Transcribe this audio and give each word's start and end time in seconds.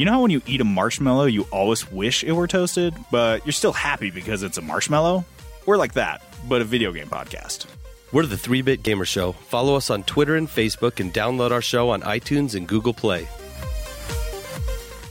You 0.00 0.06
know 0.06 0.12
how 0.12 0.22
when 0.22 0.30
you 0.30 0.40
eat 0.46 0.62
a 0.62 0.64
marshmallow, 0.64 1.26
you 1.26 1.42
always 1.52 1.92
wish 1.92 2.24
it 2.24 2.32
were 2.32 2.46
toasted, 2.46 2.94
but 3.10 3.44
you're 3.44 3.52
still 3.52 3.74
happy 3.74 4.10
because 4.10 4.42
it's 4.42 4.56
a 4.56 4.62
marshmallow? 4.62 5.26
We're 5.66 5.76
like 5.76 5.92
that, 5.92 6.22
but 6.48 6.62
a 6.62 6.64
video 6.64 6.90
game 6.90 7.08
podcast. 7.08 7.66
We're 8.10 8.24
the 8.24 8.38
3 8.38 8.62
Bit 8.62 8.82
Gamer 8.82 9.04
Show. 9.04 9.32
Follow 9.32 9.74
us 9.74 9.90
on 9.90 10.04
Twitter 10.04 10.36
and 10.36 10.48
Facebook 10.48 11.00
and 11.00 11.12
download 11.12 11.50
our 11.50 11.60
show 11.60 11.90
on 11.90 12.00
iTunes 12.00 12.54
and 12.54 12.66
Google 12.66 12.94
Play. 12.94 13.28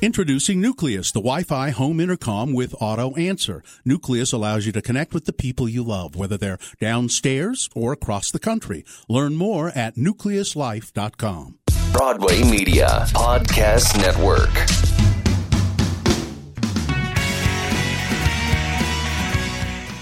Introducing 0.01 0.59
Nucleus, 0.59 1.11
the 1.11 1.19
Wi 1.19 1.43
Fi 1.43 1.69
home 1.69 1.99
intercom 1.99 2.53
with 2.53 2.73
auto 2.79 3.13
answer. 3.13 3.61
Nucleus 3.85 4.31
allows 4.31 4.65
you 4.65 4.71
to 4.71 4.81
connect 4.81 5.13
with 5.13 5.25
the 5.25 5.33
people 5.33 5.69
you 5.69 5.83
love, 5.83 6.15
whether 6.15 6.35
they're 6.35 6.57
downstairs 6.79 7.69
or 7.75 7.93
across 7.93 8.31
the 8.31 8.39
country. 8.39 8.83
Learn 9.07 9.35
more 9.35 9.69
at 9.69 9.97
nucleuslife.com. 9.97 11.58
Broadway 11.91 12.43
Media 12.43 13.05
Podcast 13.09 13.97
Network. 13.97 14.53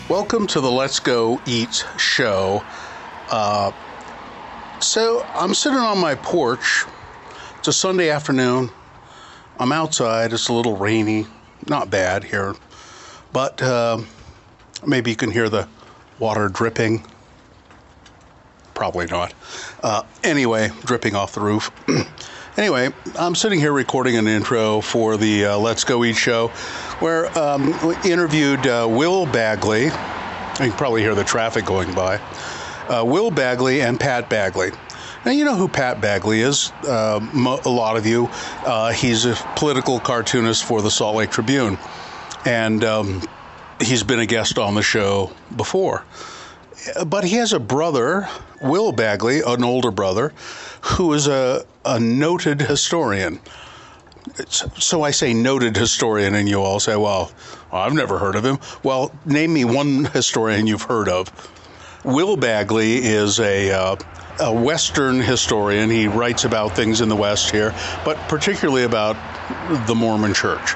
Welcome 0.09 0.47
to 0.47 0.59
the 0.59 0.69
Let's 0.69 0.99
Go 0.99 1.41
Eat 1.45 1.85
show. 1.97 2.61
Uh, 3.31 3.71
so 4.81 5.25
I'm 5.33 5.53
sitting 5.53 5.79
on 5.79 5.97
my 5.97 6.15
porch. 6.15 6.83
It's 7.59 7.69
a 7.69 7.73
Sunday 7.73 8.09
afternoon. 8.09 8.69
I'm 9.57 9.71
outside. 9.71 10.33
It's 10.33 10.49
a 10.49 10.53
little 10.53 10.75
rainy. 10.75 11.25
Not 11.67 11.89
bad 11.89 12.25
here. 12.25 12.53
But 13.31 13.61
uh, 13.63 14.01
maybe 14.85 15.09
you 15.11 15.15
can 15.15 15.31
hear 15.31 15.47
the 15.49 15.67
water 16.19 16.49
dripping. 16.49 17.05
Probably 18.77 19.07
not. 19.07 19.33
Uh, 19.81 20.03
anyway, 20.23 20.69
dripping 20.85 21.15
off 21.15 21.33
the 21.33 21.41
roof. 21.41 21.71
anyway, 22.57 22.89
I'm 23.17 23.33
sitting 23.33 23.59
here 23.59 23.73
recording 23.73 24.17
an 24.17 24.27
intro 24.27 24.81
for 24.81 25.17
the 25.17 25.45
uh, 25.45 25.57
Let's 25.57 25.83
Go 25.83 26.03
Eat 26.05 26.15
show 26.15 26.49
where 26.99 27.35
um, 27.35 27.73
we 27.83 27.95
interviewed 28.11 28.67
uh, 28.67 28.85
Will 28.87 29.25
Bagley. 29.25 29.85
You 29.85 29.89
can 29.89 30.71
probably 30.73 31.01
hear 31.01 31.15
the 31.15 31.23
traffic 31.23 31.65
going 31.65 31.91
by. 31.95 32.17
Uh, 32.87 33.03
Will 33.03 33.31
Bagley 33.31 33.81
and 33.81 33.99
Pat 33.99 34.29
Bagley. 34.29 34.69
Now, 35.25 35.31
you 35.31 35.43
know 35.43 35.55
who 35.55 35.67
Pat 35.67 35.99
Bagley 35.99 36.41
is, 36.41 36.71
uh, 36.87 37.19
mo- 37.33 37.59
a 37.65 37.69
lot 37.69 37.97
of 37.97 38.05
you. 38.05 38.29
Uh, 38.63 38.91
he's 38.91 39.25
a 39.25 39.33
political 39.55 39.99
cartoonist 39.99 40.63
for 40.63 40.83
the 40.83 40.91
Salt 40.91 41.15
Lake 41.15 41.31
Tribune. 41.31 41.79
And 42.45 42.83
um, 42.83 43.23
he's 43.81 44.03
been 44.03 44.19
a 44.19 44.27
guest 44.27 44.59
on 44.59 44.75
the 44.75 44.83
show 44.83 45.31
before. 45.55 46.03
But 47.05 47.23
he 47.23 47.35
has 47.35 47.53
a 47.53 47.59
brother, 47.59 48.27
Will 48.61 48.91
Bagley, 48.91 49.41
an 49.41 49.63
older 49.63 49.91
brother, 49.91 50.33
who 50.81 51.13
is 51.13 51.27
a, 51.27 51.65
a 51.85 51.99
noted 51.99 52.61
historian. 52.61 53.39
So 54.45 55.03
I 55.03 55.11
say 55.11 55.33
noted 55.33 55.75
historian, 55.75 56.35
and 56.35 56.47
you 56.49 56.61
all 56.61 56.79
say, 56.79 56.95
well, 56.95 57.31
I've 57.71 57.93
never 57.93 58.17
heard 58.17 58.35
of 58.35 58.45
him. 58.45 58.59
Well, 58.83 59.11
name 59.25 59.53
me 59.53 59.65
one 59.65 60.05
historian 60.13 60.67
you've 60.67 60.83
heard 60.83 61.09
of. 61.09 61.31
Will 62.03 62.37
Bagley 62.37 62.97
is 63.03 63.39
a 63.39 63.71
uh, 63.71 63.95
a 64.39 64.53
Western 64.53 65.19
historian. 65.19 65.89
He 65.89 66.07
writes 66.07 66.45
about 66.45 66.75
things 66.75 67.01
in 67.01 67.09
the 67.09 67.15
West 67.15 67.49
here, 67.49 67.73
but 68.05 68.17
particularly 68.29 68.83
about 68.83 69.15
the 69.87 69.95
Mormon 69.95 70.33
Church. 70.33 70.75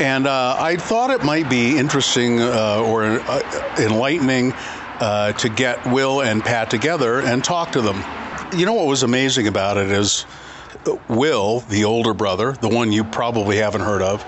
And 0.00 0.26
uh, 0.26 0.56
I 0.58 0.76
thought 0.76 1.10
it 1.10 1.24
might 1.24 1.48
be 1.48 1.78
interesting 1.78 2.40
uh, 2.40 2.82
or 2.84 3.04
uh, 3.04 3.76
enlightening 3.78 4.52
uh, 5.00 5.32
to 5.32 5.48
get 5.48 5.84
Will 5.86 6.22
and 6.22 6.42
Pat 6.42 6.70
together 6.70 7.20
and 7.20 7.42
talk 7.42 7.72
to 7.72 7.80
them. 7.80 8.02
You 8.56 8.66
know 8.66 8.74
what 8.74 8.86
was 8.86 9.02
amazing 9.02 9.48
about 9.48 9.76
it 9.76 9.90
is 9.90 10.26
Will, 11.08 11.60
the 11.60 11.84
older 11.84 12.14
brother, 12.14 12.52
the 12.52 12.68
one 12.68 12.92
you 12.92 13.04
probably 13.04 13.56
haven't 13.56 13.80
heard 13.80 14.02
of, 14.02 14.24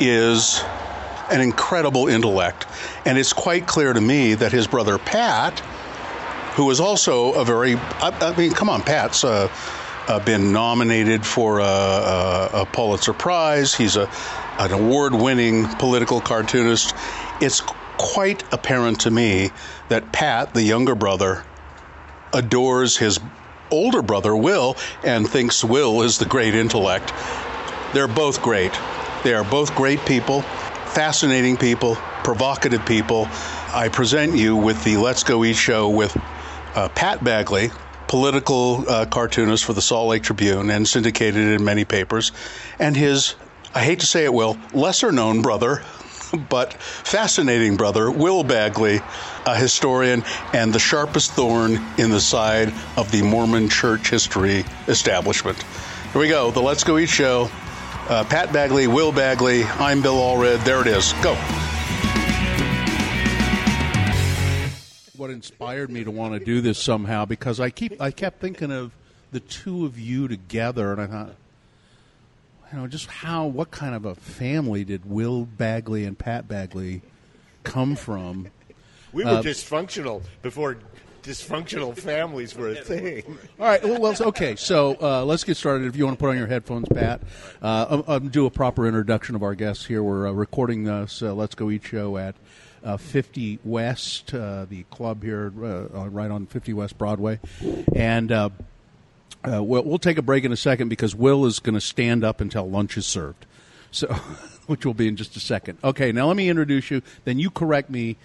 is 0.00 0.62
an 1.30 1.40
incredible 1.40 2.08
intellect. 2.08 2.66
And 3.04 3.18
it's 3.18 3.32
quite 3.32 3.66
clear 3.66 3.92
to 3.92 4.00
me 4.00 4.34
that 4.34 4.52
his 4.52 4.66
brother 4.66 4.98
Pat, 4.98 5.58
who 6.54 6.70
is 6.70 6.80
also 6.80 7.32
a 7.32 7.44
very, 7.44 7.74
I, 7.74 8.10
I 8.20 8.36
mean, 8.36 8.52
come 8.52 8.68
on, 8.68 8.82
Pat's 8.82 9.24
uh, 9.24 9.48
uh, 10.08 10.18
been 10.24 10.52
nominated 10.52 11.24
for 11.24 11.60
a, 11.60 11.64
a, 11.64 12.50
a 12.54 12.66
Pulitzer 12.66 13.12
Prize. 13.12 13.74
He's 13.74 13.96
a, 13.96 14.08
an 14.58 14.72
award 14.72 15.14
winning 15.14 15.66
political 15.76 16.20
cartoonist. 16.20 16.94
It's 17.40 17.62
quite 18.00 18.42
apparent 18.50 19.00
to 19.00 19.10
me 19.10 19.50
that 19.90 20.10
Pat, 20.10 20.54
the 20.54 20.62
younger 20.62 20.94
brother, 20.94 21.44
adores 22.32 22.96
his 22.96 23.20
older 23.70 24.00
brother, 24.00 24.34
Will, 24.34 24.76
and 25.04 25.28
thinks 25.28 25.62
Will 25.62 26.00
is 26.00 26.16
the 26.16 26.24
great 26.24 26.54
intellect. 26.54 27.12
They're 27.92 28.08
both 28.08 28.40
great. 28.40 28.72
They 29.22 29.34
are 29.34 29.44
both 29.44 29.74
great 29.74 30.00
people, 30.06 30.40
fascinating 30.94 31.58
people, 31.58 31.96
provocative 32.24 32.86
people. 32.86 33.28
I 33.74 33.90
present 33.92 34.34
you 34.34 34.56
with 34.56 34.82
the 34.82 34.96
Let's 34.96 35.22
Go 35.22 35.44
Eat 35.44 35.56
show 35.56 35.90
with 35.90 36.16
uh, 36.74 36.88
Pat 36.88 37.22
Bagley, 37.22 37.70
political 38.08 38.82
uh, 38.88 39.04
cartoonist 39.04 39.62
for 39.62 39.74
the 39.74 39.82
Salt 39.82 40.08
Lake 40.08 40.22
Tribune 40.22 40.70
and 40.70 40.88
syndicated 40.88 41.60
in 41.60 41.62
many 41.62 41.84
papers, 41.84 42.32
and 42.78 42.96
his, 42.96 43.34
I 43.74 43.84
hate 43.84 44.00
to 44.00 44.06
say 44.06 44.24
it, 44.24 44.32
Will, 44.32 44.56
lesser 44.72 45.12
known 45.12 45.42
brother, 45.42 45.82
but 46.48 46.74
fascinating 46.74 47.76
brother, 47.76 48.10
Will 48.10 48.44
Bagley, 48.44 49.00
a 49.46 49.56
historian 49.56 50.22
and 50.52 50.72
the 50.72 50.78
sharpest 50.78 51.32
thorn 51.32 51.78
in 51.98 52.10
the 52.10 52.20
side 52.20 52.72
of 52.96 53.10
the 53.10 53.22
Mormon 53.22 53.68
church 53.68 54.10
history 54.10 54.64
establishment. 54.88 55.62
Here 56.12 56.20
we 56.20 56.28
go, 56.28 56.50
the 56.50 56.60
Let's 56.60 56.84
Go 56.84 56.98
Eat 56.98 57.08
show. 57.08 57.50
Uh, 58.08 58.24
Pat 58.24 58.52
Bagley, 58.52 58.88
Will 58.88 59.12
Bagley, 59.12 59.62
I'm 59.64 60.02
Bill 60.02 60.16
Allred. 60.16 60.64
There 60.64 60.80
it 60.80 60.88
is. 60.88 61.12
Go. 61.22 61.34
What 65.16 65.30
inspired 65.30 65.90
me 65.90 66.02
to 66.02 66.10
want 66.10 66.32
to 66.34 66.44
do 66.44 66.60
this 66.60 66.78
somehow 66.78 67.26
because 67.26 67.60
I 67.60 67.70
keep 67.70 68.00
I 68.00 68.10
kept 68.10 68.40
thinking 68.40 68.72
of 68.72 68.90
the 69.32 69.40
two 69.40 69.84
of 69.84 69.98
you 69.98 70.28
together, 70.28 70.92
and 70.92 71.00
I 71.00 71.06
thought, 71.06 71.34
you 72.72 72.78
know, 72.78 72.86
just 72.86 73.06
how 73.06 73.46
what 73.46 73.70
kind 73.70 73.94
of 73.94 74.04
a 74.04 74.14
family 74.14 74.84
did 74.84 75.04
Will 75.04 75.44
Bagley 75.44 76.04
and 76.04 76.18
Pat 76.18 76.46
Bagley 76.46 77.02
come 77.64 77.96
from? 77.96 78.48
We 79.12 79.24
were 79.24 79.30
Uh, 79.30 79.42
dysfunctional 79.42 80.22
before 80.42 80.78
dysfunctional 81.22 81.96
families 81.96 82.54
were 82.54 82.68
a 82.70 82.74
thing. 82.76 83.38
All 83.58 83.66
right. 83.66 83.82
Well, 83.82 84.00
well 84.00 84.16
okay. 84.20 84.56
So 84.56 84.96
uh, 85.00 85.24
let's 85.24 85.44
get 85.44 85.56
started. 85.56 85.86
If 85.86 85.96
you 85.96 86.04
want 86.04 86.18
to 86.18 86.22
put 86.22 86.30
on 86.30 86.38
your 86.38 86.46
headphones, 86.46 86.88
Pat, 86.88 87.20
uh, 87.60 87.86
um, 87.88 88.04
um, 88.06 88.28
do 88.28 88.46
a 88.46 88.50
proper 88.50 88.86
introduction 88.86 89.34
of 89.34 89.42
our 89.42 89.54
guests 89.54 89.84
here. 89.86 90.02
We're 90.02 90.28
uh, 90.28 90.32
recording 90.32 90.84
this 90.84 91.22
uh, 91.22 91.34
Let's 91.34 91.54
Go 91.54 91.70
Eat 91.70 91.84
show 91.84 92.16
at 92.16 92.36
uh, 92.84 92.96
50 92.96 93.58
West, 93.64 94.32
uh, 94.32 94.64
the 94.68 94.84
club 94.84 95.22
here, 95.22 95.52
uh, 95.60 96.02
uh, 96.02 96.08
right 96.08 96.30
on 96.30 96.46
50 96.46 96.72
West 96.74 96.98
Broadway, 96.98 97.40
and. 97.94 98.32
Uh, 99.42 99.62
we'll, 99.62 99.82
we'll 99.82 99.98
take 99.98 100.18
a 100.18 100.22
break 100.22 100.44
in 100.44 100.52
a 100.52 100.56
second 100.56 100.88
because 100.88 101.14
Will 101.14 101.46
is 101.46 101.60
going 101.60 101.74
to 101.74 101.80
stand 101.80 102.24
up 102.24 102.40
until 102.40 102.68
lunch 102.68 102.96
is 102.96 103.06
served, 103.06 103.46
so 103.90 104.06
which 104.66 104.84
will 104.84 104.94
be 104.94 105.08
in 105.08 105.16
just 105.16 105.36
a 105.36 105.40
second. 105.40 105.78
Okay, 105.82 106.12
now 106.12 106.26
let 106.26 106.36
me 106.36 106.48
introduce 106.48 106.90
you. 106.90 107.02
Then 107.24 107.38
you 107.38 107.50
correct 107.50 107.90
me 107.90 108.16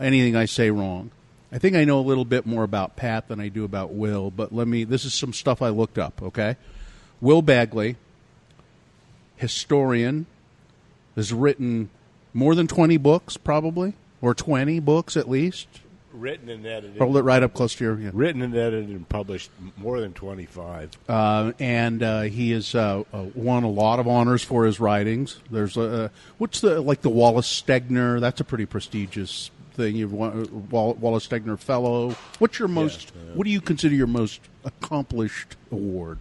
anything 0.00 0.34
I 0.34 0.46
say 0.46 0.70
wrong. 0.70 1.10
I 1.52 1.58
think 1.58 1.76
I 1.76 1.84
know 1.84 2.00
a 2.00 2.02
little 2.02 2.24
bit 2.24 2.46
more 2.46 2.64
about 2.64 2.96
Pat 2.96 3.28
than 3.28 3.40
I 3.40 3.48
do 3.48 3.64
about 3.64 3.92
Will, 3.92 4.30
but 4.30 4.52
let 4.52 4.66
me. 4.66 4.84
This 4.84 5.04
is 5.04 5.14
some 5.14 5.32
stuff 5.32 5.62
I 5.62 5.68
looked 5.68 5.98
up. 5.98 6.22
Okay, 6.22 6.56
Will 7.20 7.42
Bagley, 7.42 7.96
historian, 9.36 10.26
has 11.14 11.32
written 11.32 11.90
more 12.34 12.54
than 12.54 12.66
twenty 12.66 12.96
books, 12.96 13.36
probably, 13.36 13.94
or 14.20 14.34
twenty 14.34 14.80
books 14.80 15.16
at 15.16 15.28
least. 15.28 15.68
Written 16.16 16.48
and 16.48 16.66
edited. 16.66 16.98
Hold 16.98 17.16
it 17.18 17.22
right 17.22 17.42
up 17.42 17.52
close 17.52 17.74
to 17.76 17.84
your. 17.84 17.98
Yeah. 17.98 18.10
Written 18.12 18.40
and 18.40 18.54
edited 18.54 18.88
and 18.88 19.08
published 19.08 19.50
more 19.76 20.00
than 20.00 20.14
25. 20.14 20.90
Uh, 21.08 21.52
and 21.58 22.02
uh, 22.02 22.22
he 22.22 22.52
has 22.52 22.74
uh, 22.74 23.04
uh, 23.12 23.24
won 23.34 23.64
a 23.64 23.70
lot 23.70 23.98
of 23.98 24.08
honors 24.08 24.42
for 24.42 24.64
his 24.64 24.80
writings. 24.80 25.40
There's 25.50 25.76
uh, 25.76 26.08
what's 26.38 26.60
the 26.60 26.80
like 26.80 27.02
the 27.02 27.10
Wallace 27.10 27.48
Stegner? 27.48 28.18
That's 28.20 28.40
a 28.40 28.44
pretty 28.44 28.64
prestigious 28.64 29.50
thing. 29.74 29.94
You've 29.94 30.12
won 30.12 30.42
uh, 30.42 30.46
Wallace 30.70 31.28
Stegner 31.28 31.58
Fellow. 31.58 32.12
What's 32.38 32.58
your 32.58 32.68
most? 32.68 33.12
What 33.34 33.44
do 33.44 33.50
you 33.50 33.60
consider 33.60 33.94
your 33.94 34.06
most 34.06 34.40
accomplished 34.64 35.56
award? 35.70 36.20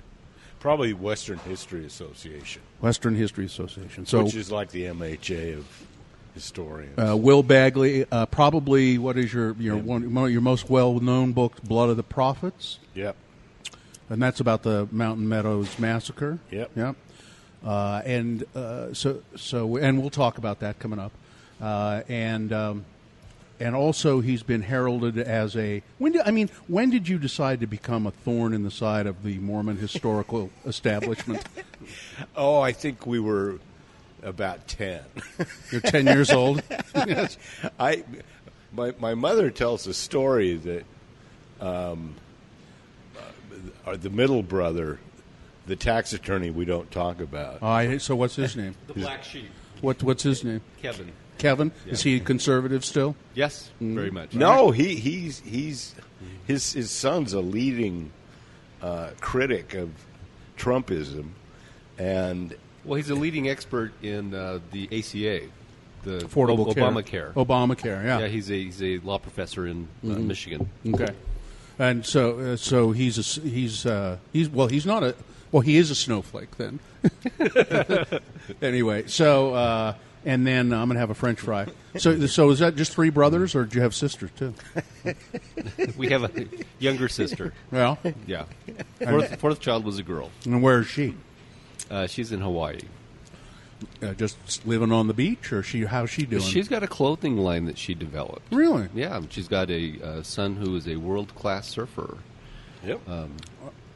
Probably 0.59 0.93
Western 0.93 1.37
History 1.39 1.85
Association, 1.85 2.61
Western 2.81 3.15
History 3.15 3.45
Association. 3.45 4.05
So 4.05 4.23
which 4.23 4.35
is 4.35 4.51
like 4.51 4.71
the 4.71 4.85
MHA 4.85 5.57
of 5.57 5.87
historians. 6.35 6.99
uh, 6.99 7.17
Will 7.17 7.41
Bagley, 7.41 8.05
uh, 8.11 8.27
probably 8.27 8.99
what 8.99 9.17
is 9.17 9.33
your 9.33 9.55
your 9.57 9.77
one, 9.77 10.13
one 10.13 10.31
your 10.31 10.41
most 10.41 10.69
well 10.69 10.99
known 10.99 11.31
book, 11.31 11.63
Blood 11.63 11.89
of 11.89 11.97
the 11.97 12.03
Prophets, 12.03 12.77
yep. 12.93 13.15
and 14.09 14.21
that's 14.21 14.39
about 14.39 14.61
the 14.61 14.87
Mountain 14.91 15.27
Meadows 15.27 15.79
massacre. 15.79 16.37
Yep. 16.51 16.71
Yep. 16.75 16.95
Uh, 17.65 18.01
and 18.05 18.43
uh, 18.55 18.93
so 18.93 19.23
so 19.35 19.77
and 19.77 19.99
we'll 19.99 20.11
talk 20.11 20.37
about 20.37 20.59
that 20.59 20.77
coming 20.77 20.99
up. 20.99 21.11
Uh, 21.59 22.03
and 22.07 22.53
um, 22.53 22.85
and 23.59 23.75
also 23.75 24.19
he's 24.19 24.43
been 24.43 24.61
heralded 24.61 25.17
as 25.17 25.55
a 25.55 25.81
when 25.97 26.11
did 26.11 26.21
I 26.25 26.31
mean 26.31 26.49
when 26.67 26.89
did 26.89 27.07
you 27.07 27.17
decide 27.17 27.61
to 27.61 27.67
become 27.67 28.05
a 28.05 28.11
thorn 28.11 28.53
in 28.53 28.63
the 28.63 28.71
side 28.71 29.07
of 29.07 29.23
the 29.23 29.39
Mormon 29.39 29.77
historical 29.77 30.51
establishment? 30.65 31.43
Oh, 32.35 32.61
I 32.61 32.71
think 32.71 33.05
we 33.05 33.19
were 33.19 33.59
about 34.25 34.67
ten. 34.67 35.01
You're 35.71 35.81
10 35.81 36.07
years 36.07 36.31
old. 36.31 36.61
I, 37.79 38.03
my 38.73 38.93
my 38.99 39.13
mother 39.15 39.49
tells 39.51 39.87
a 39.87 39.93
story 39.93 40.55
that 40.55 40.83
um, 41.61 42.15
uh, 43.85 43.95
the 43.95 44.09
middle 44.09 44.43
brother, 44.43 44.99
the 45.67 45.75
tax 45.75 46.11
attorney, 46.13 46.49
we 46.49 46.65
don't 46.65 46.89
talk 46.91 47.21
about. 47.21 47.59
Oh, 47.61 47.67
I, 47.67 47.97
so 47.97 48.15
what's 48.15 48.35
his 48.35 48.55
name? 48.55 48.75
The 48.87 48.93
black 48.93 49.23
sheep, 49.23 49.49
What, 49.81 50.03
what's 50.03 50.23
his 50.23 50.43
name? 50.43 50.61
Kevin. 50.81 51.11
Kevin? 51.37 51.71
Is 51.85 52.01
he 52.01 52.15
a 52.17 52.19
conservative 52.19 52.85
still? 52.85 53.15
Yes, 53.33 53.69
very 53.81 54.09
much. 54.09 54.33
No, 54.33 54.71
he 54.71 54.95
he's 54.95 55.39
he's 55.41 55.93
his 56.47 56.73
his 56.73 56.89
son's 56.91 57.33
a 57.33 57.41
leading 57.41 58.11
uh, 58.81 59.09
critic 59.19 59.73
of 59.73 59.89
Trumpism, 60.57 61.31
and 61.97 62.55
Well, 62.85 62.95
he's 62.97 63.09
a 63.09 63.15
leading 63.15 63.49
expert 63.49 63.91
in 64.03 64.33
uh, 64.33 64.59
the 64.71 64.85
ACA, 64.87 65.47
the 66.03 66.19
Affordable 66.25 66.67
O- 66.67 66.73
care. 67.03 67.31
Obamacare. 67.33 67.33
Obamacare, 67.33 68.03
yeah. 68.03 68.19
yeah, 68.19 68.27
he's 68.27 68.49
a 68.51 68.53
he's 68.63 68.81
a 68.81 68.99
law 68.99 69.17
professor 69.17 69.65
in 69.67 69.87
uh, 70.03 70.07
Michigan. 70.07 70.69
Okay. 70.87 71.13
And 71.79 72.05
so, 72.05 72.39
uh, 72.39 72.55
so 72.55 72.91
he's 72.91 73.17
a, 73.37 73.41
he's 73.41 73.85
uh, 73.85 74.17
he's 74.31 74.47
well, 74.49 74.67
he's 74.67 74.85
not 74.85 75.03
a 75.03 75.15
well, 75.51 75.61
he 75.61 75.77
is 75.77 75.89
a 75.91 75.95
snowflake 75.95 76.55
then. 76.57 76.79
anyway, 78.61 79.07
so 79.07 79.53
uh, 79.53 79.93
and 80.25 80.45
then 80.45 80.73
I'm 80.73 80.87
gonna 80.87 80.99
have 80.99 81.09
a 81.09 81.15
French 81.15 81.39
fry. 81.39 81.67
So, 81.97 82.25
so 82.27 82.49
is 82.49 82.59
that 82.59 82.75
just 82.75 82.91
three 82.93 83.09
brothers, 83.09 83.55
or 83.55 83.65
do 83.65 83.75
you 83.77 83.81
have 83.81 83.95
sisters 83.95 84.29
too? 84.37 84.53
We 85.97 86.07
have 86.09 86.23
a 86.23 86.47
younger 86.79 87.07
sister. 87.07 87.53
Well, 87.71 87.97
Yeah, 88.25 88.45
fourth, 89.03 89.39
fourth 89.39 89.59
child 89.59 89.85
was 89.85 89.97
a 89.99 90.03
girl. 90.03 90.29
and 90.45 90.61
where 90.63 90.79
is 90.81 90.87
she? 90.87 91.13
Uh, 91.89 92.07
she's 92.07 92.31
in 92.31 92.41
Hawaii. 92.41 92.79
Uh, 94.01 94.13
just 94.13 94.65
living 94.65 94.91
on 94.91 95.07
the 95.07 95.13
beach, 95.13 95.51
or 95.51 95.61
she? 95.61 95.83
How's 95.83 96.09
she 96.09 96.25
doing? 96.25 96.41
She's 96.41 96.67
got 96.67 96.81
a 96.81 96.87
clothing 96.87 97.37
line 97.37 97.65
that 97.65 97.77
she 97.77 97.93
developed. 97.93 98.51
really. 98.51 98.89
Yeah, 98.93 99.21
she's 99.29 99.47
got 99.47 99.69
a 99.69 100.01
uh, 100.01 100.23
son 100.23 100.55
who 100.55 100.75
is 100.75 100.87
a 100.87 100.95
world 100.95 101.35
class 101.35 101.67
surfer. 101.67 102.17
yep. 102.83 103.01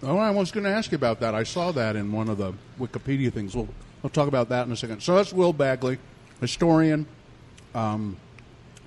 Oh, 0.01 0.17
I 0.17 0.31
was 0.31 0.51
going 0.51 0.63
to 0.63 0.69
ask 0.69 0.91
you 0.91 0.95
about 0.95 1.19
that. 1.19 1.35
I 1.35 1.43
saw 1.43 1.71
that 1.73 1.95
in 1.95 2.11
one 2.11 2.29
of 2.29 2.37
the 2.37 2.53
Wikipedia 2.79 3.33
things. 3.33 3.55
We'll 3.55 3.67
we'll 4.01 4.09
talk 4.09 4.27
about 4.27 4.49
that 4.49 4.65
in 4.65 4.71
a 4.71 4.77
second. 4.77 5.01
So 5.01 5.15
that's 5.15 5.33
Will 5.33 5.53
Bagley, 5.53 5.97
historian, 6.39 7.05
um, 7.75 8.17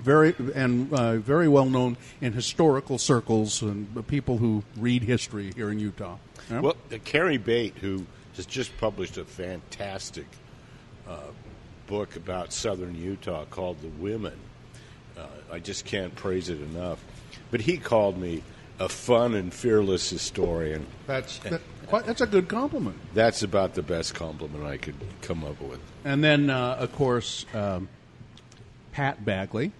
very 0.00 0.34
and 0.54 0.92
uh, 0.92 1.16
very 1.16 1.48
well 1.48 1.66
known 1.66 1.96
in 2.20 2.32
historical 2.32 2.98
circles 2.98 3.60
and 3.62 4.06
people 4.08 4.38
who 4.38 4.62
read 4.76 5.02
history 5.02 5.52
here 5.54 5.70
in 5.70 5.78
Utah. 5.78 6.16
Yeah? 6.50 6.60
Well, 6.60 6.76
uh, 6.90 6.96
Kerry 7.04 7.36
Bate, 7.36 7.76
who 7.78 8.06
has 8.36 8.46
just 8.46 8.76
published 8.78 9.18
a 9.18 9.24
fantastic 9.24 10.26
uh, 11.08 11.18
book 11.86 12.16
about 12.16 12.52
southern 12.52 12.94
Utah 12.94 13.44
called 13.46 13.80
The 13.82 13.88
Women, 13.88 14.38
uh, 15.16 15.26
I 15.52 15.58
just 15.58 15.84
can't 15.84 16.14
praise 16.14 16.48
it 16.48 16.60
enough. 16.60 17.04
But 17.50 17.60
he 17.60 17.76
called 17.76 18.18
me 18.18 18.42
a 18.78 18.88
fun 18.88 19.34
and 19.34 19.52
fearless 19.52 20.08
historian. 20.08 20.86
that's 21.06 21.38
that, 21.40 21.60
quite, 21.86 22.06
that's 22.06 22.20
a 22.20 22.26
good 22.26 22.48
compliment. 22.48 22.96
That's 23.14 23.42
about 23.42 23.74
the 23.74 23.82
best 23.82 24.14
compliment 24.14 24.64
I 24.64 24.76
could 24.76 24.94
come 25.20 25.44
up 25.44 25.60
with. 25.60 25.80
And 26.04 26.24
then, 26.24 26.50
uh, 26.50 26.76
of 26.80 26.92
course, 26.92 27.44
um, 27.54 27.88
Pat 28.92 29.24
Bagley, 29.24 29.72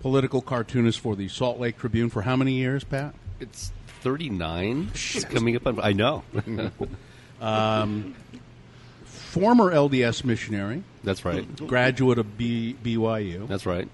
political 0.00 0.40
cartoonist 0.40 1.00
for 1.00 1.16
the 1.16 1.28
Salt 1.28 1.58
Lake 1.58 1.78
Tribune 1.78 2.10
for 2.10 2.22
how 2.22 2.36
many 2.36 2.52
years, 2.52 2.84
Pat? 2.84 3.14
It's 3.40 3.72
39. 4.02 4.90
It's 4.94 5.24
coming 5.24 5.56
up 5.56 5.66
on. 5.66 5.80
I 5.80 5.92
know. 5.92 6.22
Former 9.04 9.70
LDS 9.72 10.24
missionary. 10.24 10.82
That's 11.04 11.24
right. 11.24 11.44
graduate 11.66 12.18
of 12.18 12.36
B, 12.38 12.76
BYU, 12.82 13.48
That's 13.48 13.66
right. 13.66 13.88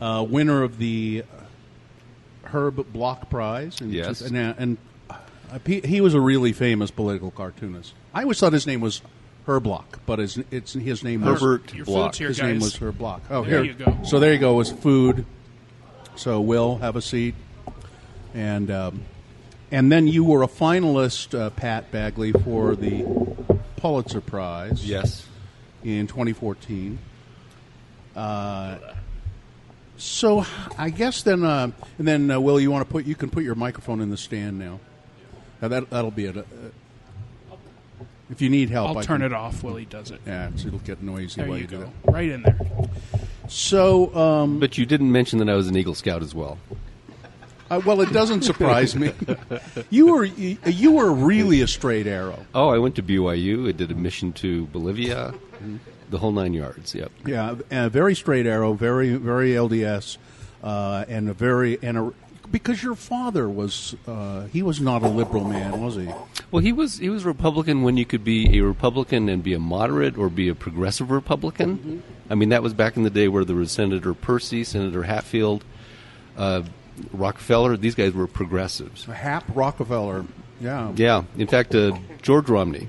uh, 0.00 0.24
winner 0.28 0.62
of 0.62 0.78
the 0.78 1.24
Herb 2.44 2.92
Block 2.92 3.28
Prize. 3.28 3.80
in 3.80 3.90
Yes. 3.90 4.20
two- 4.20 4.26
and, 4.34 4.36
and 4.58 4.78
uh, 5.10 5.16
he, 5.66 5.80
he 5.80 6.00
was 6.00 6.14
a 6.14 6.20
really 6.20 6.52
famous 6.52 6.90
political 6.90 7.30
cartoonist. 7.30 7.92
I 8.14 8.22
always 8.22 8.38
thought 8.40 8.52
his 8.52 8.66
name 8.66 8.80
was 8.80 9.02
Herblock, 9.46 9.84
but 10.06 10.20
his 10.20 10.38
it's 10.50 10.72
his 10.72 11.04
name 11.04 11.20
Herbert 11.20 11.66
was 11.66 11.74
Your 11.74 11.84
Block. 11.84 12.06
food's 12.12 12.18
here, 12.18 12.28
his 12.28 12.38
guys. 12.38 12.46
name 12.48 12.60
was 12.60 12.76
Herb 12.76 12.96
Block. 12.96 13.22
Oh, 13.28 13.42
There 13.44 13.62
here 13.62 13.72
you 13.72 13.74
go. 13.74 13.98
So 14.04 14.18
there 14.20 14.32
you 14.32 14.38
go. 14.38 14.54
Was 14.54 14.70
food. 14.72 15.26
So 16.16 16.40
Will 16.40 16.76
have 16.78 16.96
a 16.96 17.02
seat, 17.02 17.34
and 18.32 18.70
um, 18.70 19.02
and 19.74 19.90
then 19.90 20.06
you 20.06 20.22
were 20.22 20.42
a 20.44 20.46
finalist, 20.46 21.36
uh, 21.38 21.50
Pat 21.50 21.90
Bagley, 21.90 22.30
for 22.30 22.76
the 22.76 23.04
Pulitzer 23.76 24.20
Prize 24.20 24.88
Yes. 24.88 25.26
in 25.82 26.06
2014. 26.06 26.98
Uh, 28.14 28.76
so 29.96 30.46
I 30.78 30.90
guess 30.90 31.22
then, 31.24 31.44
uh, 31.44 31.72
and 31.98 32.06
then 32.06 32.30
uh, 32.30 32.38
Will, 32.38 32.60
you 32.60 32.70
want 32.70 32.86
to 32.86 32.92
put 32.92 33.04
you 33.04 33.16
can 33.16 33.30
put 33.30 33.42
your 33.42 33.56
microphone 33.56 34.00
in 34.00 34.10
the 34.10 34.16
stand 34.16 34.58
now. 34.58 34.78
Now 35.60 35.68
that 35.68 35.90
that'll 35.90 36.10
be 36.12 36.26
it. 36.26 36.36
Uh, 36.36 36.42
if 38.30 38.40
you 38.40 38.48
need 38.48 38.70
help, 38.70 38.90
I'll 38.90 38.98
I 38.98 39.02
turn 39.02 39.18
can- 39.20 39.32
it 39.32 39.34
off 39.34 39.62
while 39.64 39.76
he 39.76 39.84
does 39.84 40.10
it. 40.12 40.20
Yeah, 40.26 40.46
it's- 40.48 40.64
it'll 40.64 40.78
get 40.80 41.02
noisy 41.02 41.40
There 41.40 41.48
while 41.48 41.58
you 41.58 41.62
you, 41.64 41.68
do 41.68 41.76
go. 41.78 41.92
that. 42.04 42.12
Right 42.12 42.28
in 42.30 42.42
there. 42.42 42.56
So, 43.48 44.14
um, 44.16 44.60
But 44.60 44.78
you 44.78 44.86
didn't 44.86 45.10
mention 45.12 45.38
that 45.40 45.48
I 45.48 45.54
was 45.54 45.68
an 45.68 45.76
Eagle 45.76 45.94
Scout 45.94 46.22
as 46.22 46.34
well. 46.34 46.58
Uh, 47.74 47.80
well, 47.84 48.00
it 48.00 48.12
doesn't 48.12 48.42
surprise 48.50 48.96
me. 48.96 49.12
You 49.90 50.14
were 50.14 50.24
you, 50.24 50.58
you 50.66 50.92
were 50.92 51.12
really 51.12 51.60
a 51.60 51.66
straight 51.66 52.06
arrow. 52.06 52.44
Oh, 52.54 52.68
I 52.68 52.78
went 52.78 52.96
to 52.96 53.02
BYU. 53.02 53.68
I 53.68 53.72
did 53.72 53.90
a 53.90 53.94
mission 53.94 54.32
to 54.34 54.66
Bolivia, 54.66 55.34
the 56.10 56.18
whole 56.18 56.32
nine 56.32 56.54
yards. 56.54 56.94
Yep. 56.94 57.12
Yeah, 57.26 57.56
a 57.70 57.88
very 57.88 58.14
straight 58.14 58.46
arrow, 58.46 58.72
very 58.72 59.14
very 59.14 59.50
LDS, 59.50 60.18
uh, 60.62 61.04
and 61.08 61.28
a 61.28 61.34
very 61.34 61.78
and 61.82 61.98
a 61.98 62.12
because 62.50 62.82
your 62.82 62.94
father 62.94 63.48
was 63.48 63.96
uh, 64.06 64.44
he 64.46 64.62
was 64.62 64.80
not 64.80 65.02
a 65.02 65.08
liberal 65.08 65.44
man, 65.44 65.80
was 65.80 65.96
he? 65.96 66.08
Well, 66.50 66.62
he 66.62 66.72
was 66.72 66.98
he 66.98 67.08
was 67.08 67.24
Republican 67.24 67.82
when 67.82 67.96
you 67.96 68.04
could 68.04 68.22
be 68.22 68.58
a 68.58 68.62
Republican 68.62 69.28
and 69.28 69.42
be 69.42 69.54
a 69.54 69.58
moderate 69.58 70.16
or 70.16 70.28
be 70.28 70.48
a 70.48 70.54
progressive 70.54 71.10
Republican. 71.10 72.02
I 72.30 72.34
mean, 72.34 72.50
that 72.50 72.62
was 72.62 72.72
back 72.72 72.96
in 72.96 73.02
the 73.02 73.10
day 73.10 73.28
where 73.28 73.44
there 73.44 73.56
was 73.56 73.72
Senator 73.72 74.14
Percy, 74.14 74.64
Senator 74.64 75.02
Hatfield, 75.02 75.64
uh, 76.36 76.62
Rockefeller. 77.12 77.76
These 77.76 77.94
guys 77.94 78.12
were 78.12 78.26
progressives. 78.26 79.04
Hap 79.04 79.44
Rockefeller, 79.54 80.24
yeah, 80.60 80.92
Yeah. 80.96 81.22
In 81.36 81.46
fact, 81.46 81.74
uh, 81.74 81.96
George 82.22 82.48
Romney, 82.48 82.88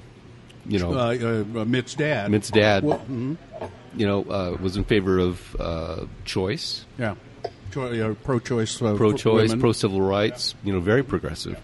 you 0.68 0.80
know, 0.80 0.94
uh, 0.94 1.14
uh, 1.62 1.66
Mitt's 1.66 1.96
dad. 1.96 2.32
Mitt's 2.32 2.50
dad, 2.50 2.84
Well, 2.84 3.00
mhm, 3.10 3.38
you 3.96 4.06
know, 4.06 4.24
uh, 4.24 4.58
was 4.62 4.78
in 4.78 4.84
favor 4.84 5.20
of 5.20 5.56
uh, 5.60 6.06
choice, 6.26 6.86
yeah, 7.00 7.16
Cho- 7.72 8.12
uh, 8.12 8.14
pro-choice, 8.24 8.82
uh, 8.82 8.96
pro-choice, 8.96 9.56
pro-civil 9.56 10.02
rights. 10.02 10.56
You 10.64 10.74
know, 10.74 10.80
very 10.80 11.04
progressive. 11.04 11.60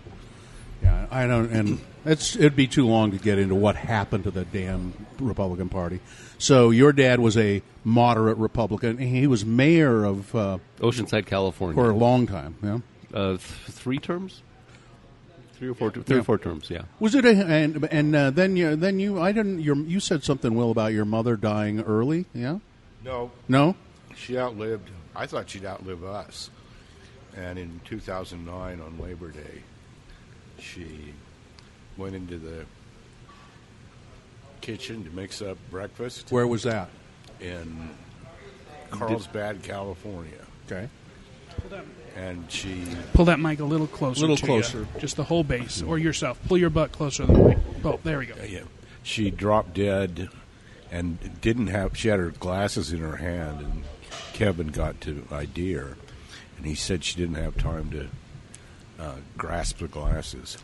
Yeah, 0.84 1.06
I 1.12 1.28
don't, 1.28 1.52
and 1.52 1.80
it's 2.06 2.36
it'd 2.36 2.56
be 2.56 2.68
too 2.68 2.88
long 2.88 3.12
to 3.12 3.18
get 3.18 3.38
into 3.38 3.54
what 3.56 3.76
happened 3.76 4.24
to 4.24 4.32
the 4.32 4.46
damn 4.46 4.94
Republican 5.20 5.70
Party. 5.70 6.00
So 6.42 6.72
your 6.72 6.92
dad 6.92 7.20
was 7.20 7.38
a 7.38 7.62
moderate 7.84 8.38
Republican. 8.40 8.98
He 8.98 9.28
was 9.28 9.46
mayor 9.46 10.04
of 10.04 10.34
uh, 10.36 10.58
Oceanside, 10.80 11.28
California, 11.28 11.76
for 11.76 11.90
a 11.92 11.96
long 11.96 12.26
time. 12.26 12.56
Yeah. 12.64 12.80
uh, 13.14 13.28
th- 13.34 13.42
three 13.42 14.00
terms, 14.00 14.42
three 15.54 15.70
or 15.70 15.76
four, 15.76 15.92
three 15.92 16.04
Yeah. 16.08 16.22
or 16.22 16.24
four 16.24 16.40
terms. 16.40 16.70
Yeah. 16.72 16.84
Was 17.00 17.14
it 17.14 17.26
a, 17.26 17.30
and 17.30 17.88
and 17.92 18.16
uh, 18.16 18.32
then 18.32 18.58
you 18.58 18.76
then 18.76 19.00
you 19.00 19.22
I 19.22 19.32
didn't 19.32 19.60
your 19.62 19.76
you 19.76 20.00
said 20.00 20.24
something 20.24 20.56
Will 20.56 20.72
about 20.72 20.94
your 20.94 21.06
mother 21.06 21.38
dying 21.38 21.80
early 21.82 22.26
yeah 22.34 22.58
No, 23.04 23.32
no 23.48 23.76
she 24.16 24.38
outlived. 24.38 24.90
I 25.16 25.28
thought 25.28 25.50
she'd 25.50 25.66
outlive 25.66 26.04
us. 26.04 26.50
And 27.38 27.58
in 27.60 27.80
2009, 27.86 28.82
on 28.82 29.00
Labor 29.00 29.30
Day, 29.30 29.62
she 30.60 31.14
went 31.98 32.14
into 32.16 32.38
the 32.38 32.66
kitchen 34.62 35.04
to 35.04 35.10
mix 35.12 35.42
up 35.42 35.58
breakfast 35.70 36.32
where 36.32 36.48
was 36.48 36.64
that 36.64 36.90
in 37.40 37.90
Carlsbad, 38.92 39.64
California. 39.64 40.34
okay 40.66 40.88
And 42.16 42.50
she 42.52 42.84
Pull 43.14 43.26
that 43.26 43.40
mic 43.40 43.60
a 43.60 43.64
little 43.64 43.88
closer. 43.88 44.20
A 44.20 44.22
Little 44.22 44.38
to 44.38 44.46
closer. 44.46 44.80
You. 44.80 44.88
Just 45.00 45.16
the 45.16 45.24
whole 45.24 45.44
base, 45.44 45.82
or 45.82 45.98
yourself. 45.98 46.40
Pull 46.48 46.58
your 46.58 46.70
butt 46.70 46.92
closer 46.92 47.26
to 47.26 47.32
the 47.32 47.40
mic. 47.40 47.58
Oh, 47.84 48.00
there 48.04 48.20
we 48.20 48.26
go. 48.26 48.36
yeah, 48.48 48.62
she 49.04 49.32
dropped 49.32 49.74
dead 49.74 50.30
and 50.92 51.42
didn't 51.42 51.68
have 51.68 51.98
she 51.98 52.10
had 52.10 52.20
her 52.20 52.32
glasses 52.32 52.92
in 52.92 53.00
her 53.00 53.16
hand 53.18 53.62
and 53.62 53.84
Kevin 54.34 54.68
got 54.68 55.00
to 55.02 55.26
ID 55.32 55.74
her 55.74 55.98
and 56.58 56.66
he 56.66 56.76
said 56.76 57.04
she 57.04 57.16
didn't 57.18 57.36
have 57.36 57.58
time 57.58 57.90
to 57.92 58.08
uh, 59.00 59.16
grasp 59.38 59.78
the 59.80 59.88
glasses. 59.88 60.58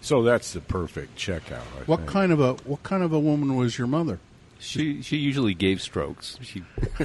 So 0.00 0.22
that's 0.22 0.52
the 0.52 0.60
perfect 0.60 1.16
checkout. 1.16 1.62
I 1.78 1.84
what 1.86 2.00
think. 2.00 2.10
kind 2.10 2.32
of 2.32 2.40
a 2.40 2.52
what 2.64 2.82
kind 2.82 3.02
of 3.02 3.12
a 3.12 3.20
woman 3.20 3.56
was 3.56 3.78
your 3.78 3.86
mother 3.86 4.18
She 4.58 5.02
she 5.02 5.16
usually 5.16 5.54
gave 5.54 5.80
strokes. 5.82 6.38
She 6.42 6.62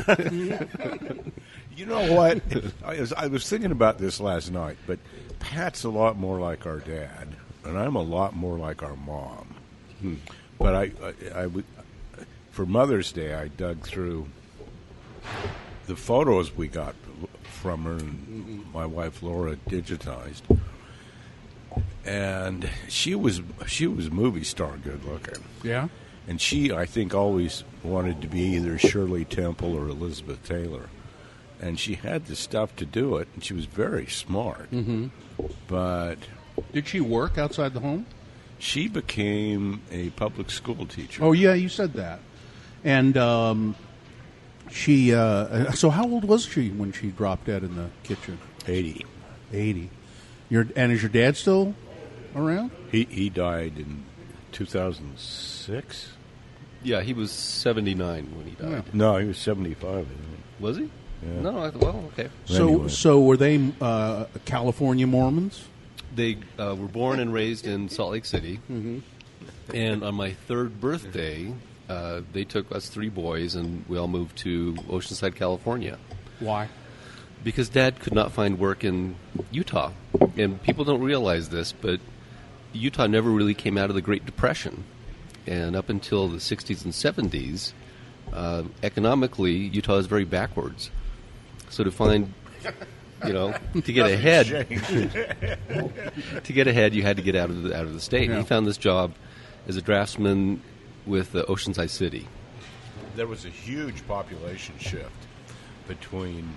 You 1.78 1.86
know 1.86 2.12
what? 2.12 2.42
I 2.84 3.00
was, 3.00 3.14
I 3.14 3.28
was 3.28 3.48
thinking 3.48 3.72
about 3.72 4.00
this 4.00 4.20
last 4.20 4.52
night, 4.52 4.78
but 4.88 4.98
Pat's 5.38 5.84
a 5.84 5.90
lot 5.90 6.18
more 6.18 6.40
like 6.40 6.66
our 6.66 6.80
dad, 6.80 7.28
and 7.64 7.78
I'm 7.78 7.96
a 7.96 8.02
lot 8.02 8.36
more 8.36 8.58
like 8.58 8.82
our 8.82 8.96
mom. 8.96 9.54
Hmm. 10.02 10.16
but 10.58 10.76
I, 10.76 10.92
I, 11.04 11.14
I 11.42 11.46
would, 11.46 11.66
for 12.52 12.66
Mother's 12.66 13.12
Day, 13.12 13.34
I 13.36 13.48
dug 13.48 13.82
through 13.82 14.28
the 15.86 15.96
photos 15.96 16.56
we 16.56 16.68
got 16.68 16.96
from 17.44 17.84
her 17.86 17.94
and 17.94 18.72
my 18.74 18.86
wife 18.86 19.22
Laura 19.22 19.56
digitized, 19.70 20.42
and 22.06 22.70
she 22.88 23.16
was 23.16 23.42
she 23.66 23.88
was 23.88 24.10
movie 24.12 24.44
star 24.44 24.78
good 24.78 25.04
looking. 25.06 25.44
Yeah. 25.64 25.88
And 26.28 26.42
she, 26.42 26.74
I 26.74 26.86
think, 26.86 27.14
always 27.14 27.64
wanted 27.84 28.22
to 28.22 28.28
be 28.28 28.42
either 28.42 28.78
Shirley 28.78 29.24
Temple 29.24 29.74
or 29.76 29.88
Elizabeth 29.88 30.44
Taylor. 30.46 30.90
And 31.62 31.80
she 31.80 31.94
had 31.96 32.26
the 32.26 32.36
stuff 32.36 32.76
to 32.76 32.86
do 32.86 33.16
it, 33.16 33.30
and 33.34 33.42
she 33.44 33.54
was 33.54 33.64
very 33.66 34.08
smart. 34.08 34.70
Mm-hmm. 34.70 35.08
But 35.70 36.18
Did 36.74 36.88
she 36.88 37.00
work 37.00 37.38
outside 37.38 37.74
the 37.74 37.80
home? 37.80 38.06
she 38.60 38.88
became 38.88 39.82
a 39.92 40.10
public 40.12 40.50
school 40.50 40.86
teacher. 40.86 41.24
Oh 41.24 41.32
yeah, 41.32 41.54
you 41.54 41.70
said 41.70 41.94
that. 41.94 42.20
And 42.84 43.16
um, 43.18 43.76
she. 44.70 45.14
Uh, 45.14 45.72
so 45.72 45.90
how 45.90 46.08
old 46.10 46.26
was 46.26 46.46
she 46.46 46.70
when 46.72 46.92
she 46.92 47.08
dropped 47.08 47.46
dead 47.46 47.64
in 47.64 47.76
the 47.76 47.90
kitchen? 48.04 48.38
80. 48.68 49.06
Eighty. 49.54 49.90
Your 50.50 50.68
and 50.76 50.92
is 50.92 51.02
your 51.02 51.10
dad 51.12 51.36
still 51.38 51.74
around? 52.36 52.72
He, 52.92 53.04
he 53.10 53.30
died 53.30 53.74
in 53.78 54.04
2006? 54.52 56.12
Yeah, 56.84 57.02
he 57.02 57.14
was 57.14 57.32
79 57.32 58.36
when 58.38 58.46
he 58.46 58.52
died. 58.52 58.94
No, 58.94 59.18
he 59.18 59.26
was 59.28 59.38
75. 59.38 59.90
I 59.90 60.04
think. 60.04 60.10
Was 60.60 60.78
he? 60.78 60.90
Yeah. 61.24 61.42
No, 61.42 61.58
I, 61.60 61.70
well, 61.70 62.10
okay. 62.14 62.30
So 62.46 62.68
Anyway. 62.68 62.88
so 62.90 63.20
were 63.22 63.38
they 63.38 63.72
uh, 63.82 64.26
California 64.46 65.08
Mormons? 65.08 65.66
They 66.16 66.38
uh, 66.58 66.76
were 66.80 66.88
born 66.88 67.20
and 67.20 67.34
raised 67.34 67.68
in 67.68 67.90
Salt 67.90 68.12
Lake 68.12 68.26
City, 68.26 68.60
and 69.74 70.04
on 70.04 70.16
my 70.16 70.32
third 70.32 70.80
birthday, 70.80 71.54
uh, 71.90 72.22
they 72.34 72.44
took 72.44 72.72
us 72.72 72.90
three 72.90 73.10
boys 73.10 73.56
and 73.56 73.84
we 73.88 73.98
all 73.98 74.08
moved 74.08 74.38
to 74.40 74.74
Oceanside, 74.90 75.36
California, 75.36 75.98
Why? 76.40 76.70
Because 77.44 77.70
Dad 77.70 78.00
could 78.00 78.14
not 78.14 78.32
find 78.32 78.60
work 78.60 78.84
in 78.84 79.16
Utah, 79.52 79.92
and 80.36 80.62
people 80.64 80.86
don't 80.86 81.02
realize 81.02 81.50
this, 81.50 81.72
but 81.72 82.00
Utah 82.74 83.08
never 83.08 83.30
really 83.30 83.54
came 83.54 83.78
out 83.78 83.90
of 83.90 83.96
the 83.96 84.02
Great 84.02 84.26
Depression, 84.26 84.84
and 85.46 85.76
up 85.76 85.90
until 85.90 86.28
the 86.28 86.38
'60s 86.38 86.84
and 86.84 86.94
'70s, 86.94 87.74
uh, 88.34 88.64
economically, 88.84 89.54
Utah 89.54 89.98
is 89.98 90.06
very 90.06 90.26
backwards. 90.26 90.92
So 91.70 91.84
to 91.84 91.92
find 91.92 92.34
you 93.26 93.34
know, 93.34 93.54
to 93.74 93.94
get 93.94 94.10
ahead, 94.10 94.48
to 96.44 96.54
get 96.54 96.68
ahead, 96.68 96.94
you 96.94 97.02
had 97.02 97.18
to 97.18 97.24
get 97.24 97.36
out 97.36 97.50
of 97.50 97.64
the, 97.64 97.76
out 97.76 97.86
of 97.86 97.94
the 97.94 98.02
state. 98.02 98.30
Yeah. 98.30 98.38
he 98.38 98.44
found 98.44 98.68
this 98.68 98.78
job 98.78 99.14
as 99.68 99.78
a 99.78 99.82
draftsman 99.82 100.62
with 101.06 101.36
uh, 101.36 101.44
Oceanside 101.46 101.90
City. 101.90 102.28
There 103.16 103.28
was 103.28 103.46
a 103.46 103.50
huge 103.50 104.06
population 104.08 104.76
shift 104.78 105.12
between 105.88 106.54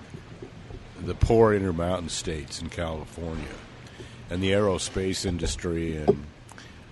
the 1.05 1.15
poor 1.15 1.53
Intermountain 1.53 2.09
states 2.09 2.61
in 2.61 2.69
California 2.69 3.45
and 4.29 4.41
the 4.41 4.51
aerospace 4.51 5.25
industry 5.25 5.97
and 5.97 6.25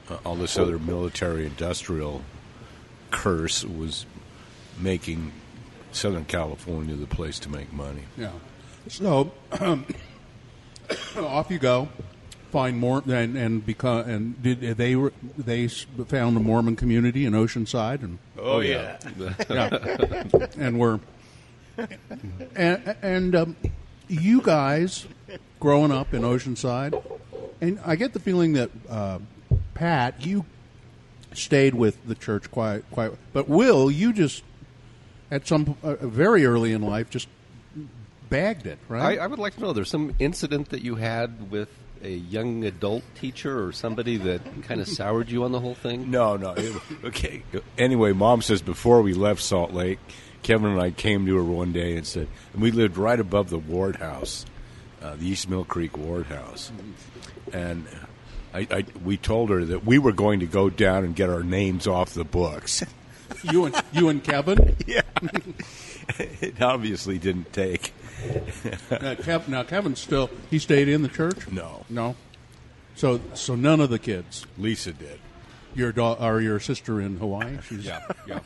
uh, 0.09 0.17
all 0.25 0.35
this 0.35 0.57
other 0.57 0.77
military 0.79 1.45
industrial 1.45 2.21
curse 3.11 3.63
was 3.63 4.05
making 4.79 5.31
Southern 5.91 6.25
California 6.25 6.95
the 6.95 7.05
place 7.07 7.39
to 7.39 7.49
make 7.49 7.71
money. 7.73 8.03
Yeah. 8.17 8.31
So 8.87 9.31
off 11.17 11.49
you 11.51 11.59
go. 11.59 11.89
Find 12.51 12.77
more 12.79 13.03
and 13.07 13.37
and 13.37 13.63
because 13.63 14.07
and 14.07 14.41
did 14.41 14.61
they 14.61 14.95
were- 14.95 15.13
they 15.37 15.67
found 15.67 16.35
a 16.35 16.39
Mormon 16.39 16.75
community 16.75 17.25
in 17.25 17.33
Oceanside 17.33 18.01
and 18.01 18.17
Oh, 18.39 18.59
yeah. 18.61 18.97
yeah, 19.47 20.47
and 20.57 20.79
we're 20.79 20.99
and 22.55 22.95
and 23.03 23.35
um, 23.35 23.55
you 24.09 24.41
guys 24.41 25.05
growing 25.59 25.91
up 25.91 26.13
in 26.13 26.23
Oceanside, 26.23 27.01
and 27.61 27.79
I 27.85 27.95
get 27.95 28.13
the 28.13 28.19
feeling 28.19 28.53
that 28.53 28.69
uh, 28.89 29.19
Pat, 29.73 30.25
you 30.25 30.45
stayed 31.33 31.75
with 31.75 32.05
the 32.07 32.15
church 32.15 32.49
quite 32.51 32.89
quite, 32.91 33.11
but 33.33 33.47
Will, 33.47 33.89
you 33.91 34.11
just 34.13 34.43
at 35.31 35.47
some 35.47 35.75
uh, 35.83 35.95
very 35.95 36.45
early 36.45 36.73
in 36.73 36.81
life 36.81 37.09
just 37.09 37.27
bagged 38.29 38.65
it, 38.67 38.79
I, 38.89 38.93
right? 38.93 39.19
I 39.19 39.27
would 39.27 39.39
like 39.39 39.55
to 39.55 39.61
know 39.61 39.73
there's 39.73 39.89
some 39.89 40.15
incident 40.19 40.69
that 40.69 40.81
you 40.81 40.95
had 40.95 41.51
with 41.51 41.69
a 42.03 42.09
young 42.11 42.63
adult 42.63 43.03
teacher 43.15 43.63
or 43.65 43.71
somebody 43.73 44.17
that 44.17 44.41
kind 44.63 44.79
of 44.79 44.87
soured 44.87 45.29
you 45.29 45.43
on 45.43 45.51
the 45.51 45.59
whole 45.59 45.75
thing. 45.75 46.09
No, 46.09 46.37
no. 46.37 46.53
It- 46.53 46.75
okay. 47.03 47.43
Anyway, 47.77 48.13
mom 48.13 48.41
says 48.41 48.61
before 48.61 49.01
we 49.01 49.13
left 49.13 49.41
Salt 49.41 49.73
Lake, 49.73 49.99
Kevin 50.43 50.71
and 50.71 50.81
I 50.81 50.91
came 50.91 51.25
to 51.25 51.35
her 51.35 51.43
one 51.43 51.71
day 51.71 51.95
and 51.97 52.05
said, 52.05 52.27
and 52.53 52.61
we 52.61 52.71
lived 52.71 52.97
right 52.97 53.19
above 53.19 53.49
the 53.49 53.57
ward 53.57 53.97
house, 53.97 54.45
uh, 55.01 55.15
the 55.15 55.27
East 55.27 55.49
Mill 55.49 55.65
Creek 55.65 55.97
ward 55.97 56.27
house, 56.27 56.71
and 57.53 57.87
I, 58.53 58.67
I, 58.71 58.85
we 59.03 59.17
told 59.17 59.49
her 59.49 59.63
that 59.65 59.85
we 59.85 59.99
were 59.99 60.11
going 60.11 60.39
to 60.39 60.45
go 60.45 60.69
down 60.69 61.03
and 61.03 61.15
get 61.15 61.29
our 61.29 61.43
names 61.43 61.87
off 61.87 62.13
the 62.13 62.23
books. 62.23 62.83
you 63.43 63.65
and 63.65 63.75
you 63.91 64.09
and 64.09 64.23
Kevin. 64.23 64.75
yeah, 64.87 65.01
it 66.17 66.61
obviously 66.61 67.17
didn't 67.17 67.53
take. 67.53 67.93
Now, 68.91 69.15
Kev, 69.15 69.47
now 69.47 69.63
Kevin 69.63 69.95
still 69.95 70.29
he 70.49 70.59
stayed 70.59 70.89
in 70.89 71.03
the 71.03 71.07
church. 71.07 71.49
No, 71.49 71.85
No. 71.89 72.17
So 72.95 73.21
so 73.33 73.55
none 73.55 73.79
of 73.79 73.89
the 73.89 73.97
kids. 73.97 74.45
Lisa 74.57 74.91
did. 74.91 75.21
Your 75.73 75.93
daughter 75.93 76.21
or 76.21 76.41
your 76.41 76.59
sister 76.59 76.99
in 76.99 77.15
Hawaii. 77.15 77.59
She's, 77.65 77.85
Yeah, 77.85 78.01
yeah. 78.27 78.39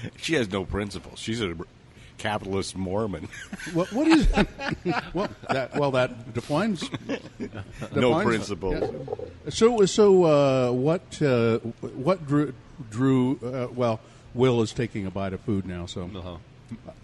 She 0.16 0.34
has 0.34 0.50
no 0.50 0.64
principles. 0.64 1.18
She's 1.18 1.40
a 1.40 1.54
capitalist 2.18 2.76
Mormon. 2.76 3.28
What, 3.72 3.92
what 3.92 4.08
is? 4.08 4.26
well, 5.14 5.28
that 5.50 5.76
well 5.76 5.90
that 5.92 6.32
defines. 6.34 6.88
no 7.94 8.22
principles. 8.22 8.80
yeah. 8.82 9.50
So 9.50 9.84
so 9.86 10.24
uh, 10.24 10.72
what 10.72 11.20
uh, 11.22 11.58
what 11.58 12.26
drew 12.26 12.54
drew 12.90 13.38
uh, 13.42 13.68
well 13.74 14.00
Will 14.34 14.60
is 14.62 14.72
taking 14.72 15.06
a 15.06 15.10
bite 15.10 15.32
of 15.32 15.40
food 15.40 15.66
now. 15.66 15.86
So 15.86 16.10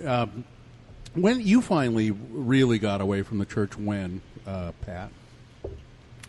Uh-huh. 0.03 0.27
when 1.15 1.41
you 1.41 1.63
finally 1.63 2.11
really 2.11 2.79
got 2.79 3.01
away 3.01 3.23
from 3.23 3.39
the 3.39 3.47
church, 3.47 3.77
when 3.77 4.21
uh, 4.47 4.73
Pat? 4.83 5.11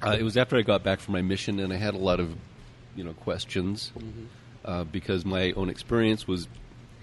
Uh, 0.01 0.17
it 0.20 0.24
was 0.24 0.36
after 0.38 0.58
I 0.58 0.62
got 0.62 0.84
back 0.84 1.00
from 1.00 1.13
my 1.13 1.22
mission, 1.22 1.60
and 1.60 1.72
I 1.72 1.77
had 1.77 1.93
a 1.93 1.98
lot 1.98 2.20
of, 2.20 2.36
you 2.96 3.03
know, 3.05 3.13
questions 3.13 3.91
uh, 4.65 4.84
because 4.86 5.25
my 5.25 5.51
own 5.53 5.70
experience 5.70 6.27
was 6.27 6.48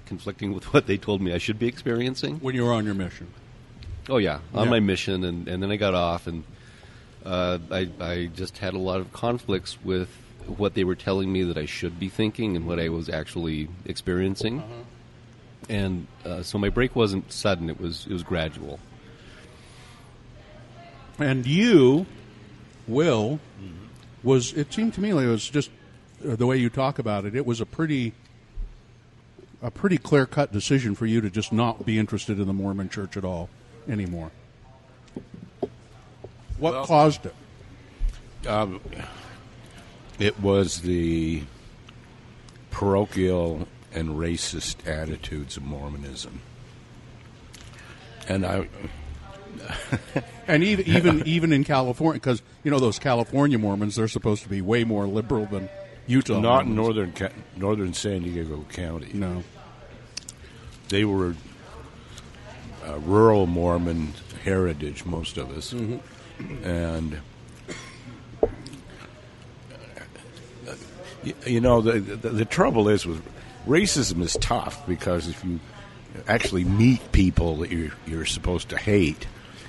conflicting 0.06 0.52
with 0.52 0.64
what 0.74 0.86
they 0.86 0.96
told 0.96 1.20
me 1.20 1.32
I 1.32 1.38
should 1.38 1.58
be 1.58 1.66
experiencing. 1.68 2.36
When 2.40 2.54
you 2.54 2.64
were 2.64 2.72
on 2.72 2.84
your 2.84 2.94
mission. 2.94 3.28
Oh 4.08 4.16
yeah, 4.18 4.40
on 4.54 4.64
Yeah. 4.64 4.70
my 4.70 4.80
mission, 4.80 5.24
and, 5.24 5.46
and 5.46 5.62
then 5.62 5.70
I 5.70 5.76
got 5.76 5.94
off, 5.94 6.26
and 6.26 6.42
uh, 7.24 7.58
I 7.70 7.88
I 8.00 8.26
just 8.34 8.58
had 8.58 8.74
a 8.74 8.78
lot 8.78 9.00
of 9.00 9.12
conflicts 9.12 9.78
with 9.84 10.08
what 10.46 10.74
they 10.74 10.84
were 10.84 10.96
telling 10.96 11.32
me 11.32 11.42
that 11.44 11.56
I 11.58 11.66
should 11.66 12.00
be 12.00 12.08
thinking 12.08 12.56
and 12.56 12.66
what 12.66 12.80
I 12.80 12.88
was 12.88 13.08
actually 13.08 13.68
experiencing. 13.84 14.62
And 15.68 16.06
uh, 16.24 16.42
so 16.42 16.58
my 16.58 16.70
break 16.70 16.96
wasn't 16.96 17.30
sudden; 17.30 17.68
it 17.70 17.78
was 17.80 18.06
it 18.06 18.12
was 18.12 18.22
gradual. 18.24 18.80
And 21.18 21.46
you, 21.46 22.06
Will, 22.88 23.38
was 24.22 24.52
it 24.54 24.72
seemed 24.72 24.94
to 24.94 25.00
me 25.00 25.12
like 25.12 25.26
it 25.26 25.30
was 25.30 25.48
just 25.48 25.70
the 26.20 26.46
way 26.46 26.56
you 26.56 26.68
talk 26.70 26.98
about 26.98 27.24
it. 27.24 27.34
It 27.34 27.46
was 27.46 27.60
a 27.60 27.66
pretty, 27.66 28.12
a 29.62 29.70
pretty 29.70 29.98
clear 29.98 30.26
cut 30.26 30.52
decision 30.52 30.94
for 30.94 31.06
you 31.06 31.20
to 31.20 31.30
just 31.30 31.52
not 31.52 31.84
be 31.86 31.98
interested 31.98 32.38
in 32.38 32.46
the 32.46 32.52
Mormon 32.52 32.88
Church 32.88 33.16
at 33.16 33.24
all 33.24 33.48
anymore. 33.88 34.30
What 36.58 36.74
Well- 36.74 36.86
caused 36.86 37.26
it? 37.26 37.34
Um, 38.46 38.80
it 40.18 40.40
was 40.40 40.80
the 40.80 41.42
parochial 42.70 43.68
and 43.92 44.10
racist 44.10 44.86
attitudes 44.86 45.56
of 45.56 45.62
Mormonism. 45.64 46.40
And 48.28 48.46
I, 48.46 48.68
And 50.46 50.62
even 50.62 50.86
even 50.96 51.26
even 51.26 51.52
in 51.52 51.64
California, 51.64 52.20
because 52.20 52.40
you 52.64 52.70
know 52.70 52.78
those 52.78 52.98
California 52.98 53.58
Mormons, 53.58 53.96
they're 53.96 54.08
supposed 54.08 54.42
to 54.44 54.48
be 54.48 54.62
way 54.62 54.84
more 54.84 55.06
liberal 55.06 55.44
than 55.46 55.68
Utah. 56.10 56.40
not 56.40 56.66
in 56.66 56.74
northern 56.74 57.12
Ca- 57.12 57.30
northern 57.56 57.94
San 57.94 58.22
Diego 58.22 58.64
County. 58.72 59.10
No. 59.14 59.42
They 60.88 61.04
were 61.04 61.34
uh, 62.86 62.98
rural 62.98 63.46
Mormon 63.46 64.14
heritage, 64.42 65.04
most 65.04 65.36
of 65.36 65.56
us, 65.56 65.72
and 66.64 67.20
uh, 68.42 68.46
you, 71.22 71.34
you 71.46 71.60
know 71.60 71.80
the, 71.80 72.00
the 72.00 72.28
the 72.30 72.44
trouble 72.44 72.88
is 72.88 73.06
with 73.06 73.22
racism 73.66 74.20
is 74.22 74.36
tough 74.40 74.84
because 74.88 75.28
if 75.28 75.44
you 75.44 75.60
actually 76.26 76.64
meet 76.64 77.12
people 77.12 77.56
that 77.58 77.70
you're 77.70 77.92
you're 78.06 78.24
supposed 78.24 78.70
to 78.70 78.78
hate, 78.78 79.26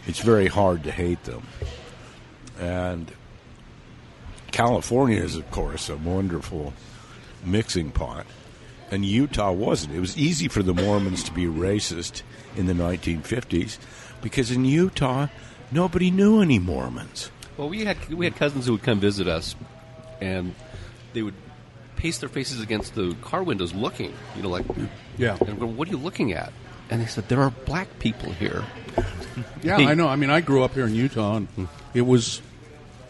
it's 0.08 0.20
very 0.20 0.48
hard 0.48 0.84
to 0.86 0.92
hate 0.92 1.24
them, 1.26 1.46
and 2.60 3.12
California 4.52 5.22
is, 5.22 5.36
of 5.36 5.50
course, 5.52 5.90
a 5.90 5.96
wonderful 5.98 6.74
mixing 7.44 7.92
pot, 7.92 8.26
and 8.90 9.06
Utah 9.06 9.52
wasn't. 9.52 9.96
It 9.96 10.00
was 10.00 10.18
easy 10.18 10.48
for 10.48 10.62
the 10.62 10.74
Mormons 10.74 11.24
to 11.24 11.32
be 11.32 11.46
racist 11.46 12.22
in 12.56 12.66
the 12.66 12.74
1950s 12.74 13.78
because 14.22 14.52
in 14.52 14.66
Utah 14.66 15.28
nobody 15.72 16.12
knew 16.12 16.42
any 16.42 16.60
Mormons. 16.60 17.32
Well, 17.58 17.70
we 17.70 17.86
had 17.86 17.98
we 18.14 18.26
had 18.26 18.36
cousins 18.36 18.66
who 18.66 18.74
would 18.74 18.84
come 18.84 19.00
visit 19.00 19.28
us, 19.28 19.56
and 20.20 20.56
they 21.14 21.22
would 21.22 21.36
paste 21.96 22.20
their 22.20 22.30
faces 22.30 22.62
against 22.62 22.96
the 22.96 23.16
car 23.22 23.44
windows, 23.44 23.74
looking. 23.74 24.14
You 24.36 24.44
know, 24.44 24.50
like, 24.50 24.66
Yeah. 25.18 25.38
And 25.46 25.60
go, 25.60 25.68
what 25.68 25.88
are 25.88 25.92
you 25.92 25.98
looking 25.98 26.34
at? 26.34 26.52
And 26.90 27.02
they 27.02 27.06
said 27.06 27.30
there 27.30 27.42
are 27.42 27.52
black 27.52 28.00
people 28.00 28.32
here. 28.32 28.66
Yeah, 29.64 29.78
I 29.78 29.94
know. 29.94 30.08
I 30.08 30.16
mean, 30.18 30.30
I 30.30 30.42
grew 30.42 30.64
up 30.64 30.74
here 30.74 30.86
in 30.86 30.96
Utah, 30.96 31.38
and 31.38 31.68
it 31.94 32.02
was. 32.02 32.42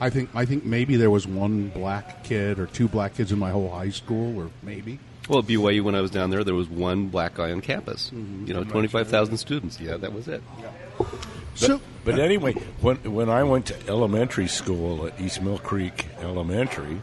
I 0.01 0.09
think 0.09 0.29
I 0.33 0.45
think 0.45 0.65
maybe 0.65 0.97
there 0.97 1.11
was 1.11 1.27
one 1.27 1.69
black 1.69 2.23
kid 2.23 2.59
or 2.59 2.65
two 2.65 2.87
black 2.87 3.15
kids 3.15 3.31
in 3.31 3.39
my 3.39 3.51
whole 3.51 3.69
high 3.69 3.91
school, 3.91 4.37
or 4.37 4.49
maybe. 4.63 4.99
Well, 5.29 5.39
at 5.39 5.45
BYU, 5.45 5.83
when 5.83 5.93
I 5.93 6.01
was 6.01 6.09
down 6.09 6.31
there, 6.31 6.43
there 6.43 6.55
was 6.55 6.67
one 6.67 7.07
black 7.07 7.35
guy 7.35 7.51
on 7.51 7.61
campus. 7.61 8.09
Mm-hmm. 8.13 8.47
You 8.47 8.53
know, 8.55 8.63
twenty 8.63 8.87
five 8.87 9.07
thousand 9.07 9.37
students. 9.37 9.79
Yeah, 9.79 9.97
that 9.97 10.11
was 10.11 10.27
it. 10.27 10.41
Yeah. 10.59 11.05
So 11.53 11.79
But 12.03 12.17
uh, 12.17 12.23
anyway, 12.23 12.53
when 12.81 12.97
when 13.13 13.29
I 13.29 13.43
went 13.43 13.67
to 13.67 13.75
elementary 13.87 14.47
school 14.47 15.05
at 15.05 15.21
East 15.21 15.41
Mill 15.41 15.59
Creek 15.59 16.07
Elementary, 16.19 17.01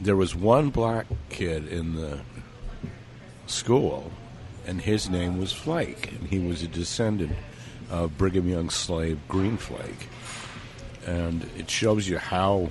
there 0.00 0.16
was 0.16 0.34
one 0.34 0.68
black 0.68 1.06
kid 1.30 1.66
in 1.66 1.94
the 1.94 2.20
school, 3.46 4.12
and 4.66 4.80
his 4.82 5.08
name 5.08 5.38
was 5.38 5.52
Flake, 5.52 6.12
and 6.12 6.28
he 6.28 6.38
was 6.38 6.62
a 6.62 6.68
descendant 6.68 7.36
of 7.90 8.18
Brigham 8.18 8.48
Young's 8.48 8.74
slave 8.74 9.18
Green 9.28 9.56
Flake, 9.56 10.08
and 11.06 11.48
it 11.56 11.70
shows 11.70 12.08
you 12.08 12.18
how 12.18 12.70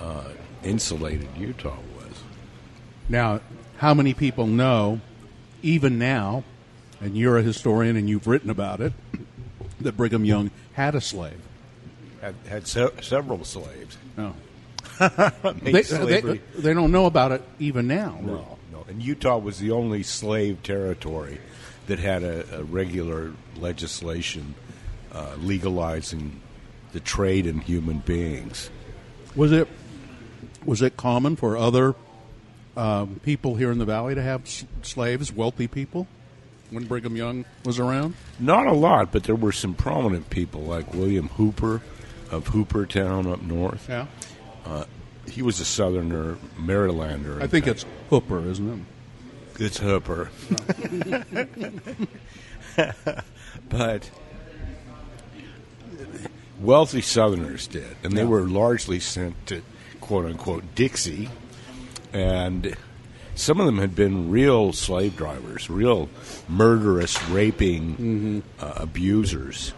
uh, 0.00 0.24
insulated 0.62 1.28
Utah 1.36 1.76
was. 1.96 2.22
now, 3.08 3.40
how 3.78 3.94
many 3.94 4.14
people 4.14 4.46
know, 4.46 5.00
even 5.62 5.98
now, 5.98 6.44
and 7.00 7.16
you're 7.16 7.38
a 7.38 7.42
historian 7.42 7.96
and 7.96 8.08
you've 8.08 8.26
written 8.26 8.50
about 8.50 8.80
it, 8.80 8.92
that 9.80 9.96
Brigham 9.96 10.24
Young 10.24 10.50
had 10.74 10.94
a 10.94 11.00
slave? 11.00 11.40
Had 12.20 12.34
had 12.48 12.66
se- 12.66 13.02
several 13.02 13.44
slaves. 13.44 13.98
No. 14.16 14.34
They, 15.62 15.82
they, 15.82 16.40
they 16.56 16.72
don't 16.72 16.92
know 16.92 17.06
about 17.06 17.32
it 17.32 17.42
even 17.58 17.88
now. 17.88 18.18
No, 18.22 18.58
no. 18.72 18.84
And 18.88 19.02
Utah 19.02 19.38
was 19.38 19.58
the 19.58 19.72
only 19.72 20.02
slave 20.04 20.62
territory 20.62 21.40
that 21.86 21.98
had 21.98 22.22
a, 22.22 22.60
a 22.60 22.62
regular 22.62 23.32
legislation 23.56 24.54
uh, 25.12 25.34
legalizing 25.38 26.40
the 26.94 27.00
trade 27.00 27.44
in 27.46 27.58
human 27.60 27.98
beings. 27.98 28.70
Was 29.36 29.52
it 29.52 29.68
was 30.64 30.80
it 30.80 30.96
common 30.96 31.36
for 31.36 31.56
other 31.58 31.94
um, 32.76 33.20
people 33.22 33.56
here 33.56 33.70
in 33.70 33.76
the 33.78 33.84
valley 33.84 34.14
to 34.14 34.22
have 34.22 34.42
s- 34.44 34.64
slaves, 34.82 35.30
wealthy 35.32 35.68
people, 35.68 36.06
when 36.70 36.84
Brigham 36.84 37.16
Young 37.16 37.44
was 37.64 37.78
around? 37.78 38.14
Not 38.40 38.66
a 38.66 38.72
lot, 38.72 39.12
but 39.12 39.24
there 39.24 39.34
were 39.34 39.52
some 39.52 39.74
prominent 39.74 40.30
people 40.30 40.62
like 40.62 40.94
William 40.94 41.28
Hooper 41.28 41.82
of 42.30 42.46
Hoopertown 42.48 43.30
up 43.30 43.42
north. 43.42 43.86
Yeah, 43.88 44.06
He 45.28 45.42
was 45.42 45.60
a 45.60 45.64
Southerner, 45.64 46.36
Marylander. 46.58 47.42
I 47.42 47.46
think 47.46 47.66
it's 47.66 47.84
Hooper, 48.08 48.40
isn't 48.48 48.86
it? 49.56 49.62
It's 49.62 49.78
Hooper. 49.78 50.30
but 53.68 54.10
wealthy 56.64 57.00
Southerners 57.00 57.66
did, 57.66 57.96
and 58.02 58.12
they 58.16 58.22
Yeah. 58.22 58.28
were 58.28 58.42
largely 58.48 58.98
sent 59.00 59.46
to 59.46 59.62
quote 60.00 60.26
unquote 60.26 60.74
Dixie, 60.74 61.28
and 62.12 62.76
some 63.34 63.60
of 63.60 63.66
them 63.66 63.78
had 63.78 63.94
been 63.96 64.30
real 64.30 64.72
slave 64.72 65.16
drivers, 65.16 65.68
real 65.68 66.08
murderous, 66.48 67.22
raping 67.28 68.42
uh, 68.60 68.72
abusers. 68.76 69.72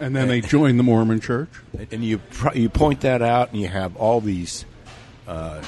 And 0.00 0.14
then 0.14 0.28
they 0.28 0.40
joined 0.40 0.78
the 0.78 0.84
Mormon 0.84 1.18
Church. 1.20 1.48
And 1.90 2.04
you 2.04 2.18
pr- 2.18 2.56
you 2.56 2.68
point 2.68 3.00
that 3.00 3.20
out, 3.20 3.50
and 3.52 3.60
you 3.60 3.66
have 3.68 3.96
all 3.96 4.20
these 4.20 4.64
uh, 5.26 5.60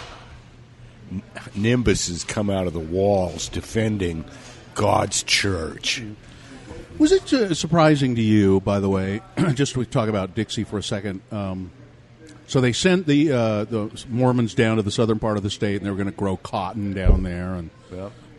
nimbuses 1.57 2.27
come 2.27 2.49
out 2.51 2.67
of 2.67 2.73
the 2.73 2.79
walls 2.79 3.49
defending 3.49 4.25
God's 4.75 5.23
church. 5.25 6.03
Was 7.01 7.13
it 7.13 7.33
uh, 7.33 7.55
surprising 7.55 8.15
to 8.17 8.21
you, 8.21 8.61
by 8.61 8.79
the 8.79 8.91
way? 8.91 9.23
just 9.55 9.73
to 9.73 9.83
talk 9.87 10.11
about 10.11 10.35
Dixie 10.35 10.65
for 10.65 10.77
a 10.77 10.83
second. 10.83 11.23
Um, 11.33 11.71
so 12.47 12.61
they 12.61 12.75
sent 12.75 13.07
the 13.07 13.33
uh, 13.33 13.65
the 13.65 14.05
Mormons 14.11 14.53
down 14.53 14.77
to 14.77 14.83
the 14.83 14.91
southern 14.91 15.19
part 15.19 15.39
of 15.39 15.43
the 15.43 15.49
state, 15.49 15.77
and 15.77 15.87
they 15.87 15.91
were 15.91 15.97
going 15.97 16.11
to 16.11 16.15
grow 16.15 16.37
cotton 16.37 16.93
down 16.93 17.23
there, 17.23 17.55
and 17.55 17.71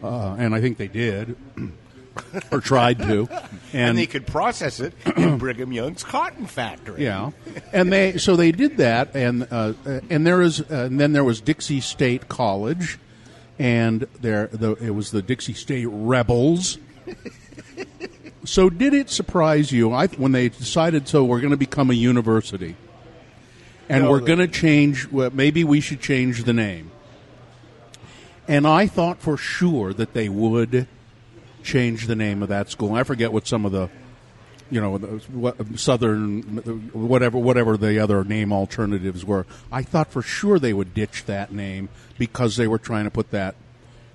uh, 0.03 0.35
and 0.37 0.53
I 0.53 0.61
think 0.61 0.77
they 0.77 0.87
did, 0.87 1.35
or 2.51 2.61
tried 2.61 2.99
to, 2.99 3.27
and 3.73 3.97
they 3.97 4.05
could 4.05 4.27
process 4.27 4.79
it 4.79 4.93
in 5.17 5.37
Brigham 5.39 5.71
Young's 5.71 6.03
cotton 6.03 6.45
factory. 6.45 7.03
Yeah, 7.03 7.31
and 7.73 7.91
they 7.91 8.19
so 8.19 8.35
they 8.35 8.51
did 8.51 8.77
that, 8.77 9.15
and 9.15 9.47
uh, 9.49 9.73
and 10.11 10.27
there 10.27 10.43
is 10.43 10.61
uh, 10.61 10.85
and 10.85 10.99
then 10.99 11.13
there 11.13 11.23
was 11.23 11.41
Dixie 11.41 11.81
State 11.81 12.27
College, 12.27 12.99
and 13.57 14.01
there 14.19 14.49
the 14.53 14.73
it 14.73 14.91
was 14.91 15.09
the 15.09 15.23
Dixie 15.23 15.55
State 15.55 15.87
Rebels. 15.89 16.77
so 18.43 18.69
did 18.69 18.93
it 18.93 19.09
surprise 19.09 19.71
you 19.71 19.91
I, 19.91 20.07
when 20.07 20.31
they 20.31 20.49
decided 20.49 21.07
so 21.07 21.23
we're 21.23 21.41
going 21.41 21.51
to 21.51 21.57
become 21.57 21.89
a 21.89 21.93
university, 21.93 22.75
and 23.89 24.05
No, 24.05 24.11
we're 24.11 24.21
going 24.21 24.39
to 24.39 24.47
change? 24.47 25.07
Well, 25.11 25.29
maybe 25.31 25.63
we 25.63 25.81
should 25.81 26.01
change 26.01 26.43
the 26.43 26.53
name. 26.53 26.91
And 28.47 28.65
I 28.67 28.87
thought 28.87 29.19
for 29.19 29.37
sure 29.37 29.93
that 29.93 30.13
they 30.13 30.27
would 30.29 30.87
change 31.63 32.07
the 32.07 32.15
name 32.15 32.41
of 32.41 32.49
that 32.49 32.69
school. 32.69 32.95
I 32.95 33.03
forget 33.03 33.31
what 33.31 33.47
some 33.47 33.65
of 33.65 33.71
the 33.71 33.89
you 34.71 34.79
know, 34.79 34.97
the, 34.97 35.77
Southern, 35.77 36.41
whatever, 36.93 37.37
whatever 37.37 37.75
the 37.75 37.99
other 37.99 38.23
name 38.23 38.53
alternatives 38.53 39.25
were. 39.25 39.45
I 39.69 39.83
thought 39.83 40.09
for 40.09 40.21
sure 40.21 40.59
they 40.59 40.71
would 40.71 40.93
ditch 40.93 41.25
that 41.25 41.51
name 41.51 41.89
because 42.17 42.55
they 42.55 42.67
were 42.67 42.79
trying 42.79 43.03
to 43.03 43.11
put 43.11 43.31
that 43.31 43.55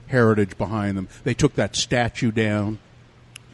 heritage 0.07 0.57
behind 0.57 0.97
them. 0.97 1.09
They 1.25 1.35
took 1.35 1.57
that 1.57 1.77
statue 1.77 2.31
down 2.31 2.79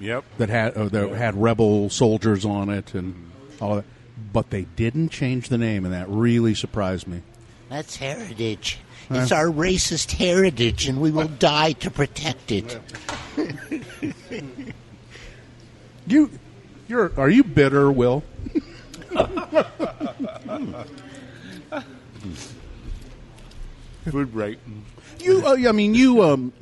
Yep. 0.03 0.25
that 0.39 0.49
had 0.49 0.77
uh, 0.77 0.89
that 0.89 1.11
had 1.11 1.41
rebel 1.41 1.89
soldiers 1.89 2.45
on 2.45 2.69
it 2.71 2.93
and 2.93 3.31
all 3.61 3.77
that, 3.77 3.85
but 4.33 4.51
they 4.51 4.63
didn't 4.63 5.11
change 5.11 5.49
the 5.49 5.59
name, 5.59 5.85
and 5.85 5.95
that 5.95 6.09
really 6.09 6.55
surprised 6.55 7.07
me. 7.07 7.23
That's 7.69 7.97
heritage. 7.97 8.79
It's 9.11 9.31
our 9.31 9.47
racist 9.47 10.13
heritage, 10.13 10.89
and 10.89 11.01
we 11.01 11.11
will 11.11 11.29
die 11.39 11.73
to 11.73 11.91
protect 11.91 12.51
it. 12.51 12.79
You, 16.07 16.31
you're, 16.89 17.13
are 17.17 17.31
you 17.31 17.45
bitter, 17.45 17.91
Will? 17.93 18.25
Good 24.11 24.35
right. 24.35 24.59
You, 25.21 25.47
uh, 25.47 25.57
I 25.69 25.73
mean, 25.73 25.95
you, 25.95 26.25
um, 26.25 26.53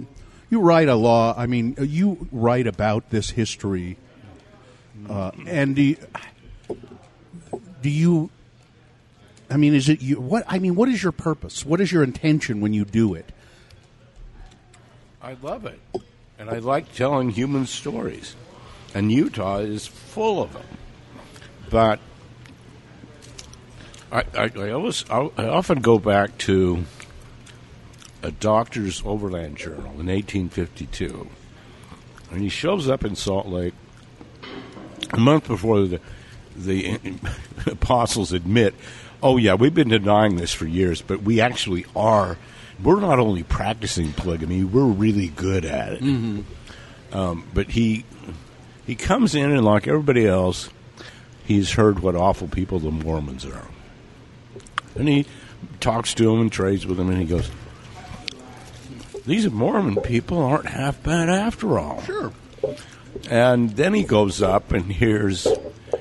you 0.50 0.60
write 0.60 0.88
a 0.88 0.96
law. 0.96 1.34
I 1.36 1.46
mean, 1.46 1.76
you 1.80 2.28
write 2.30 2.66
about 2.66 3.10
this 3.10 3.30
history, 3.30 3.96
uh, 5.08 5.30
and 5.46 5.76
do 5.76 5.82
you, 5.82 5.96
do 7.82 7.88
you? 7.88 8.30
I 9.48 9.56
mean, 9.56 9.74
is 9.74 9.88
it 9.88 10.02
you? 10.02 10.20
What 10.20 10.44
I 10.46 10.58
mean, 10.58 10.74
what 10.74 10.88
is 10.88 11.02
your 11.02 11.12
purpose? 11.12 11.64
What 11.64 11.80
is 11.80 11.90
your 11.90 12.02
intention 12.02 12.60
when 12.60 12.74
you 12.74 12.84
do 12.84 13.14
it? 13.14 13.32
I 15.22 15.36
love 15.40 15.66
it. 15.66 15.78
And 16.38 16.48
I 16.48 16.58
like 16.58 16.94
telling 16.94 17.30
human 17.30 17.66
stories. 17.66 18.34
And 18.94 19.12
Utah 19.12 19.58
is 19.58 19.86
full 19.86 20.42
of 20.42 20.52
them. 20.54 20.64
But 21.68 22.00
I, 24.10 24.24
I, 24.36 24.50
I 24.56 24.70
always 24.70 25.04
I, 25.10 25.28
I 25.36 25.44
often 25.46 25.80
go 25.80 25.98
back 25.98 26.36
to 26.38 26.84
a 28.22 28.30
doctor's 28.30 29.02
overland 29.04 29.56
journal 29.56 29.92
in 29.98 30.06
1852. 30.06 31.28
And 32.30 32.40
he 32.40 32.48
shows 32.48 32.88
up 32.88 33.04
in 33.04 33.16
Salt 33.16 33.46
Lake 33.46 33.74
a 35.12 35.18
month 35.18 35.48
before 35.48 35.82
the, 35.82 36.00
the 36.56 36.98
apostles 37.66 38.32
admit, 38.32 38.74
oh, 39.22 39.36
yeah, 39.36 39.54
we've 39.54 39.74
been 39.74 39.88
denying 39.88 40.36
this 40.36 40.52
for 40.52 40.66
years, 40.66 41.02
but 41.02 41.22
we 41.22 41.40
actually 41.40 41.86
are. 41.96 42.36
We're 42.82 43.00
not 43.00 43.18
only 43.18 43.42
practicing 43.42 44.12
polygamy, 44.12 44.64
we're 44.64 44.84
really 44.84 45.28
good 45.28 45.64
at 45.64 45.94
it. 45.94 46.02
Um, 47.12 47.44
but 47.52 47.70
he 47.70 48.04
he 48.86 48.94
comes 48.94 49.34
in, 49.34 49.50
and 49.50 49.64
like 49.64 49.86
everybody 49.86 50.26
else, 50.26 50.70
he's 51.44 51.72
heard 51.72 52.00
what 52.00 52.16
awful 52.16 52.48
people 52.48 52.78
the 52.78 52.90
Mormons 52.90 53.44
are. 53.44 53.68
And 54.96 55.08
he 55.08 55.26
talks 55.80 56.14
to 56.14 56.24
them 56.24 56.40
and 56.40 56.50
trades 56.50 56.86
with 56.86 56.96
them, 56.96 57.08
and 57.08 57.18
he 57.18 57.24
goes, 57.24 57.50
These 59.30 59.48
Mormon 59.48 59.94
people 60.00 60.42
aren't 60.42 60.66
half 60.66 61.00
bad 61.04 61.28
after 61.28 61.78
all. 61.78 62.02
Sure. 62.02 62.32
And 63.30 63.70
then 63.76 63.94
he 63.94 64.02
goes 64.02 64.42
up 64.42 64.72
and 64.72 64.90
hears 64.90 65.46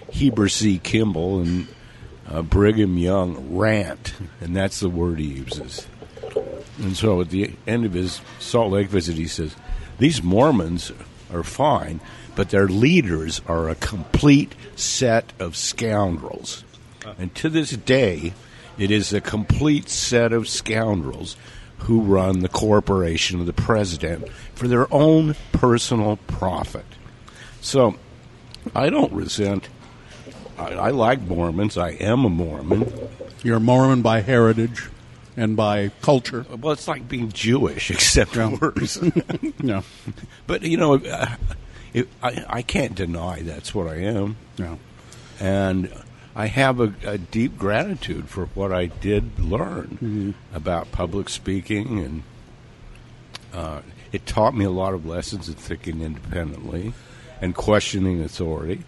Heber 0.10 0.50
C. 0.50 0.80
Kimball 0.80 1.42
and 1.42 1.68
uh, 2.28 2.42
Brigham 2.42 2.98
Young 2.98 3.56
rant, 3.56 4.16
and 4.42 4.56
that's 4.56 4.80
the 4.80 4.90
word 4.90 5.20
he 5.20 5.28
uses. 5.28 5.86
And 6.80 6.98
so 6.98 7.22
at 7.22 7.30
the 7.30 7.52
end 7.68 7.86
of 7.86 7.94
his 7.94 8.20
Salt 8.40 8.72
Lake 8.72 8.88
visit, 8.88 9.16
he 9.16 9.28
says, 9.28 9.56
These 10.00 10.24
Mormons 10.24 10.92
are 11.32 11.44
fine, 11.44 12.02
but 12.36 12.50
their 12.50 12.68
leaders 12.68 13.42
are 13.46 13.70
a 13.70 13.76
complete 13.76 14.56
set 14.76 15.34
of 15.38 15.56
scoundrels. 15.56 16.64
And 17.20 17.36
to 17.36 17.50
this 17.50 17.70
day, 17.70 18.34
it 18.80 18.90
is 18.90 19.14
a 19.14 19.22
complete 19.22 19.88
set 19.88 20.34
of 20.34 20.50
scoundrels 20.50 21.36
who 21.80 22.02
run 22.02 22.40
the 22.40 22.50
corporation 22.50 23.40
of 23.40 23.46
the 23.46 23.54
president 23.54 24.28
for 24.56 24.68
their 24.68 24.92
own 24.94 25.36
personal 25.52 26.18
profit. 26.28 26.86
So 27.62 27.96
I 28.76 28.90
don't 28.90 29.12
resent. 29.14 29.70
I, 30.58 30.74
I 30.74 30.90
like 30.92 31.22
Mormons. 31.22 31.78
I 31.78 31.92
am 31.92 32.26
a 32.26 32.30
Mormon. 32.30 32.92
You're 33.44 33.58
a 33.58 33.62
Mormon 33.62 34.02
by 34.02 34.22
heritage 34.22 34.90
and 35.38 35.56
by 35.56 35.92
culture. 36.02 36.46
Well, 36.50 36.74
it's 36.74 36.88
like 36.88 37.08
being 37.08 37.32
Jewish, 37.32 37.90
except 37.92 38.36
worse. 38.36 39.00
No. 39.62 39.84
but 40.48 40.64
you 40.64 40.78
know, 40.78 40.96
uh, 40.96 41.36
it, 41.94 42.08
I, 42.22 42.46
I 42.48 42.62
can't 42.62 42.96
deny 42.96 43.42
that's 43.42 43.74
what 43.74 43.88
I 43.88 43.96
am. 43.98 44.38
No. 44.58 44.80
and 45.40 45.92
I 46.36 46.46
have 46.48 46.80
a, 46.80 46.94
a 47.06 47.18
deep 47.18 47.58
gratitude 47.58 48.30
for 48.30 48.46
what 48.48 48.72
I 48.72 48.86
did 48.88 49.40
learn 49.40 49.98
Mm-hmm. 50.02 50.32
about 50.56 50.92
public 50.92 51.28
speaking, 51.30 52.00
and 52.00 52.24
uh, 53.54 53.82
it 54.12 54.26
taught 54.26 54.56
me 54.56 54.64
a 54.66 54.70
lot 54.70 54.94
of 54.94 55.06
lessons 55.06 55.48
in 55.50 55.56
thinking 55.56 56.02
independently 56.02 56.94
and 57.42 57.56
questioning 57.56 58.22
authority. 58.22 58.84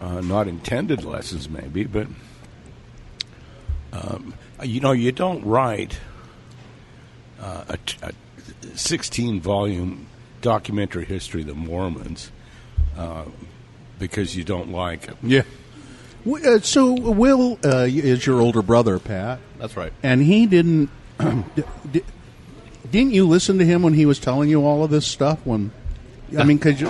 Uh, 0.00 0.20
not 0.20 0.46
intended 0.46 1.04
lessons, 1.04 1.48
maybe, 1.48 1.84
but 1.84 2.06
um, 3.92 4.34
you 4.62 4.80
know, 4.80 4.92
you 4.92 5.12
don't 5.12 5.44
write 5.44 5.98
uh, 7.40 7.64
a, 7.68 7.78
a 8.06 8.12
16 8.76 9.40
volume 9.40 10.06
documentary 10.40 11.04
history 11.04 11.40
of 11.40 11.46
the 11.48 11.54
Mormons 11.54 12.30
uh, 12.96 13.24
because 13.98 14.36
you 14.36 14.44
don't 14.44 14.70
like 14.70 15.06
them. 15.06 15.16
Yeah. 15.22 15.42
W- 16.24 16.46
Uh, 16.46 16.60
so 16.60 16.92
Will 16.92 17.58
uh, 17.64 17.86
is 17.88 18.26
your 18.26 18.40
older 18.40 18.62
brother, 18.62 18.98
Pat, 18.98 19.38
That's 19.58 19.76
right. 19.76 19.92
and 20.02 20.22
he 20.22 20.46
didn't. 20.46 20.90
d- 21.20 21.62
d- 21.92 22.02
didn't 22.90 23.12
you 23.12 23.26
listen 23.26 23.58
to 23.58 23.64
him 23.64 23.82
when 23.82 23.94
he 23.94 24.06
was 24.06 24.18
telling 24.18 24.48
you 24.48 24.64
all 24.64 24.82
of 24.84 24.90
this 24.90 25.06
stuff? 25.06 25.38
When 25.44 25.70
I 26.38 26.44
mean, 26.44 26.56
because 26.58 26.80
you, 26.80 26.88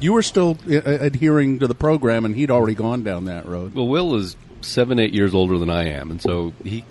you 0.00 0.12
were 0.12 0.22
still 0.22 0.58
uh, 0.70 0.80
adhering 0.84 1.58
to 1.60 1.66
the 1.66 1.74
program, 1.74 2.24
and 2.24 2.34
he'd 2.34 2.50
already 2.50 2.74
gone 2.74 3.02
down 3.04 3.24
that 3.26 3.46
road. 3.46 3.74
Well, 3.74 3.88
Will 3.88 4.14
is 4.16 4.36
seven, 4.60 4.98
eight 4.98 5.12
years 5.14 5.34
older 5.34 5.56
than 5.58 5.70
I 5.70 5.84
am, 5.88 6.10
and 6.10 6.20
so 6.20 6.52
he 6.64 6.84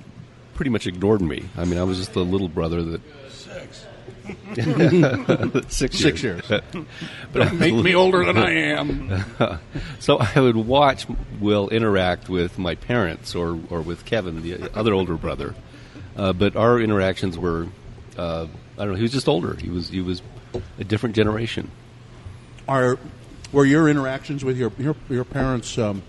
pretty 0.56 0.70
much 0.72 0.88
ignored 0.88 1.22
me. 1.22 1.46
I 1.58 1.66
mean, 1.66 1.80
I 1.80 1.84
was 1.84 1.98
just 1.98 2.14
the 2.14 2.24
little 2.26 2.50
brother 2.50 2.82
that. 2.84 3.02
Six. 3.32 3.86
Six 5.70 6.02
years. 6.02 6.24
years. 6.24 6.48
but 7.34 7.42
I 7.42 7.52
Make 7.52 7.74
me 7.74 7.96
older 7.96 8.26
than 8.26 8.38
I 8.38 8.52
am. 8.52 9.26
so 10.00 10.18
I 10.18 10.40
would 10.40 10.56
watch 10.56 11.06
Will 11.40 11.70
interact 11.70 12.30
with 12.30 12.58
my 12.58 12.76
parents 12.76 13.36
or, 13.36 13.60
or 13.70 13.82
with 13.82 14.06
Kevin, 14.06 14.42
the 14.42 14.76
other 14.76 14.94
older 14.94 15.16
brother. 15.16 15.56
Uh, 16.16 16.34
but 16.34 16.56
our 16.56 16.80
interactions 16.80 17.38
were, 17.38 17.68
uh, 18.18 18.48
I 18.78 18.86
don't 18.86 18.90
know. 18.90 18.96
He 18.96 19.04
was 19.04 19.12
just 19.12 19.28
older. 19.28 19.56
He 19.56 19.70
was 19.70 19.90
he 19.90 20.02
was 20.02 20.22
a 20.78 20.84
different 20.84 21.16
generation. 21.16 21.72
Are 22.68 23.00
were 23.52 23.66
your 23.66 23.88
interactions 23.88 24.44
with 24.44 24.58
your 24.58 24.72
your, 24.78 24.96
your 25.10 25.24
parents? 25.24 25.78
Um, 25.78 26.04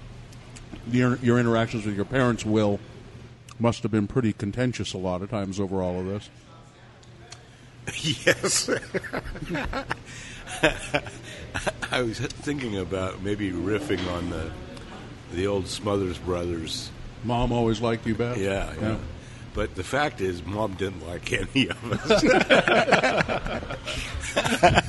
your 0.91 1.17
your 1.17 1.39
interactions 1.39 1.87
with 1.87 1.97
your 1.97 2.05
parents, 2.05 2.45
Will, 2.45 2.81
must 3.59 3.83
have 3.83 3.93
been 3.93 4.07
pretty 4.07 4.33
contentious 4.33 4.93
a 4.93 4.99
lot 4.99 5.23
of 5.23 5.31
times 5.31 5.61
over 5.61 5.83
all 5.83 6.01
of 6.01 6.07
this. 6.07 6.31
Yes. 8.03 8.71
I 11.93 12.03
was 12.03 12.19
thinking 12.19 12.77
about 12.79 13.23
maybe 13.23 13.51
riffing 13.51 14.07
on 14.13 14.31
the 14.31 14.51
the 15.33 15.47
old 15.47 15.69
Smothers 15.69 16.19
Brothers. 16.19 16.91
Mom 17.25 17.53
always 17.53 17.81
liked 17.81 18.07
you 18.07 18.15
best. 18.15 18.41
Yeah, 18.41 18.73
yeah. 18.81 18.97
But 19.53 19.75
the 19.75 19.83
fact 19.85 20.21
is, 20.21 20.45
Mom 20.45 20.75
didn't 20.75 21.07
like 21.07 21.33
any 21.33 21.69
of 21.69 22.11
us. 22.11 22.23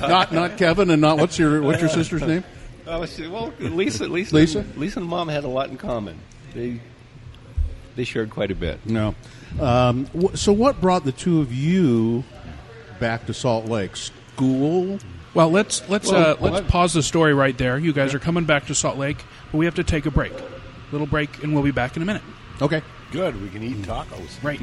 not 0.00 0.32
not 0.32 0.56
Kevin, 0.56 0.90
and 0.90 1.00
not 1.00 1.18
what's 1.18 1.38
your 1.38 1.62
what's 1.62 1.80
your 1.80 1.90
sister's 1.90 2.22
name? 2.22 2.44
Oh, 2.86 3.06
well, 3.30 3.52
Lisa, 3.60 4.08
Lisa, 4.08 4.34
Lisa? 4.34 4.64
Lisa 4.76 5.00
and 5.00 5.08
Mom 5.08 5.28
had 5.28 5.44
a 5.44 5.48
lot 5.48 5.70
in 5.70 5.76
common. 5.76 6.18
They 6.54 6.80
they 7.96 8.04
shared 8.04 8.30
quite 8.30 8.50
a 8.50 8.54
bit. 8.54 8.84
No. 8.86 9.14
Um, 9.60 10.08
so 10.34 10.52
what 10.52 10.80
brought 10.80 11.04
the 11.04 11.12
two 11.12 11.40
of 11.40 11.52
you 11.52 12.24
back 13.02 13.26
to 13.26 13.34
Salt 13.34 13.66
Lake? 13.66 13.96
School? 13.96 14.98
Well, 15.34 15.50
let's 15.50 15.86
let's 15.90 16.10
Well, 16.10 16.22
uh, 16.22 16.36
let's 16.40 16.54
what- 16.54 16.68
pause 16.68 16.92
the 16.94 17.02
story 17.02 17.34
right 17.34 17.56
there. 17.58 17.76
You 17.78 17.92
guys 17.92 18.14
are 18.14 18.18
coming 18.18 18.44
back 18.44 18.66
to 18.66 18.74
Salt 18.74 18.96
Lake, 18.96 19.18
but 19.50 19.58
we 19.58 19.64
have 19.66 19.74
to 19.74 19.84
take 19.84 20.06
a 20.06 20.10
break. 20.10 20.32
Little 20.92 21.06
break, 21.06 21.42
and 21.42 21.52
we'll 21.52 21.62
be 21.62 21.70
back 21.72 21.96
in 21.96 22.02
a 22.02 22.06
minute. 22.06 22.22
Okay. 22.62 22.80
Good, 23.10 23.40
we 23.42 23.48
can 23.48 23.62
eat 23.62 23.82
tacos. 23.82 24.42
Right. 24.42 24.60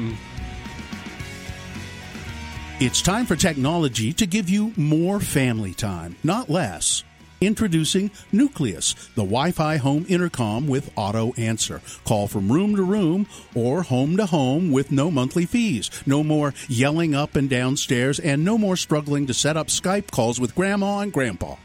It's 2.80 3.02
time 3.02 3.26
for 3.26 3.36
technology 3.36 4.12
to 4.14 4.26
give 4.26 4.48
you 4.48 4.72
more 4.76 5.20
family 5.20 5.74
time, 5.74 6.16
not 6.24 6.48
less. 6.48 7.04
Introducing 7.42 8.10
Nucleus, 8.32 8.92
the 9.14 9.22
Wi 9.22 9.50
Fi 9.52 9.78
home 9.78 10.04
intercom 10.10 10.68
with 10.68 10.92
auto 10.94 11.32
answer. 11.34 11.80
Call 12.04 12.28
from 12.28 12.52
room 12.52 12.76
to 12.76 12.82
room 12.82 13.26
or 13.54 13.82
home 13.82 14.18
to 14.18 14.26
home 14.26 14.70
with 14.70 14.92
no 14.92 15.10
monthly 15.10 15.46
fees. 15.46 15.90
No 16.04 16.22
more 16.22 16.52
yelling 16.68 17.14
up 17.14 17.36
and 17.36 17.48
downstairs, 17.48 18.20
and 18.20 18.44
no 18.44 18.58
more 18.58 18.76
struggling 18.76 19.26
to 19.26 19.32
set 19.32 19.56
up 19.56 19.68
Skype 19.68 20.10
calls 20.10 20.38
with 20.38 20.54
grandma 20.54 20.98
and 20.98 21.12
grandpa. 21.14 21.56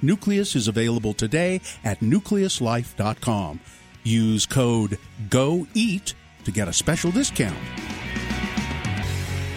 Nucleus 0.00 0.56
is 0.56 0.66
available 0.66 1.12
today 1.12 1.60
at 1.84 2.00
nucleuslife.com. 2.00 3.60
Use 4.04 4.46
code 4.46 4.98
GOEAT 5.28 6.14
to 6.44 6.50
get 6.50 6.68
a 6.68 6.72
special 6.72 7.10
discount. 7.10 7.58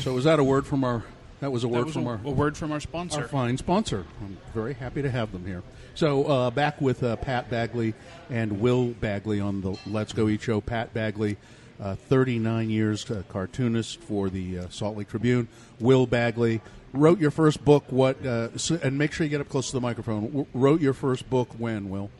So 0.02 0.14
was 0.14 0.26
that 0.26 0.40
a 0.40 0.44
word 0.44 0.68
from 0.68 0.84
our? 0.84 1.06
That 1.42 1.52
was 1.52 1.64
a 1.64 1.68
word 1.68 1.86
was 1.86 1.94
from 1.94 2.06
a, 2.06 2.10
our 2.12 2.20
a 2.24 2.30
word 2.30 2.56
from 2.56 2.72
our 2.72 2.80
sponsor. 2.80 3.22
our 3.22 3.28
fine 3.28 3.58
sponsor. 3.58 4.06
I'm 4.22 4.38
very 4.54 4.76
happy 4.76 5.02
to 5.02 5.10
have 5.10 5.32
them 5.32 5.46
here. 5.46 5.64
So 5.96 6.26
uh, 6.26 6.52
back 6.52 6.80
with 6.80 7.04
uh, 7.04 7.16
Pat 7.18 7.50
Bagley 7.50 7.96
and 8.30 8.62
Will 8.62 8.90
Bagley 8.90 9.40
on 9.40 9.62
the 9.62 9.76
Let's 9.88 10.14
Go 10.14 10.30
Eat 10.30 10.44
show. 10.44 10.62
Pat 10.62 10.94
Bagley, 10.94 11.38
uh, 11.82 11.96
39 11.96 12.70
years 12.70 13.10
uh, 13.10 13.24
cartoonist 13.28 14.00
for 14.02 14.30
the 14.30 14.60
uh, 14.60 14.70
Salt 14.70 14.96
Lake 14.98 15.10
Tribune. 15.10 15.48
Will 15.80 16.06
Bagley 16.06 16.62
wrote 16.94 17.20
your 17.20 17.32
first 17.32 17.66
book. 17.66 17.86
What? 17.90 18.24
Uh, 18.24 18.56
so, 18.58 18.80
and 18.84 18.98
make 19.00 19.12
sure 19.12 19.26
you 19.26 19.32
get 19.32 19.42
up 19.42 19.50
close 19.50 19.68
to 19.68 19.74
the 19.74 19.82
microphone. 19.82 20.26
W- 20.28 20.46
wrote 20.54 20.80
your 20.80 20.94
first 20.94 21.28
book 21.28 21.50
when? 21.58 21.90
Will? 21.90 22.12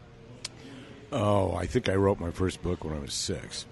Oh, 1.12 1.54
I 1.56 1.68
think 1.68 1.90
I 1.90 1.96
wrote 1.96 2.20
my 2.20 2.32
first 2.32 2.64
book 2.64 2.84
when 2.84 2.96
I 2.96 3.00
was 3.00 3.14
six. 3.14 3.66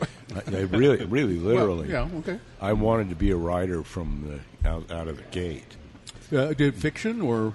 I, 0.34 0.56
I 0.56 0.60
really, 0.62 1.04
really, 1.06 1.36
literally. 1.38 1.90
yeah, 1.90 2.08
okay. 2.18 2.38
I 2.60 2.72
wanted 2.74 3.08
to 3.10 3.14
be 3.16 3.30
a 3.30 3.36
writer 3.36 3.82
from 3.82 4.40
the 4.62 4.68
out, 4.68 4.90
out 4.90 5.08
of 5.08 5.16
the 5.16 5.22
gate. 5.30 5.76
Uh, 6.32 6.52
did 6.52 6.74
fiction 6.74 7.20
or 7.22 7.54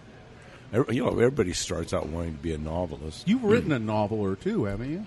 You 0.74 1.04
know, 1.04 1.10
everybody 1.10 1.54
starts 1.54 1.94
out 1.94 2.08
wanting 2.08 2.36
to 2.38 2.42
be 2.42 2.54
a 2.54 2.58
novelist. 2.58 3.28
you've 3.28 3.44
written 3.44 3.72
a 3.72 3.80
novel 3.80 4.20
or 4.20 4.36
two, 4.36 4.64
haven't 4.66 4.92
you? 4.92 5.06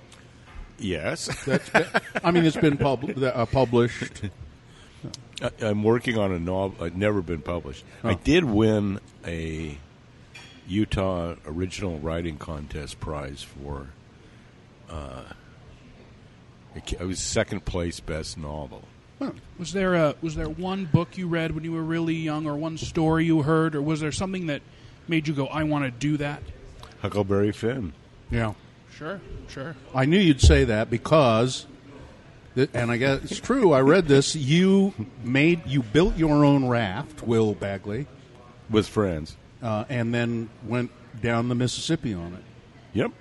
Yes, 0.79 1.27
That's, 1.45 1.71
I 2.23 2.31
mean, 2.31 2.45
it's 2.45 2.57
been 2.57 2.77
pub- 2.77 3.17
uh, 3.23 3.47
published. 3.47 4.23
I- 5.43 5.51
I'm 5.63 5.83
working 5.83 6.19
on 6.19 6.33
a 6.33 6.39
novel. 6.39 6.85
I've 6.85 6.97
never 6.97 7.23
been 7.23 7.41
published. 7.43 7.85
I 8.05 8.13
Oh. 8.13 8.21
did 8.23 8.45
win 8.45 9.01
a 9.27 9.79
Utah 10.69 11.35
Original 11.47 11.99
Writing 11.99 12.37
Contest 12.37 13.01
prize 13.01 13.43
for. 13.43 13.89
Uh, 14.91 15.23
it 16.77 17.01
was 17.01 17.19
second 17.21 17.65
place 17.65 18.01
best 18.01 18.37
novel. 18.39 18.85
Was 19.59 19.73
there 19.73 19.95
a 19.95 20.15
was 20.21 20.35
there 20.35 20.49
one 20.49 20.85
book 20.85 21.17
you 21.17 21.27
read 21.27 21.53
when 21.55 21.65
you 21.65 21.73
were 21.73 21.83
really 21.83 22.15
young, 22.15 22.47
or 22.47 22.55
one 22.55 22.77
story 22.77 23.25
you 23.25 23.43
heard, 23.43 23.75
or 23.75 23.81
was 23.81 24.01
there 24.01 24.13
something 24.13 24.47
that 24.49 24.61
made 25.09 25.27
you 25.27 25.33
go, 25.35 25.47
"I 25.47 25.63
want 25.65 25.85
to 25.87 25.91
do 25.91 26.17
that"? 26.19 26.43
Huckleberry 27.01 27.53
Finn. 27.53 27.93
Yeah. 28.31 28.53
Sure, 28.95 29.21
sure. 29.49 29.77
I 29.95 30.07
knew 30.07 30.19
you'd 30.19 30.41
say 30.41 30.65
that 30.65 30.89
because, 30.89 31.67
th- 32.55 32.71
and 32.73 32.91
I 32.91 32.97
guess 32.97 33.25
it's 33.25 33.41
true. 33.41 33.73
I 33.73 33.81
read 33.83 34.07
this. 34.09 34.35
You 34.35 34.95
made, 35.23 35.67
you 35.67 35.83
built 35.83 36.17
your 36.17 36.45
own 36.47 36.67
raft, 36.67 37.23
Will 37.23 37.53
Bagley, 37.55 38.07
with 38.71 38.89
friends, 38.89 39.37
uh, 39.63 39.85
and 39.91 40.15
then 40.15 40.49
went 40.67 40.91
down 41.21 41.49
the 41.49 41.55
Mississippi 41.55 42.15
on 42.15 42.33
it. 42.35 42.43
Yep, 42.95 43.13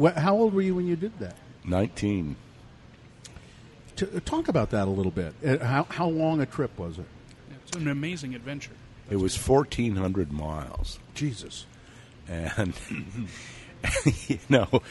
Wh- 0.00 0.18
how 0.18 0.36
old 0.36 0.54
were 0.54 0.62
you 0.62 0.74
when 0.74 0.86
you 0.86 0.96
did 0.96 1.18
that? 1.18 1.36
nineteen. 1.64 2.36
T- 3.98 4.20
talk 4.20 4.46
about 4.46 4.70
that 4.70 4.86
a 4.86 4.90
little 4.90 5.10
bit. 5.10 5.34
Uh, 5.44 5.58
how 5.64 5.82
how 5.90 6.06
long 6.06 6.40
a 6.40 6.46
trip 6.46 6.78
was 6.78 7.00
it? 7.00 7.06
It's 7.50 7.76
an 7.76 7.88
amazing 7.88 8.36
adventure. 8.36 8.70
It 9.10 9.16
was 9.16 9.36
fourteen 9.36 9.96
hundred 9.96 10.30
miles, 10.30 11.00
Jesus. 11.14 11.66
and 12.28 12.72
you 14.28 14.38
know, 14.48 14.82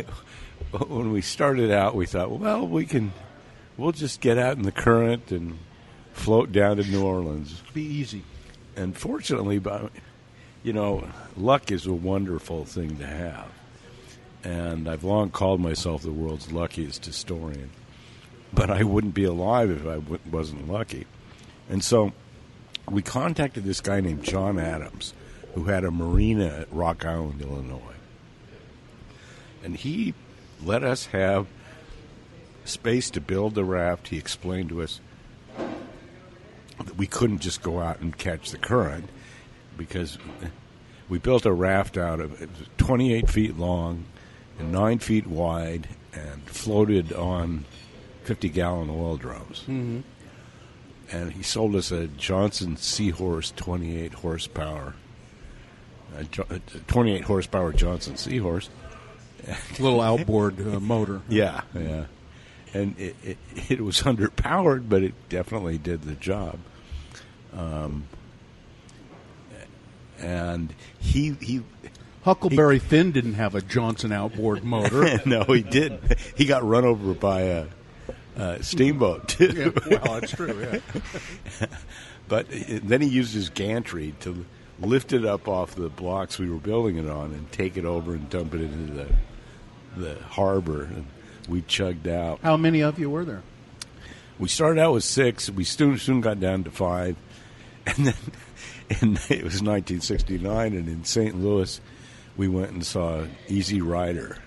when 0.86 1.12
we 1.12 1.22
started 1.22 1.70
out, 1.70 1.94
we 1.94 2.04
thought, 2.04 2.30
well, 2.30 2.66
we 2.66 2.84
can, 2.84 3.12
we'll 3.78 3.92
just 3.92 4.20
get 4.20 4.36
out 4.36 4.58
in 4.58 4.64
the 4.64 4.72
current 4.72 5.32
and 5.32 5.58
float 6.12 6.52
down 6.52 6.76
to 6.76 6.82
New 6.84 7.02
Orleans. 7.02 7.62
Be 7.72 7.82
easy. 7.82 8.22
And 8.76 8.94
fortunately, 8.94 9.60
but 9.60 9.90
you 10.62 10.74
know, 10.74 11.08
luck 11.38 11.72
is 11.72 11.86
a 11.86 11.92
wonderful 11.94 12.66
thing 12.66 12.98
to 12.98 13.06
have. 13.06 13.48
And 14.44 14.88
I've 14.88 15.04
long 15.04 15.30
called 15.30 15.60
myself 15.60 16.02
the 16.02 16.12
world's 16.12 16.52
luckiest 16.52 17.06
historian. 17.06 17.70
But 18.52 18.70
I 18.70 18.82
wouldn't 18.82 19.14
be 19.14 19.24
alive 19.24 19.70
if 19.70 19.86
I 19.86 19.94
w- 19.94 20.18
wasn't 20.30 20.70
lucky. 20.70 21.06
And 21.70 21.82
so 21.82 22.12
we 22.90 23.02
contacted 23.02 23.64
this 23.64 23.80
guy 23.80 24.00
named 24.00 24.24
John 24.24 24.58
Adams, 24.58 25.14
who 25.54 25.64
had 25.64 25.84
a 25.84 25.90
marina 25.90 26.46
at 26.46 26.72
Rock 26.72 27.04
Island, 27.04 27.40
Illinois. 27.40 27.78
And 29.64 29.76
he 29.76 30.14
let 30.62 30.82
us 30.82 31.06
have 31.06 31.46
space 32.64 33.10
to 33.10 33.20
build 33.20 33.54
the 33.54 33.64
raft. 33.64 34.08
He 34.08 34.18
explained 34.18 34.68
to 34.70 34.82
us 34.82 35.00
that 36.78 36.96
we 36.96 37.06
couldn't 37.06 37.40
just 37.40 37.62
go 37.62 37.80
out 37.80 38.00
and 38.00 38.16
catch 38.16 38.50
the 38.50 38.58
current 38.58 39.08
because 39.76 40.18
we 41.08 41.18
built 41.18 41.46
a 41.46 41.52
raft 41.52 41.96
out 41.96 42.20
of 42.20 42.40
it 42.40 42.48
was 42.58 42.68
28 42.78 43.28
feet 43.28 43.58
long 43.58 44.04
and 44.58 44.72
9 44.72 44.98
feet 44.98 45.26
wide 45.26 45.88
and 46.12 46.42
floated 46.44 47.12
on 47.12 47.64
50 48.24 48.48
gallon 48.48 48.90
oil 48.90 49.16
drums. 49.16 49.60
Mm-hmm. 49.60 50.00
And 51.10 51.32
he 51.32 51.42
sold 51.42 51.76
us 51.76 51.90
a 51.90 52.06
Johnson 52.06 52.76
Seahorse 52.76 53.52
28 53.56 54.14
horsepower, 54.14 54.94
a 56.16 56.24
28 56.24 57.24
horsepower 57.24 57.72
Johnson 57.72 58.16
Seahorse. 58.16 58.70
Little 59.78 60.00
outboard 60.00 60.60
uh, 60.60 60.78
motor. 60.80 61.20
Yeah, 61.28 61.62
yeah. 61.74 62.04
And 62.72 62.98
it, 62.98 63.16
it, 63.22 63.38
it 63.68 63.80
was 63.80 64.00
underpowered, 64.02 64.88
but 64.88 65.02
it 65.02 65.14
definitely 65.28 65.78
did 65.78 66.02
the 66.02 66.14
job. 66.14 66.58
Um, 67.52 68.04
and 70.18 70.72
he 70.98 71.36
he 71.40 71.62
Huckleberry 72.22 72.78
Finn 72.78 73.10
didn't 73.12 73.34
have 73.34 73.54
a 73.54 73.60
Johnson 73.60 74.12
outboard 74.12 74.62
motor. 74.62 75.20
no, 75.26 75.42
he 75.44 75.62
didn't. 75.62 76.18
He 76.36 76.44
got 76.44 76.64
run 76.66 76.84
over 76.84 77.14
by 77.14 77.40
a, 77.42 77.66
a 78.36 78.62
steamboat 78.62 79.28
too. 79.28 79.72
Yeah, 79.88 79.98
well, 79.98 80.20
that's 80.20 80.32
true. 80.32 80.80
Yeah. 81.60 81.66
but 82.28 82.46
uh, 82.46 82.80
then 82.82 83.00
he 83.00 83.08
used 83.08 83.34
his 83.34 83.48
gantry 83.50 84.14
to 84.20 84.44
lift 84.80 85.12
it 85.12 85.24
up 85.24 85.48
off 85.48 85.74
the 85.74 85.88
blocks 85.88 86.38
we 86.38 86.50
were 86.50 86.58
building 86.58 86.96
it 86.96 87.08
on 87.08 87.32
and 87.32 87.50
take 87.52 87.76
it 87.76 87.84
over 87.84 88.14
and 88.14 88.28
dump 88.30 88.54
it 88.54 88.62
into 88.62 88.92
the 88.92 89.06
the 89.96 90.18
harbor. 90.22 90.84
And 90.84 91.06
we 91.48 91.62
chugged 91.62 92.08
out. 92.08 92.40
How 92.42 92.56
many 92.56 92.82
of 92.82 92.98
you 92.98 93.10
were 93.10 93.24
there? 93.24 93.42
We 94.38 94.48
started 94.48 94.80
out 94.80 94.94
with 94.94 95.04
six. 95.04 95.50
We 95.50 95.64
soon 95.64 95.98
soon 95.98 96.20
got 96.20 96.40
down 96.40 96.64
to 96.64 96.70
five, 96.70 97.16
and 97.86 98.06
then 98.06 98.14
and 99.00 99.16
it 99.30 99.42
was 99.42 99.62
1969, 99.62 100.74
and 100.74 100.88
in 100.88 101.04
St. 101.04 101.40
Louis, 101.40 101.80
we 102.36 102.48
went 102.48 102.70
and 102.70 102.84
saw 102.84 103.24
Easy 103.48 103.80
Rider, 103.80 104.38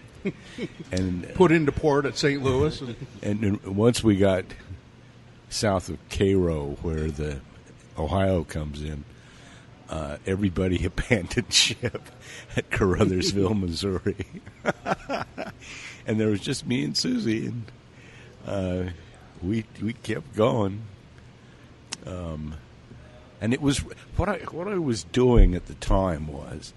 and 0.91 1.27
Put 1.35 1.51
into 1.51 1.71
port 1.71 2.05
at 2.05 2.17
St. 2.17 2.41
Louis. 2.41 2.81
And, 3.21 3.43
and 3.43 3.63
once 3.75 4.03
we 4.03 4.15
got 4.15 4.45
south 5.49 5.89
of 5.89 5.97
Cairo, 6.09 6.77
where 6.81 7.09
the 7.11 7.39
Ohio 7.97 8.43
comes 8.43 8.81
in, 8.81 9.03
uh, 9.89 10.17
everybody 10.25 10.85
abandoned 10.85 11.53
ship 11.53 12.01
at 12.55 12.69
Caruthersville, 12.69 13.59
Missouri, 13.59 14.25
and 16.07 16.19
there 16.19 16.29
was 16.29 16.41
just 16.41 16.65
me 16.65 16.83
and 16.83 16.97
Susie, 16.97 17.47
and 17.47 17.71
uh, 18.47 18.91
we 19.41 19.65
we 19.81 19.93
kept 19.93 20.35
going. 20.35 20.81
Um, 22.05 22.55
and 23.41 23.53
it 23.53 23.61
was 23.61 23.79
what 24.17 24.29
I 24.29 24.37
what 24.51 24.67
I 24.67 24.77
was 24.77 25.03
doing 25.03 25.55
at 25.55 25.67
the 25.67 25.75
time 25.75 26.27
was 26.27 26.73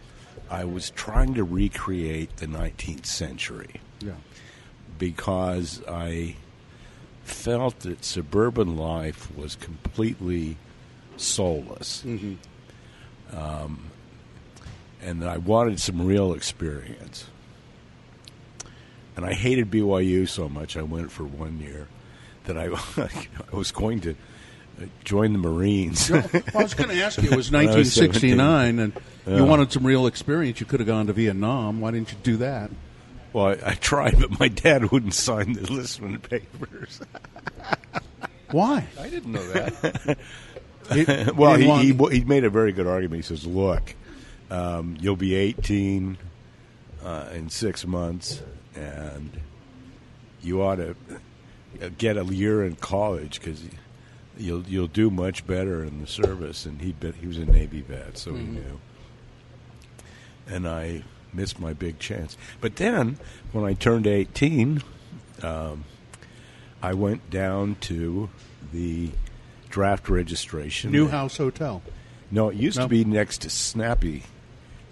I 0.50 0.64
was 0.64 0.90
trying 0.90 1.34
to 1.34 1.44
recreate 1.44 2.36
the 2.38 2.46
19th 2.46 3.06
century 3.06 3.80
yeah. 4.00 4.12
because 4.98 5.82
I 5.86 6.36
felt 7.22 7.80
that 7.80 8.04
suburban 8.04 8.76
life 8.76 9.34
was 9.36 9.56
completely 9.56 10.56
soulless. 11.16 12.04
Um, 13.32 13.90
and 15.02 15.22
that 15.22 15.28
I 15.28 15.36
wanted 15.36 15.80
some 15.80 16.04
real 16.06 16.32
experience. 16.32 17.26
And 19.16 19.26
I 19.26 19.34
hated 19.34 19.70
BYU 19.70 20.28
so 20.28 20.48
much, 20.48 20.76
I 20.76 20.82
went 20.82 21.10
for 21.10 21.24
one 21.24 21.60
year 21.60 21.88
that 22.44 22.56
I, 22.56 22.68
I 23.52 23.56
was 23.56 23.70
going 23.70 24.00
to 24.02 24.14
join 25.04 25.32
the 25.32 25.38
Marines. 25.38 26.10
Well, 26.10 26.24
I 26.54 26.62
was 26.62 26.74
going 26.74 26.90
to 26.90 27.02
ask 27.02 27.20
you. 27.22 27.30
It 27.30 27.36
was 27.36 27.50
When 27.52 27.68
I 27.68 27.76
was 27.76 27.96
1969, 27.98 28.78
and 28.78 28.92
you 29.26 29.44
wanted 29.44 29.72
some 29.72 29.86
real 29.86 30.06
experience. 30.06 30.60
You 30.60 30.66
could 30.66 30.80
have 30.80 30.86
gone 30.86 31.06
to 31.06 31.12
Vietnam. 31.12 31.80
Why 31.80 31.90
didn't 31.90 32.12
you 32.12 32.18
do 32.22 32.36
that? 32.38 32.70
well, 33.32 33.46
I, 33.46 33.70
I 33.70 33.74
tried, 33.74 34.18
but 34.18 34.38
my 34.40 34.48
dad 34.48 34.90
wouldn't 34.90 35.14
sign 35.14 35.52
the 35.52 35.60
enlistment 35.60 36.28
papers. 36.28 37.00
Why? 38.50 38.86
I 38.98 39.08
didn't 39.10 39.32
know 39.32 39.46
that. 39.52 40.18
He- 40.90 41.04
well, 41.36 41.54
he 41.56 41.68
he, 41.68 41.92
he, 41.92 42.18
he 42.20 42.24
made 42.24 42.44
a 42.44 42.48
very 42.50 42.72
good 42.72 42.86
argument. 42.86 43.22
He 43.22 43.28
says, 43.28 43.46
"Look, 43.46 43.94
um, 44.50 44.96
you'll 44.98 45.16
be 45.16 45.34
18 45.34 46.16
uh, 47.04 47.28
in 47.34 47.50
six 47.50 47.84
months, 47.86 48.40
and 48.74 49.38
you 50.40 50.62
ought 50.62 50.76
to 50.76 50.96
get 51.98 52.16
a 52.16 52.24
year 52.24 52.64
in 52.64 52.76
college 52.76 53.38
because 53.38 53.62
you'll 54.38 54.62
you'll 54.64 54.86
do 54.86 55.10
much 55.10 55.46
better 55.46 55.84
in 55.84 56.00
the 56.00 56.06
service." 56.06 56.64
And 56.66 56.80
he 56.80 56.94
he 57.20 57.26
was 57.26 57.38
a 57.38 57.44
Navy 57.44 57.82
vet, 57.82 58.16
so 58.18 58.34
he 58.34 58.42
knew. 58.44 58.80
And 60.46 60.66
I 60.68 61.02
missed 61.32 61.60
my 61.60 61.72
big 61.72 61.98
chance. 61.98 62.36
But 62.60 62.76
then, 62.76 63.18
when 63.52 63.64
I 63.64 63.74
turned 63.74 64.06
18, 64.06 64.82
um, 65.42 65.84
I 66.82 66.94
went 66.94 67.28
down 67.30 67.76
to 67.82 68.30
the 68.72 69.10
draft 69.68 70.08
registration. 70.08 70.90
Newhouse 70.90 71.36
Hotel. 71.36 71.82
No, 72.30 72.48
it 72.48 72.56
used 72.56 72.78
No? 72.78 72.84
to 72.84 72.88
be 72.88 73.04
next 73.04 73.42
to 73.42 73.50
Snappy, 73.50 74.22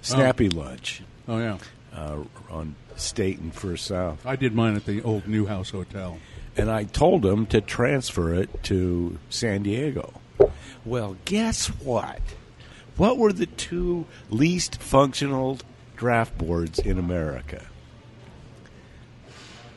Snappy 0.03 0.49
Lunch 0.49 1.03
Oh 1.29 1.39
yeah, 1.39 1.59
uh, 1.95 2.19
on 2.51 2.77
State 2.97 3.39
and 3.39 3.55
First 3.55 3.87
South. 3.87 4.25
I 4.27 4.37
did 4.37 4.55
mine 4.55 4.75
at 4.77 4.85
the 4.87 5.03
old 5.03 5.27
Newhouse 5.27 5.71
Hotel. 5.71 6.19
And 6.57 6.71
I 6.71 6.85
told 6.85 7.23
them 7.23 7.47
to 7.47 7.61
transfer 7.61 8.33
it 8.35 8.63
to 8.65 9.19
San 9.29 9.63
Diego. 9.63 10.21
Well, 10.85 11.17
guess 11.25 11.67
what? 11.67 12.21
What 12.97 13.19
were 13.19 13.33
the 13.33 13.47
two 13.47 14.07
least 14.31 14.81
functional 14.81 15.59
draft 15.97 16.39
boards 16.39 16.79
in 16.79 16.99
America? 16.99 17.67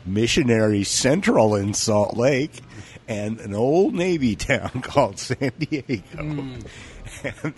Missionary 0.05 0.83
Central 0.83 1.55
in 1.55 1.73
Salt 1.73 2.15
Lake 2.15 2.61
and 3.07 3.39
an 3.39 3.53
old 3.53 3.93
Navy 3.93 4.35
town 4.37 4.81
called 4.81 5.19
San 5.19 5.51
Diego. 5.59 6.23
Hmm. 6.23 6.59
And 7.23 7.53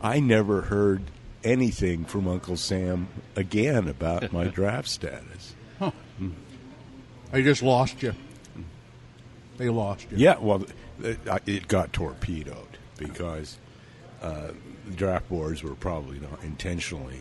I 0.00 0.20
never 0.20 0.62
heard 0.62 1.02
anything 1.44 2.04
from 2.04 2.28
Uncle 2.28 2.56
Sam 2.56 3.08
again 3.36 3.88
about 3.88 4.32
my 4.32 4.44
draft 4.48 4.88
status. 4.88 5.54
I 7.32 7.40
just 7.42 7.62
lost 7.62 8.02
you. 8.02 8.14
They 9.62 9.68
lost 9.68 10.10
you. 10.10 10.16
Yeah, 10.16 10.38
well, 10.40 10.66
it, 11.00 11.20
it 11.46 11.68
got 11.68 11.92
torpedoed 11.92 12.78
because 12.98 13.58
uh, 14.20 14.48
the 14.88 14.96
draft 14.96 15.28
boards 15.28 15.62
were 15.62 15.76
probably 15.76 16.18
not 16.18 16.42
intentionally 16.42 17.20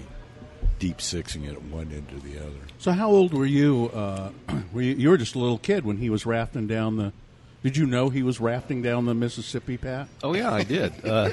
deep 0.80 0.99
sixing 0.99 1.43
it 1.43 1.54
at 1.54 1.62
one 1.62 1.91
end 1.91 2.08
or 2.12 2.19
the 2.27 2.39
other. 2.39 2.58
So 2.80 2.93
how 2.93 3.12
old 3.12 3.36
were 3.36 3.45
you? 3.45 3.91
Uh, 3.93 4.32
were 4.73 4.82
you, 4.82 4.95
you 4.95 5.10
were 5.10 5.17
just 5.17 5.36
a 5.36 5.39
little 5.39 5.60
kid 5.60 5.86
when 5.86 5.97
he 5.97 6.10
was 6.10 6.25
rafting 6.25 6.65
down 6.65 6.97
the. 6.97 7.13
Did 7.62 7.77
you 7.77 7.86
know 7.86 8.10
he 8.10 8.23
was 8.23 8.39
rafting 8.39 8.82
down 8.82 9.06
the 9.06 9.13
Mississippi, 9.13 9.77
Pat? 9.77 10.08
Oh 10.23 10.34
yeah, 10.34 10.51
I 10.51 10.63
did. 10.63 10.93
Uh, 11.06 11.30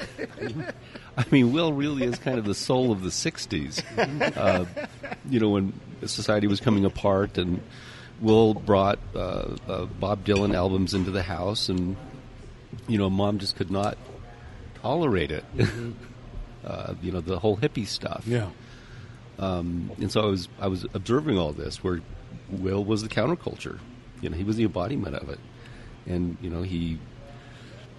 I 1.17 1.25
mean, 1.31 1.55
Will 1.55 1.73
really 1.73 2.05
is 2.05 2.19
kind 2.19 2.37
of 2.39 2.45
the 2.45 2.55
soul 2.55 2.93
of 2.93 3.01
the 3.01 3.09
'60s. 3.09 3.83
Uh, 4.37 4.67
you 5.31 5.41
know, 5.41 5.49
when 5.49 5.73
society 6.05 6.47
was 6.47 6.61
coming 6.61 6.85
apart, 6.85 7.39
and 7.39 7.63
Will 8.21 8.55
brought 8.55 8.99
uh, 9.15 9.57
uh, 9.69 9.85
Bob 9.87 10.25
Dylan 10.25 10.55
albums 10.55 10.95
into 10.95 11.11
the 11.11 11.23
house, 11.23 11.69
and 11.69 11.97
you 12.87 12.99
know, 12.99 13.09
Mom 13.09 13.39
just 13.39 13.57
could 13.57 13.71
not 13.71 13.97
tolerate 14.83 15.31
it. 15.31 15.45
uh, 16.65 16.95
you 17.01 17.13
know, 17.13 17.21
the 17.21 17.39
whole 17.39 17.57
hippie 17.57 17.87
stuff. 17.87 18.25
Yeah. 18.27 18.49
Um, 19.39 19.93
and 19.99 20.11
so 20.11 20.21
I 20.23 20.27
was 20.27 20.49
I 20.61 20.69
was 20.69 20.87
observing 20.95 21.39
all 21.39 21.53
this, 21.53 21.83
where 21.83 22.01
Will 22.51 22.85
was 22.85 23.03
the 23.03 23.09
counterculture. 23.09 23.79
You 24.21 24.31
know, 24.31 24.37
he 24.37 24.45
was 24.45 24.57
the 24.57 24.65
embodiment 24.65 25.15
of 25.15 25.29
it, 25.29 25.39
and 26.07 26.37
you 26.41 26.51
know 26.51 26.63
he 26.63 26.99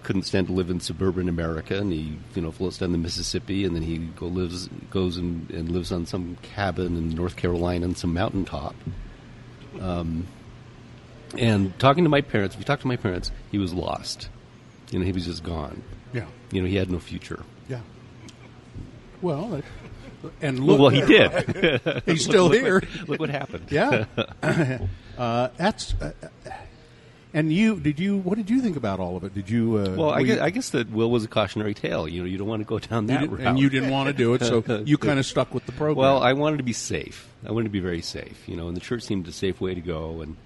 couldn't 0.02 0.22
stand 0.22 0.46
to 0.46 0.52
live 0.52 0.70
in 0.70 0.80
suburban 0.80 1.28
America, 1.28 1.78
and 1.78 1.92
he 1.92 2.18
you 2.34 2.42
know 2.42 2.50
floats 2.50 2.78
down 2.78 2.92
the 2.92 2.98
Mississippi, 2.98 3.64
and 3.64 3.74
then 3.74 3.82
he 3.82 3.98
go 3.98 4.26
lives 4.26 4.68
goes 4.90 5.16
and, 5.16 5.50
and 5.50 5.70
lives 5.70 5.92
on 5.92 6.04
some 6.04 6.36
cabin 6.42 6.96
in 6.96 7.08
North 7.10 7.36
Carolina 7.36 7.86
on 7.86 7.94
some 7.94 8.12
mountaintop. 8.12 8.74
Um, 9.78 10.26
and 11.38 11.78
talking 11.78 12.04
to 12.04 12.10
my 12.10 12.20
parents, 12.22 12.54
if 12.54 12.60
you 12.60 12.64
talk 12.64 12.80
to 12.80 12.86
my 12.88 12.96
parents, 12.96 13.30
he 13.52 13.58
was 13.58 13.72
lost. 13.72 14.28
You 14.90 14.98
know, 14.98 15.04
he 15.04 15.12
was 15.12 15.26
just 15.26 15.44
gone. 15.44 15.82
Yeah. 16.12 16.26
You 16.50 16.62
know, 16.62 16.66
he 16.68 16.76
had 16.76 16.90
no 16.90 16.98
future. 16.98 17.44
Yeah. 17.68 17.80
Well, 19.22 19.54
uh, 20.24 20.28
and 20.42 20.58
look, 20.58 20.80
well, 20.80 20.88
he 20.90 21.02
did. 21.02 22.02
he's 22.06 22.24
still 22.24 22.48
Look 22.48 22.54
here. 22.60 22.80
what- 22.80 23.08
look 23.08 23.20
what 23.20 23.30
happened. 23.30 23.66
Yeah. 23.70 24.06
uh, 25.18 25.48
that's. 25.56 25.94
Uh, 25.94 26.12
and 27.34 27.52
you 27.52 27.78
did 27.80 27.98
you? 28.00 28.18
What 28.18 28.36
did 28.38 28.50
you 28.50 28.60
think 28.60 28.76
about 28.76 29.00
all 29.00 29.16
of 29.16 29.24
it? 29.24 29.34
Did 29.34 29.48
you? 29.50 29.76
Uh, 29.78 29.94
Well, 29.96 30.10
I 30.10 30.22
guess, 30.22 30.36
you- 30.36 30.42
I 30.42 30.50
guess 30.50 30.70
that 30.70 30.90
Will 30.90 31.10
was 31.10 31.24
a 31.24 31.28
cautionary 31.28 31.74
tale. 31.74 32.08
You 32.08 32.20
know, 32.20 32.26
you 32.26 32.38
don't 32.38 32.48
want 32.48 32.60
to 32.60 32.66
go 32.66 32.78
down 32.78 33.06
that 33.06 33.30
route. 33.30 33.40
and 33.40 33.58
you 33.58 33.68
didn't 33.70 33.90
want 33.90 34.08
to 34.08 34.12
do 34.12 34.34
it, 34.34 34.42
so 34.42 34.62
you 34.86 34.98
kind 34.98 35.18
of 35.18 35.26
stuck 35.26 35.52
with 35.54 35.66
the 35.66 35.72
program. 35.72 35.96
Well, 35.98 36.22
I 36.22 36.32
wanted 36.32 36.56
to 36.58 36.62
be 36.64 36.72
safe. 36.72 37.28
I 37.46 37.52
wanted 37.52 37.64
to 37.64 37.70
be 37.70 37.80
very 37.80 38.02
safe, 38.02 38.42
you 38.48 38.56
know, 38.56 38.68
and 38.68 38.76
the 38.76 38.80
church 38.80 39.02
seemed 39.02 39.26
a 39.28 39.32
safe 39.32 39.60
way 39.60 39.74
to 39.74 39.80
go, 39.80 40.20
and 40.22 40.36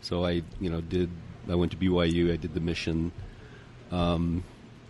so 0.00 0.24
I, 0.24 0.42
you 0.60 0.70
know, 0.70 0.80
did. 0.80 1.10
I 1.48 1.54
went 1.54 1.72
to 1.72 1.76
BYU. 1.78 2.32
I 2.32 2.36
did 2.36 2.54
the 2.54 2.60
mission. 2.60 3.12
Um, 3.90 4.44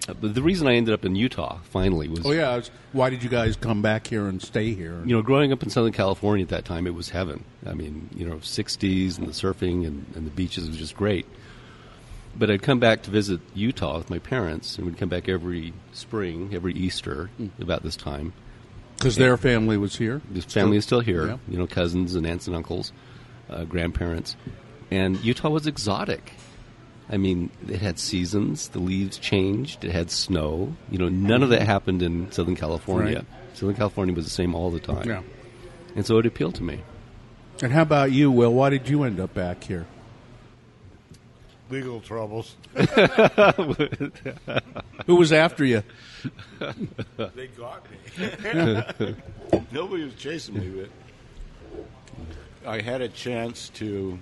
but 0.06 0.34
the 0.34 0.42
reason 0.42 0.66
I 0.66 0.74
ended 0.74 0.92
up 0.94 1.04
in 1.04 1.14
Utah 1.14 1.58
finally 1.70 2.08
was, 2.08 2.24
oh 2.24 2.32
yeah. 2.32 2.56
Was- 2.56 2.70
why 2.92 3.08
did 3.10 3.22
you 3.22 3.28
guys 3.28 3.54
come 3.56 3.82
back 3.82 4.06
here 4.08 4.26
and 4.26 4.42
stay 4.42 4.72
here? 4.74 5.00
you 5.04 5.14
know, 5.14 5.22
growing 5.22 5.52
up 5.52 5.62
in 5.62 5.70
Southern 5.70 5.92
California 5.92 6.42
at 6.42 6.48
that 6.48 6.64
time, 6.64 6.86
it 6.86 6.94
was 6.94 7.10
heaven. 7.10 7.44
I 7.66 7.74
mean, 7.74 8.08
you 8.16 8.26
know, 8.26 8.36
'60s 8.36 9.18
and 9.18 9.26
the 9.28 9.32
surfing 9.32 9.86
and, 9.86 10.04
and 10.16 10.26
the 10.26 10.30
beaches 10.30 10.66
was 10.68 10.76
just 10.76 10.96
great. 10.96 11.26
But 12.36 12.50
I'd 12.50 12.62
come 12.62 12.78
back 12.78 13.02
to 13.02 13.10
visit 13.10 13.40
Utah 13.54 13.98
with 13.98 14.08
my 14.08 14.18
parents, 14.18 14.76
and 14.76 14.86
we'd 14.86 14.96
come 14.96 15.08
back 15.08 15.28
every 15.28 15.72
spring, 15.92 16.50
every 16.54 16.72
Easter, 16.72 17.30
about 17.60 17.82
this 17.82 17.96
time. 17.96 18.32
Because 18.96 19.16
their 19.16 19.36
family 19.36 19.76
was 19.76 19.96
here. 19.96 20.20
His 20.32 20.44
family 20.44 20.76
is 20.76 20.84
still 20.84 21.00
here. 21.00 21.26
Yeah. 21.26 21.36
You 21.48 21.58
know, 21.58 21.66
cousins 21.66 22.14
and 22.14 22.26
aunts 22.26 22.46
and 22.46 22.54
uncles, 22.54 22.92
uh, 23.48 23.64
grandparents, 23.64 24.36
and 24.90 25.22
Utah 25.24 25.50
was 25.50 25.66
exotic. 25.66 26.32
I 27.08 27.16
mean, 27.16 27.50
it 27.68 27.80
had 27.80 27.98
seasons. 27.98 28.68
The 28.68 28.78
leaves 28.78 29.18
changed. 29.18 29.84
It 29.84 29.90
had 29.90 30.10
snow. 30.10 30.76
You 30.90 30.98
know, 30.98 31.08
none 31.08 31.42
of 31.42 31.48
that 31.48 31.62
happened 31.62 32.02
in 32.02 32.30
Southern 32.30 32.54
California. 32.54 33.16
Right. 33.16 33.56
Southern 33.56 33.74
California 33.74 34.14
was 34.14 34.24
the 34.26 34.30
same 34.30 34.54
all 34.54 34.70
the 34.70 34.78
time. 34.78 35.08
Yeah. 35.08 35.22
And 35.96 36.06
so 36.06 36.18
it 36.18 36.26
appealed 36.26 36.54
to 36.56 36.62
me. 36.62 36.82
And 37.62 37.72
how 37.72 37.82
about 37.82 38.12
you, 38.12 38.30
Will? 38.30 38.54
Why 38.54 38.70
did 38.70 38.88
you 38.88 39.02
end 39.02 39.18
up 39.18 39.34
back 39.34 39.64
here? 39.64 39.86
Legal 41.70 42.00
troubles. 42.00 42.56
Who 45.06 45.16
was 45.16 45.32
after 45.32 45.64
you? 45.64 45.82
they 47.16 47.46
got 47.56 47.86
me. 47.90 47.96
Nobody 49.72 50.04
was 50.04 50.14
chasing 50.14 50.54
me, 50.54 50.84
but 51.72 51.86
I 52.66 52.80
had 52.80 53.00
a 53.00 53.08
chance 53.08 53.68
to 53.74 54.18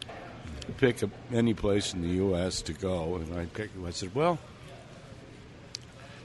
pick 0.76 1.02
a, 1.02 1.10
any 1.32 1.54
place 1.54 1.94
in 1.94 2.02
the 2.02 2.08
U.S. 2.08 2.60
to 2.62 2.72
go, 2.74 3.16
and 3.16 3.38
I 3.38 3.46
picked. 3.46 3.76
I 3.84 3.90
said, 3.90 4.14
"Well, 4.14 4.38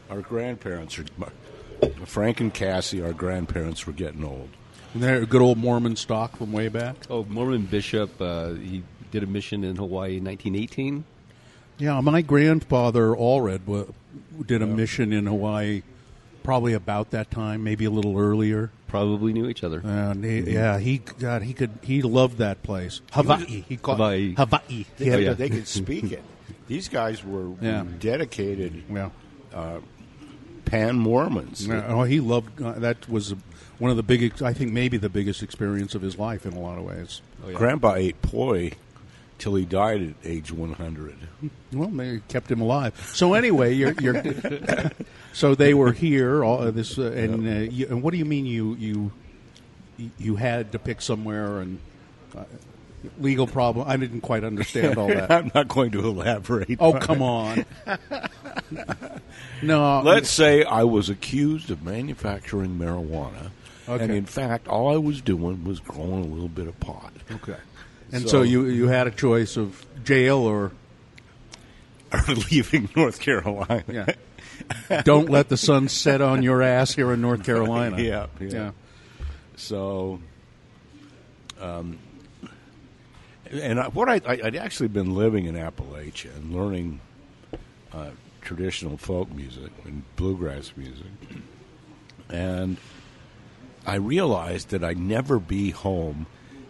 our 0.09 0.21
grandparents 0.21 0.99
are 0.99 1.05
Frank 2.05 2.39
and 2.41 2.53
Cassie. 2.53 3.01
Our 3.01 3.13
grandparents 3.13 3.87
were 3.87 3.93
getting 3.93 4.23
old. 4.23 4.49
And 4.93 5.01
they're 5.01 5.23
a 5.23 5.25
good 5.25 5.41
old 5.41 5.57
Mormon 5.57 5.95
stock 5.95 6.35
from 6.37 6.51
way 6.51 6.67
back. 6.67 6.95
Oh, 7.09 7.23
Mormon 7.25 7.65
Bishop, 7.65 8.21
uh, 8.21 8.49
he 8.53 8.83
did 9.11 9.23
a 9.23 9.27
mission 9.27 9.63
in 9.63 9.75
Hawaii 9.75 10.17
in 10.17 10.25
1918. 10.25 11.03
Yeah, 11.77 11.99
my 12.01 12.21
grandfather 12.21 13.09
Allred 13.09 13.65
wa- 13.65 13.85
did 14.45 14.61
a 14.61 14.67
mission 14.67 15.11
in 15.13 15.25
Hawaii, 15.25 15.81
probably 16.43 16.73
about 16.73 17.11
that 17.11 17.31
time, 17.31 17.63
maybe 17.63 17.85
a 17.85 17.89
little 17.89 18.17
earlier. 18.17 18.71
Probably 18.87 19.33
knew 19.33 19.47
each 19.49 19.63
other. 19.63 19.81
And 19.83 20.23
he, 20.23 20.41
yeah, 20.41 20.77
he 20.77 20.99
God, 20.99 21.41
he 21.41 21.53
could 21.53 21.71
he 21.81 22.01
loved 22.03 22.37
that 22.37 22.61
place. 22.61 23.01
Hawaii, 23.11 23.63
he 23.67 23.75
called 23.77 23.97
Hawaii. 23.97 24.35
Hawaii. 24.35 24.85
They, 24.97 25.05
Yeah. 25.07 25.29
could, 25.29 25.37
they 25.39 25.49
could 25.49 25.67
speak 25.67 26.11
it. 26.11 26.23
These 26.67 26.89
guys 26.89 27.23
were 27.25 27.49
Yeah. 27.59 27.85
dedicated 27.99 28.83
Yeah. 28.91 29.09
uh, 29.53 29.79
pan 30.65 30.97
Mormons. 30.99 31.65
Yeah, 31.67 31.85
Oh, 31.87 32.03
he 32.03 32.19
loved 32.19 32.61
uh, 32.61 32.73
that 32.73 33.09
was 33.09 33.33
one 33.79 33.89
of 33.89 33.97
the 33.97 34.03
big. 34.03 34.41
I 34.43 34.53
think 34.53 34.71
maybe 34.71 34.97
the 34.97 35.09
biggest 35.09 35.41
experience 35.41 35.95
of 35.95 36.03
his 36.03 36.19
life 36.19 36.45
in 36.45 36.53
a 36.53 36.59
lot 36.59 36.77
of 36.77 36.83
ways. 36.85 37.21
Grandpa 37.55 37.95
ate 37.95 38.21
poi 38.21 38.73
till 39.43 39.55
he 39.55 39.65
died 39.65 40.01
at 40.01 40.15
age 40.23 40.53
100. 40.53 41.17
Well, 41.73 41.89
they 41.89 42.21
kept 42.29 42.49
him 42.49 42.61
alive. 42.61 42.97
So 43.13 43.33
anyway, 43.33 43.73
you're, 43.73 43.93
you're 43.99 44.23
so 45.33 45.53
they 45.53 45.73
were 45.73 45.91
here. 45.91 46.45
All, 46.45 46.71
this 46.71 46.97
uh, 46.97 47.11
and, 47.11 47.45
uh, 47.45 47.69
you, 47.69 47.87
and 47.87 48.01
what 48.01 48.11
do 48.11 48.17
you 48.17 48.23
mean 48.25 48.45
you 48.45 48.75
you 48.75 49.11
you 50.17 50.37
had 50.37 50.71
to 50.71 50.79
pick 50.79 51.01
somewhere 51.01 51.59
and 51.59 51.77
uh, 52.37 52.45
legal 53.19 53.45
problem? 53.45 53.85
I 53.85 53.97
didn't 53.97 54.21
quite 54.21 54.45
understand 54.45 54.97
all 54.97 55.09
that. 55.09 55.29
I'm 55.37 55.51
not 55.53 55.67
going 55.67 55.91
to 55.91 55.99
elaborate. 55.99 56.77
Oh 56.79 56.93
come 56.93 57.21
on! 57.21 57.65
no, 59.61 60.01
Let's 60.05 60.29
say 60.29 60.63
I 60.63 60.85
was 60.85 61.09
accused 61.09 61.69
of 61.69 61.83
manufacturing 61.83 62.79
marijuana. 62.79 63.51
Okay. 63.89 64.05
And 64.05 64.13
in 64.13 64.25
fact, 64.25 64.69
all 64.69 64.93
I 64.93 64.97
was 64.97 65.19
doing 65.19 65.65
was 65.65 65.81
growing 65.81 66.23
a 66.23 66.27
little 66.27 66.47
bit 66.47 66.67
of 66.69 66.79
pot. 66.79 67.11
okay. 67.29 67.57
And 68.13 68.21
so, 68.23 68.27
So- 68.27 68.41
you 68.43 68.65
you 68.65 68.87
had 68.87 69.07
a 69.07 69.11
choice 69.11 69.57
of 69.57 69.85
jail 70.03 70.37
or 70.39 70.71
Or 72.13 72.19
leaving 72.51 72.89
North 72.95 73.19
Carolina. 73.19 73.83
yeah. 73.91 75.01
Don't 75.03 75.29
let 75.29 75.49
the 75.49 75.57
sun 75.57 75.87
set 75.89 76.21
on 76.21 76.43
your 76.43 76.61
ass 76.61 76.93
here 76.93 77.11
in 77.11 77.21
North 77.21 77.43
Carolina. 77.43 77.97
Yeah, 78.01 78.27
yeah. 78.39 78.47
yeah. 78.49 78.71
So, 79.55 80.19
um, 81.59 81.97
and 83.51 83.79
I, 83.79 83.87
what 83.87 84.09
I, 84.09 84.21
I, 84.27 84.39
I'd 84.43 84.55
actually 84.55 84.89
been 84.89 85.15
living 85.15 85.45
in 85.45 85.55
Appalachia 85.55 86.35
and 86.35 86.53
learning 86.53 86.99
uh, 87.91 88.11
traditional 88.41 88.97
folk 88.97 89.31
music 89.31 89.71
and 89.85 90.03
bluegrass 90.15 90.73
music, 90.75 91.05
and 92.29 92.77
I 93.85 93.95
realized 93.95 94.69
that 94.69 94.83
I'd 94.83 94.97
never 94.99 95.39
be 95.39 95.71
home 95.71 96.25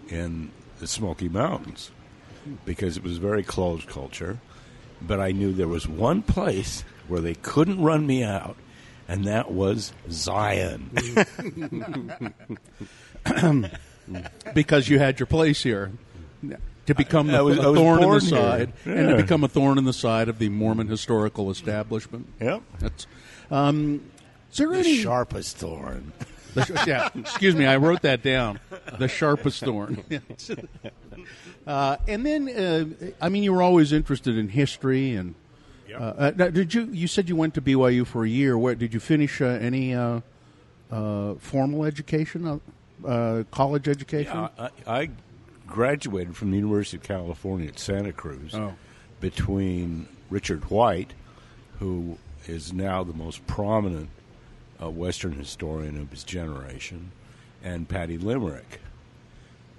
in 0.10 0.52
the 0.84 0.88
Smoky 0.88 1.30
Mountains 1.30 1.92
because 2.66 2.98
it 2.98 3.04
was 3.04 3.18
a 3.18 3.22
very 3.22 3.42
closed 3.42 3.88
culture. 3.88 4.40
But 5.02 5.22
I 5.22 5.32
knew 5.32 5.54
there 5.54 5.68
was 5.68 5.88
one 5.88 6.22
place 6.22 6.84
where 7.08 7.22
they 7.22 7.36
couldn't 7.36 7.82
run 7.82 8.06
me 8.06 8.22
out, 8.24 8.58
and 9.08 9.24
that 9.26 9.50
was 9.52 9.94
Zion. 10.10 10.92
because 14.54 14.90
you 14.90 15.00
had 15.00 15.20
your 15.20 15.28
place 15.28 15.64
here 15.64 15.92
to 16.86 16.96
become 16.96 17.30
I 17.30 17.42
was- 17.42 17.58
a 17.58 17.62
I 17.62 17.68
was 17.68 17.80
thorn 17.80 18.04
in 18.04 18.10
the 18.10 18.20
side 18.22 18.74
and 18.86 19.10
to 19.10 19.16
become 19.16 19.44
a 19.44 19.48
thorn 19.48 19.78
in 19.78 19.86
the 19.86 19.94
side 19.94 20.28
of 20.28 20.38
the 20.40 20.50
Mormon 20.50 20.88
historical 20.88 21.50
establishment. 21.50 22.28
Yep. 22.42 22.62
That's 22.80 23.08
um, 23.50 24.02
is 24.52 24.58
there 24.58 24.70
the 24.70 24.80
any 24.80 24.98
sharpest 24.98 25.58
thorn. 25.58 26.12
Sh- 26.62 26.88
yeah, 26.88 27.10
excuse 27.16 27.56
me, 27.56 27.66
I 27.66 27.78
wrote 27.78 28.02
that 28.04 28.22
down. 28.24 28.60
The 29.00 29.08
sharpest 29.08 29.64
thorn. 29.64 30.04
uh, 31.68 31.98
and 32.08 32.26
then, 32.26 32.50
uh, 32.50 33.14
I 33.22 33.30
mean, 33.30 33.44
you 33.44 33.54
were 33.54 33.62
always 33.62 33.92
interested 33.92 34.38
in 34.38 34.50
history, 34.50 35.16
and 35.16 35.36
uh, 35.94 35.98
uh, 36.04 36.32
now, 36.36 36.50
did 36.50 36.74
you? 36.74 36.86
You 36.92 37.08
said 37.08 37.30
you 37.30 37.36
went 37.36 37.54
to 37.56 37.62
BYU 37.62 38.06
for 38.06 38.24
a 38.26 38.30
year. 38.30 38.58
Where 38.58 38.76
did 38.76 38.94
you 38.94 39.00
finish 39.00 39.42
uh, 39.42 39.46
any 39.46 39.94
uh, 39.94 40.22
uh, 40.92 41.36
formal 41.36 41.86
education, 41.86 42.48
uh, 42.48 43.08
uh, 43.08 43.44
college 43.52 43.88
education? 43.88 44.36
I, 44.36 44.50
I 44.58 44.70
I 45.02 45.10
graduated 45.68 46.36
from 46.36 46.52
the 46.52 46.58
University 46.58 46.98
of 46.98 47.04
California 47.04 47.68
at 47.68 47.80
Santa 47.80 48.12
Cruz 48.12 48.54
Oh. 48.54 48.74
between 49.22 50.08
Richard 50.30 50.70
White, 50.70 51.14
who 51.80 52.18
is 52.48 52.74
now 52.74 53.04
the 53.04 53.14
most 53.14 53.46
prominent 53.48 54.10
uh, 54.84 54.90
Western 54.90 55.34
historian 55.34 56.00
of 56.00 56.12
his 56.12 56.24
generation, 56.24 57.12
and 57.64 57.88
Patty 57.88 58.18
Limerick. 58.18 58.80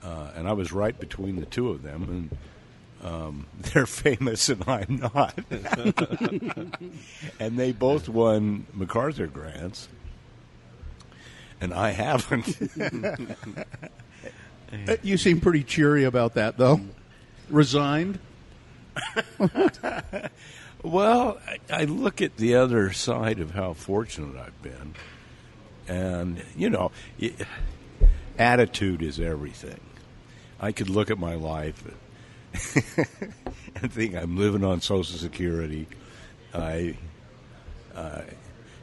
Uh, 0.02 0.30
and 0.36 0.46
I 0.48 0.52
was 0.52 0.72
right 0.72 0.98
between 0.98 1.36
the 1.36 1.46
two 1.46 1.70
of 1.70 1.82
them, 1.82 2.30
and 3.02 3.10
um, 3.10 3.46
they're 3.60 3.86
famous 3.86 4.48
and 4.48 4.62
I'm 4.66 4.96
not. 4.96 5.38
and 7.38 7.58
they 7.58 7.72
both 7.72 8.08
won 8.08 8.66
MacArthur 8.72 9.26
grants, 9.26 9.88
and 11.60 11.72
I 11.72 11.90
haven't. 11.90 12.58
Uh, 14.88 14.96
you 15.02 15.16
seem 15.16 15.40
pretty 15.40 15.62
cheery 15.62 16.02
about 16.04 16.34
that, 16.34 16.56
though. 16.56 16.80
Resigned. 17.48 18.18
Well, 20.84 21.38
I, 21.48 21.80
I 21.80 21.84
look 21.84 22.20
at 22.22 22.36
the 22.36 22.54
other 22.56 22.92
side 22.92 23.40
of 23.40 23.52
how 23.52 23.72
fortunate 23.72 24.36
I've 24.36 24.62
been, 24.62 24.94
and 25.88 26.42
you 26.56 26.68
know, 26.70 26.92
y 27.20 27.32
attitude 28.38 29.00
is 29.02 29.18
everything. 29.18 29.80
I 30.60 30.72
could 30.72 30.90
look 30.90 31.10
at 31.10 31.18
my 31.18 31.34
life 31.34 31.82
and 33.82 33.92
think 33.92 34.14
I'm 34.14 34.36
living 34.36 34.62
on 34.64 34.80
Social 34.80 35.16
Security. 35.18 35.86
I 36.54 36.96
uh, 37.94 38.22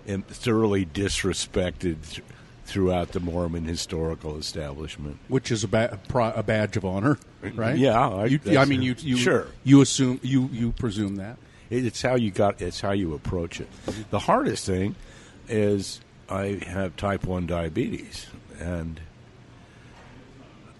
am 0.07 0.23
thoroughly 0.23 0.85
disrespected 0.85 2.09
th- 2.09 2.23
throughout 2.65 3.11
the 3.13 3.19
Mormon 3.19 3.65
historical 3.65 4.37
establishment. 4.37 5.17
which 5.27 5.51
is 5.51 5.63
a, 5.63 5.67
ba- 5.67 5.99
a 6.13 6.43
badge 6.43 6.77
of 6.77 6.85
honor, 6.85 7.17
right? 7.55 7.77
Yeah, 7.77 7.99
I- 8.09 8.25
you, 8.25 8.39
I 8.57 8.65
mean, 8.65 8.81
you, 8.81 8.95
you 8.99 9.17
sure. 9.17 9.47
you 9.63 9.81
assume 9.81 10.19
you 10.23 10.49
you 10.51 10.71
presume 10.71 11.17
that. 11.17 11.37
It- 11.71 11.85
It's 11.85 12.01
how 12.03 12.15
you 12.15 12.29
got. 12.29 12.61
It's 12.61 12.81
how 12.81 12.91
you 12.91 13.15
approach 13.15 13.59
it. 13.59 13.69
The 14.11 14.19
hardest 14.19 14.65
thing 14.67 14.95
is 15.49 16.01
I 16.29 16.59
have 16.67 16.95
type 16.97 17.23
one 17.25 17.47
diabetes, 17.47 18.27
and 18.59 18.99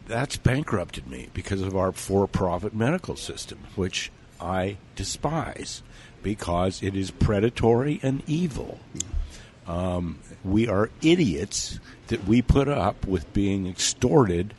that's 0.07 0.37
bankrupted 0.37 1.07
me 1.07 1.29
because 1.33 1.61
of 1.61 1.75
our 1.75 1.91
for-profit 1.91 2.75
medical 2.75 3.15
system, 3.15 3.59
which 3.75 4.11
I 4.39 4.77
despise 4.95 5.81
because 6.23 6.83
it 6.83 6.95
is 6.95 7.09
predatory 7.11 7.99
and 8.03 8.21
evil. 8.27 8.79
Um, 9.67 10.19
we 10.43 10.67
are 10.67 10.89
idiots 11.01 11.79
that 12.07 12.25
we 12.27 12.41
put 12.41 12.67
up 12.67 13.07
with 13.07 13.31
being 13.33 13.67
extorted 13.67 14.53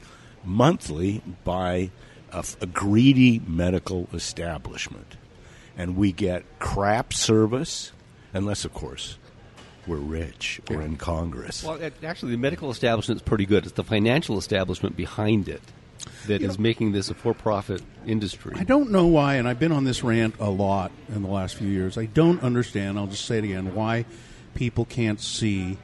monthly 0.44 1.20
by 1.44 1.90
a 2.32 2.66
greedy 2.66 3.40
medical 3.46 4.08
establishment. 4.14 5.16
And 5.82 5.96
we 5.96 6.12
get 6.12 6.44
crap 6.60 7.12
service, 7.12 7.90
unless, 8.32 8.64
of 8.64 8.72
course, 8.72 9.18
we're 9.84 9.96
rich 9.96 10.60
or 10.70 10.80
in 10.80 10.96
Congress. 10.96 11.64
Well, 11.64 11.74
it, 11.74 11.92
actually, 12.04 12.30
the 12.30 12.38
medical 12.38 12.70
establishment 12.70 13.20
is 13.20 13.24
pretty 13.24 13.46
good. 13.46 13.64
It's 13.64 13.74
the 13.74 13.82
financial 13.82 14.38
establishment 14.38 14.96
behind 14.96 15.48
it 15.48 15.60
that 16.28 16.40
is 16.40 16.56
making 16.56 16.92
this 16.92 17.10
a 17.10 17.14
for-profit 17.14 17.82
industry. 18.06 18.54
I 18.56 18.62
don't 18.62 18.92
know 18.92 19.08
why, 19.08 19.34
and 19.34 19.48
I've 19.48 19.58
been 19.58 19.72
on 19.72 19.82
this 19.82 20.04
rant 20.04 20.36
a 20.38 20.50
lot 20.50 20.92
in 21.12 21.22
the 21.22 21.28
last 21.28 21.56
few 21.56 21.66
years. 21.66 21.98
I 21.98 22.06
don't 22.06 22.40
understand, 22.44 22.96
I'll 22.96 23.08
just 23.08 23.24
say 23.24 23.38
it 23.38 23.44
again, 23.44 23.74
why 23.74 24.04
people 24.54 24.84
can't 24.84 25.20
see 25.20 25.78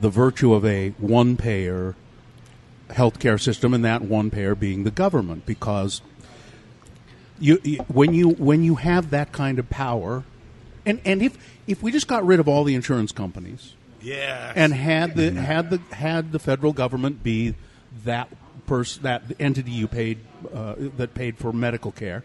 the 0.00 0.10
virtue 0.10 0.54
of 0.54 0.64
a 0.64 0.90
one 0.90 1.36
payer 1.36 1.96
healthcare 2.90 3.40
system 3.40 3.74
and 3.74 3.84
that 3.84 4.02
one 4.02 4.30
payer 4.30 4.54
being 4.54 4.84
the 4.84 4.92
government 4.92 5.44
because 5.44 6.02
you, 7.42 7.60
you 7.64 7.78
when 7.88 8.14
you 8.14 8.30
when 8.30 8.62
you 8.64 8.76
have 8.76 9.10
that 9.10 9.32
kind 9.32 9.58
of 9.58 9.68
power 9.68 10.24
and 10.86 11.00
and 11.04 11.22
if 11.22 11.36
if 11.66 11.82
we 11.82 11.92
just 11.92 12.08
got 12.08 12.24
rid 12.24 12.40
of 12.40 12.48
all 12.48 12.64
the 12.64 12.74
insurance 12.74 13.12
companies 13.12 13.74
Yeah. 14.00 14.52
and 14.56 14.72
had 14.72 15.14
the 15.16 15.32
had 15.32 15.70
the 15.70 15.78
had 15.94 16.32
the 16.32 16.38
federal 16.38 16.72
government 16.72 17.22
be 17.22 17.54
that 18.04 18.28
person 18.66 19.02
that 19.02 19.22
entity 19.40 19.70
you 19.72 19.88
paid 19.88 20.18
uh, 20.54 20.74
that 20.96 21.14
paid 21.14 21.36
for 21.36 21.52
medical 21.52 21.92
care, 21.92 22.24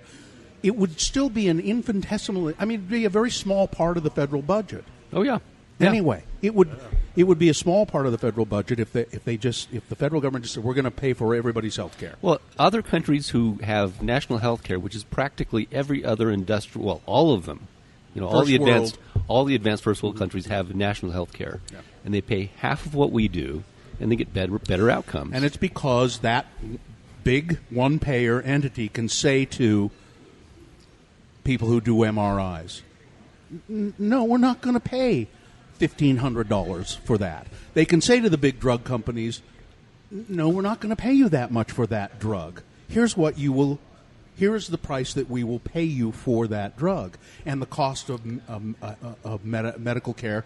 it 0.63 0.75
would 0.75 0.99
still 0.99 1.29
be 1.29 1.47
an 1.47 1.59
infinitesimal. 1.59 2.53
I 2.59 2.65
mean, 2.65 2.79
it'd 2.79 2.89
be 2.89 3.05
a 3.05 3.09
very 3.09 3.31
small 3.31 3.67
part 3.67 3.97
of 3.97 4.03
the 4.03 4.09
federal 4.11 4.41
budget. 4.41 4.83
Oh 5.13 5.23
yeah. 5.23 5.39
Yeah. 5.79 5.89
Anyway, 5.89 6.23
it 6.41 6.55
would 6.55 6.69
it 7.15 7.23
would 7.25 7.37
be 7.39 7.49
a 7.49 7.53
small 7.53 7.85
part 7.85 8.05
of 8.05 8.11
the 8.11 8.17
federal 8.17 8.45
budget 8.45 8.79
if 8.79 8.93
they 8.93 9.05
if 9.11 9.23
they 9.25 9.37
just 9.37 9.71
if 9.71 9.87
the 9.89 9.95
federal 9.95 10.21
government 10.21 10.43
just 10.45 10.55
said 10.55 10.63
we're 10.63 10.73
going 10.73 10.85
to 10.85 10.91
pay 10.91 11.13
for 11.13 11.35
everybody's 11.35 11.75
health 11.75 11.97
care. 11.99 12.15
Well, 12.21 12.39
other 12.57 12.81
countries 12.81 13.29
who 13.29 13.59
have 13.63 14.01
national 14.01 14.39
health 14.39 14.63
care, 14.63 14.79
which 14.79 14.95
is 14.95 15.03
practically 15.03 15.67
every 15.71 16.03
other 16.03 16.31
industrial, 16.31 16.85
well, 16.87 17.01
all 17.05 17.33
of 17.33 17.45
them, 17.45 17.67
you 18.15 18.21
know, 18.21 18.27
all 18.27 18.43
the 18.43 18.55
advanced, 18.55 18.97
all 19.27 19.45
the 19.45 19.53
advanced 19.55 19.83
first 19.83 20.01
world 20.01 20.17
countries 20.17 20.47
have 20.47 20.73
national 20.75 21.11
health 21.11 21.33
care, 21.33 21.59
Yeah. 21.71 21.79
and 22.05 22.13
they 22.13 22.21
pay 22.21 22.51
half 22.57 22.85
of 22.85 22.95
what 22.95 23.11
we 23.11 23.27
do, 23.27 23.63
and 23.99 24.11
they 24.11 24.15
get 24.15 24.33
better, 24.33 24.57
better 24.57 24.89
outcomes. 24.89 25.31
And 25.33 25.45
it's 25.45 25.57
because 25.57 26.19
that 26.19 26.47
big 27.23 27.59
one 27.69 27.99
payer 27.99 28.41
entity 28.41 28.89
can 28.89 29.09
say 29.09 29.45
to 29.45 29.91
people 31.43 31.67
who 31.67 31.81
do 31.81 31.95
MRIs, 32.03 32.81
"N- 33.69 33.93
no, 33.97 34.23
we're 34.23 34.37
not 34.37 34.61
going 34.61 34.73
to 34.73 34.79
pay 34.79 35.27
$1,500 35.77 36.97
for 36.99 37.17
that. 37.17 37.47
They 37.73 37.85
can 37.85 38.01
say 38.01 38.19
to 38.19 38.29
the 38.29 38.37
big 38.37 38.59
drug 38.59 38.83
companies, 38.83 39.41
no, 40.11 40.49
we're 40.49 40.61
not 40.61 40.79
going 40.79 40.95
to 40.95 41.01
pay 41.01 41.13
you 41.13 41.29
that 41.29 41.51
much 41.51 41.71
for 41.71 41.85
that 41.87 42.19
drug. 42.19 42.61
Here's 42.87 43.17
what 43.17 43.37
you 43.37 43.51
will. 43.51 43.79
Here's 44.35 44.67
the 44.67 44.77
price 44.77 45.13
that 45.15 45.29
we 45.29 45.43
will 45.43 45.59
pay 45.59 45.83
you 45.83 46.11
for 46.11 46.47
that 46.47 46.77
drug, 46.77 47.17
and 47.45 47.61
the 47.61 47.65
cost 47.65 48.09
of 48.09 48.21
um, 48.47 48.75
uh, 48.81 48.93
of 49.23 49.43
medi- 49.43 49.77
medical 49.79 50.13
care 50.13 50.45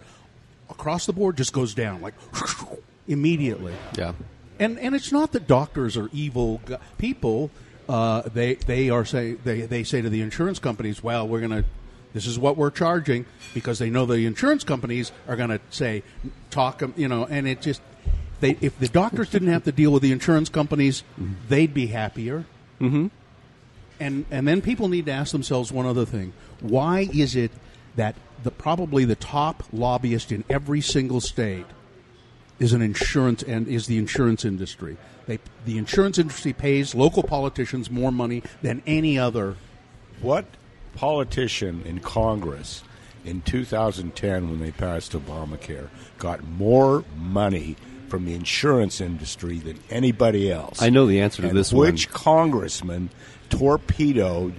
across 0.70 1.06
the 1.06 1.12
board 1.12 1.36
just 1.36 1.52
goes 1.52 1.74
down 1.74 2.00
like 2.00 2.14
immediately. 3.06 3.74
yeah. 3.96 4.14
And 4.58 4.78
and 4.78 4.94
it's 4.94 5.12
not 5.12 5.32
that 5.32 5.46
doctors 5.46 5.96
are 5.96 6.08
evil 6.12 6.60
people. 6.98 7.50
Uh, 7.88 8.22
they 8.22 8.54
they 8.54 8.90
are 8.90 9.04
say 9.04 9.34
they, 9.34 9.62
they 9.62 9.84
say 9.84 10.00
to 10.00 10.08
the 10.08 10.22
insurance 10.22 10.58
companies, 10.58 11.02
well, 11.02 11.28
we're 11.28 11.40
going 11.40 11.62
to 11.62 11.64
this 12.12 12.26
is 12.26 12.38
what 12.38 12.56
we're 12.56 12.70
charging 12.70 13.24
because 13.54 13.78
they 13.78 13.90
know 13.90 14.06
the 14.06 14.26
insurance 14.26 14.64
companies 14.64 15.12
are 15.26 15.36
going 15.36 15.50
to 15.50 15.60
say 15.70 16.02
talk 16.50 16.82
'em, 16.82 16.94
you 16.96 17.08
know, 17.08 17.24
and 17.24 17.48
it 17.48 17.60
just 17.60 17.80
they 18.40 18.56
if 18.60 18.78
the 18.78 18.88
doctors 18.88 19.30
didn't 19.30 19.48
have 19.48 19.64
to 19.64 19.72
deal 19.72 19.90
with 19.90 20.02
the 20.02 20.12
insurance 20.12 20.48
companies, 20.48 21.04
they'd 21.48 21.72
be 21.72 21.86
happier. 21.86 22.44
Mm-hmm. 22.80 23.06
And 24.00 24.26
and 24.30 24.46
then 24.46 24.60
people 24.60 24.88
need 24.88 25.06
to 25.06 25.12
ask 25.12 25.32
themselves 25.32 25.72
one 25.72 25.86
other 25.86 26.04
thing: 26.04 26.32
Why 26.60 27.08
is 27.14 27.34
it 27.36 27.52
that 27.96 28.16
the 28.42 28.50
probably 28.50 29.04
the 29.04 29.14
top 29.14 29.62
lobbyist 29.72 30.32
in 30.32 30.44
every 30.50 30.80
single 30.80 31.20
state 31.20 31.66
is 32.58 32.72
an 32.72 32.82
insurance 32.82 33.42
and 33.42 33.68
is 33.68 33.86
the 33.86 33.96
insurance 33.96 34.44
industry? 34.44 34.96
They 35.26 35.38
the 35.64 35.78
insurance 35.78 36.18
industry 36.18 36.52
pays 36.52 36.94
local 36.94 37.22
politicians 37.22 37.90
more 37.90 38.12
money 38.12 38.42
than 38.60 38.82
any 38.86 39.18
other. 39.18 39.56
What 40.20 40.46
politician 40.94 41.82
in 41.84 42.00
Congress 42.00 42.82
in 43.24 43.40
2010, 43.42 44.50
when 44.50 44.60
they 44.60 44.70
passed 44.72 45.12
Obamacare, 45.12 45.88
got 46.18 46.42
more 46.44 47.04
money 47.16 47.76
from 48.08 48.24
the 48.24 48.34
insurance 48.34 49.00
industry 49.00 49.58
than 49.58 49.78
anybody 49.90 50.50
else? 50.50 50.82
I 50.82 50.90
know 50.90 51.06
the 51.06 51.20
answer 51.20 51.42
to 51.42 51.48
And 51.48 51.56
this 51.56 51.72
one. 51.72 51.86
Which 51.86 52.10
congressman 52.10 53.10
torpedoed 53.48 54.54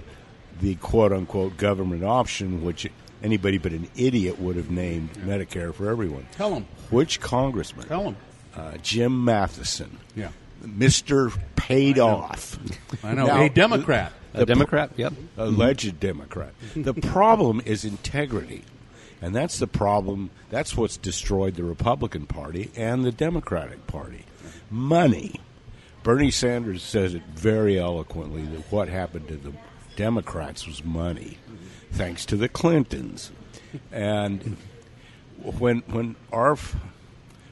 the 0.60 0.74
quote 0.76 1.12
unquote 1.12 1.56
government 1.56 2.04
option, 2.04 2.64
which 2.64 2.88
anybody 3.22 3.58
but 3.58 3.72
an 3.72 3.88
idiot 3.96 4.40
would 4.40 4.56
have 4.56 4.70
named 4.70 5.12
Medicare 5.14 5.74
for 5.74 5.88
everyone? 5.90 6.26
Tell 6.32 6.54
him. 6.54 6.66
Which 6.90 7.20
congressman? 7.20 7.86
Tell 7.86 8.06
'em. 8.08 8.16
Uh, 8.56 8.76
Jim 8.82 9.24
Matheson. 9.24 9.98
Yeah. 10.16 10.28
Mr. 10.64 11.36
Paid 11.56 11.98
Off. 11.98 12.58
I 13.04 13.14
know 13.14 13.26
Now, 13.26 13.42
a 13.42 13.48
Democrat. 13.50 14.12
A 14.34 14.44
Democrat, 14.44 14.90
yep. 14.96 15.12
alleged 15.36 16.00
Democrat. 16.00 16.52
The 16.74 16.94
problem 16.94 17.62
is 17.64 17.84
integrity. 17.84 18.64
And 19.22 19.34
that's 19.34 19.58
the 19.58 19.66
problem. 19.66 20.30
That's 20.50 20.76
what's 20.76 20.96
destroyed 20.96 21.54
the 21.54 21.64
Republican 21.64 22.26
Party 22.26 22.70
and 22.76 23.04
the 23.04 23.12
Democratic 23.12 23.86
Party. 23.86 24.24
Money. 24.70 25.40
Bernie 26.02 26.30
Sanders 26.30 26.82
says 26.82 27.14
it 27.14 27.22
very 27.34 27.78
eloquently 27.78 28.42
that 28.42 28.70
what 28.70 28.88
happened 28.88 29.28
to 29.28 29.36
the 29.36 29.54
Democrats 29.96 30.66
was 30.66 30.84
money, 30.84 31.38
thanks 31.92 32.26
to 32.26 32.36
the 32.36 32.48
Clintons. 32.48 33.30
And 33.90 34.56
when 35.42 35.78
when 35.88 36.16
our 36.32 36.56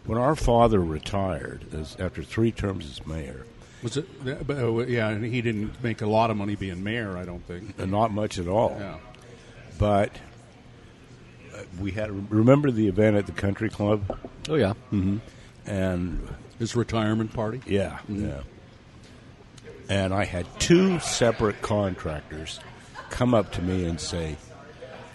when 0.04 0.18
our 0.18 0.34
father 0.34 0.80
retired 0.80 1.72
as, 1.72 1.96
after 1.98 2.22
three 2.22 2.52
terms 2.52 2.86
as 2.86 3.06
mayor, 3.06 3.46
Was 3.82 3.96
it? 3.96 4.06
uh, 4.26 4.78
Yeah, 4.86 5.08
and 5.08 5.24
he 5.24 5.42
didn't 5.42 5.82
make 5.82 6.02
a 6.02 6.06
lot 6.06 6.30
of 6.30 6.36
money 6.36 6.54
being 6.54 6.82
mayor. 6.84 7.16
I 7.16 7.24
don't 7.24 7.44
think. 7.46 7.74
and 7.78 7.90
not 7.90 8.12
much 8.12 8.38
at 8.38 8.46
all. 8.48 8.76
Yeah. 8.78 8.98
but 9.78 10.10
uh, 11.54 11.62
we 11.80 11.90
had 11.92 12.30
remember 12.30 12.70
the 12.70 12.88
event 12.88 13.16
at 13.16 13.26
the 13.26 13.32
country 13.32 13.68
club 13.68 14.18
Oh 14.48 14.54
yeah. 14.54 14.74
mm-hmm. 14.92 15.18
and 15.66 16.28
His 16.58 16.74
retirement 16.76 17.32
party. 17.32 17.60
yeah 17.66 17.98
yeah 18.08 18.40
and 19.88 20.14
i 20.14 20.24
had 20.24 20.46
two 20.60 20.98
separate 21.00 21.60
contractors 21.60 22.60
come 23.10 23.34
up 23.34 23.50
to 23.52 23.62
me 23.62 23.84
and 23.84 24.00
say 24.00 24.36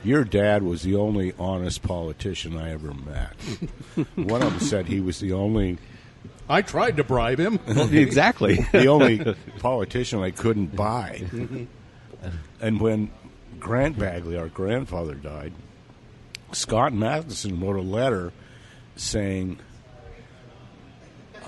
your 0.04 0.24
dad 0.24 0.62
was 0.62 0.84
the 0.84 0.96
only 0.96 1.34
honest 1.40 1.82
politician 1.82 2.58
i 2.58 2.72
ever 2.72 2.94
met 2.94 3.34
one 4.16 4.42
of 4.44 4.52
them 4.52 4.60
said 4.60 4.86
he 4.88 5.00
was 5.00 5.20
the 5.20 5.32
only 5.34 5.78
I 6.50 6.62
tried 6.62 6.98
to 6.98 7.04
bribe 7.04 7.40
him. 7.40 7.60
exactly. 7.68 8.56
the 8.72 8.88
only 8.88 9.36
politician 9.60 10.22
I 10.22 10.32
couldn't 10.32 10.76
buy. 10.76 11.24
and 12.62 12.80
when 12.80 13.12
Grant 13.60 13.98
Bagley, 14.00 14.38
our 14.38 14.48
grandfather, 14.48 15.16
died, 15.16 15.54
Scott 16.52 16.94
Matheson 16.94 17.60
wrote 17.60 17.76
a 17.76 17.82
letter 17.82 18.32
saying 18.96 19.60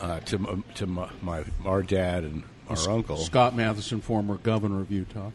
uh, 0.01 0.19
to 0.21 0.63
to 0.75 0.87
my, 0.87 1.09
my 1.21 1.43
our 1.65 1.83
dad 1.83 2.23
and 2.23 2.43
our 2.69 2.89
uncle, 2.89 3.17
Scott 3.17 3.55
Matheson, 3.55 4.01
former 4.01 4.37
governor 4.37 4.81
of 4.81 4.91
Utah. 4.91 5.31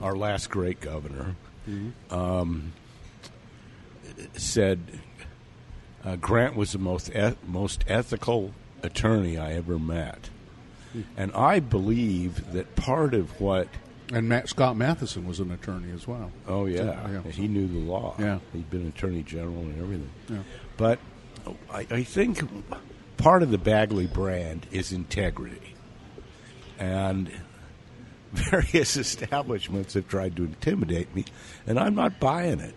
our 0.00 0.16
last 0.16 0.50
great 0.50 0.80
governor, 0.80 1.36
um, 2.10 2.72
said 4.34 4.80
uh, 6.04 6.16
Grant 6.16 6.56
was 6.56 6.72
the 6.72 6.78
most 6.78 7.10
eth- 7.14 7.42
most 7.46 7.84
ethical 7.86 8.52
attorney 8.82 9.38
I 9.38 9.52
ever 9.54 9.78
met, 9.78 10.30
and 11.16 11.32
I 11.32 11.60
believe 11.60 12.52
that 12.52 12.74
part 12.76 13.14
of 13.14 13.40
what 13.40 13.68
And 14.12 14.28
Matt, 14.28 14.48
Scott 14.48 14.76
Matheson 14.76 15.26
was 15.26 15.40
an 15.40 15.50
attorney 15.50 15.90
as 15.92 16.06
well. 16.06 16.30
oh 16.46 16.66
yeah, 16.66 17.08
yeah. 17.10 17.30
he 17.30 17.48
knew 17.48 17.66
the 17.66 17.78
law. 17.78 18.14
Yeah. 18.18 18.38
he'd 18.52 18.68
been 18.70 18.86
attorney 18.88 19.22
general 19.22 19.60
and 19.60 19.78
everything. 19.80 20.10
Yeah. 20.28 20.38
But 20.76 20.98
I, 21.72 21.86
I 21.90 22.02
think 22.02 22.42
part 23.16 23.42
of 23.42 23.50
the 23.50 23.58
Bagley 23.58 24.06
brand 24.06 24.66
is 24.70 24.92
integrity, 24.92 25.74
and 26.78 27.30
various 28.32 28.96
establishments 29.06 29.94
have 29.94 30.08
tried 30.08 30.36
to 30.36 30.44
intimidate 30.44 31.14
me, 31.14 31.24
and 31.66 31.78
I'm 31.78 31.94
not 31.94 32.20
buying 32.20 32.60
it. 32.60 32.74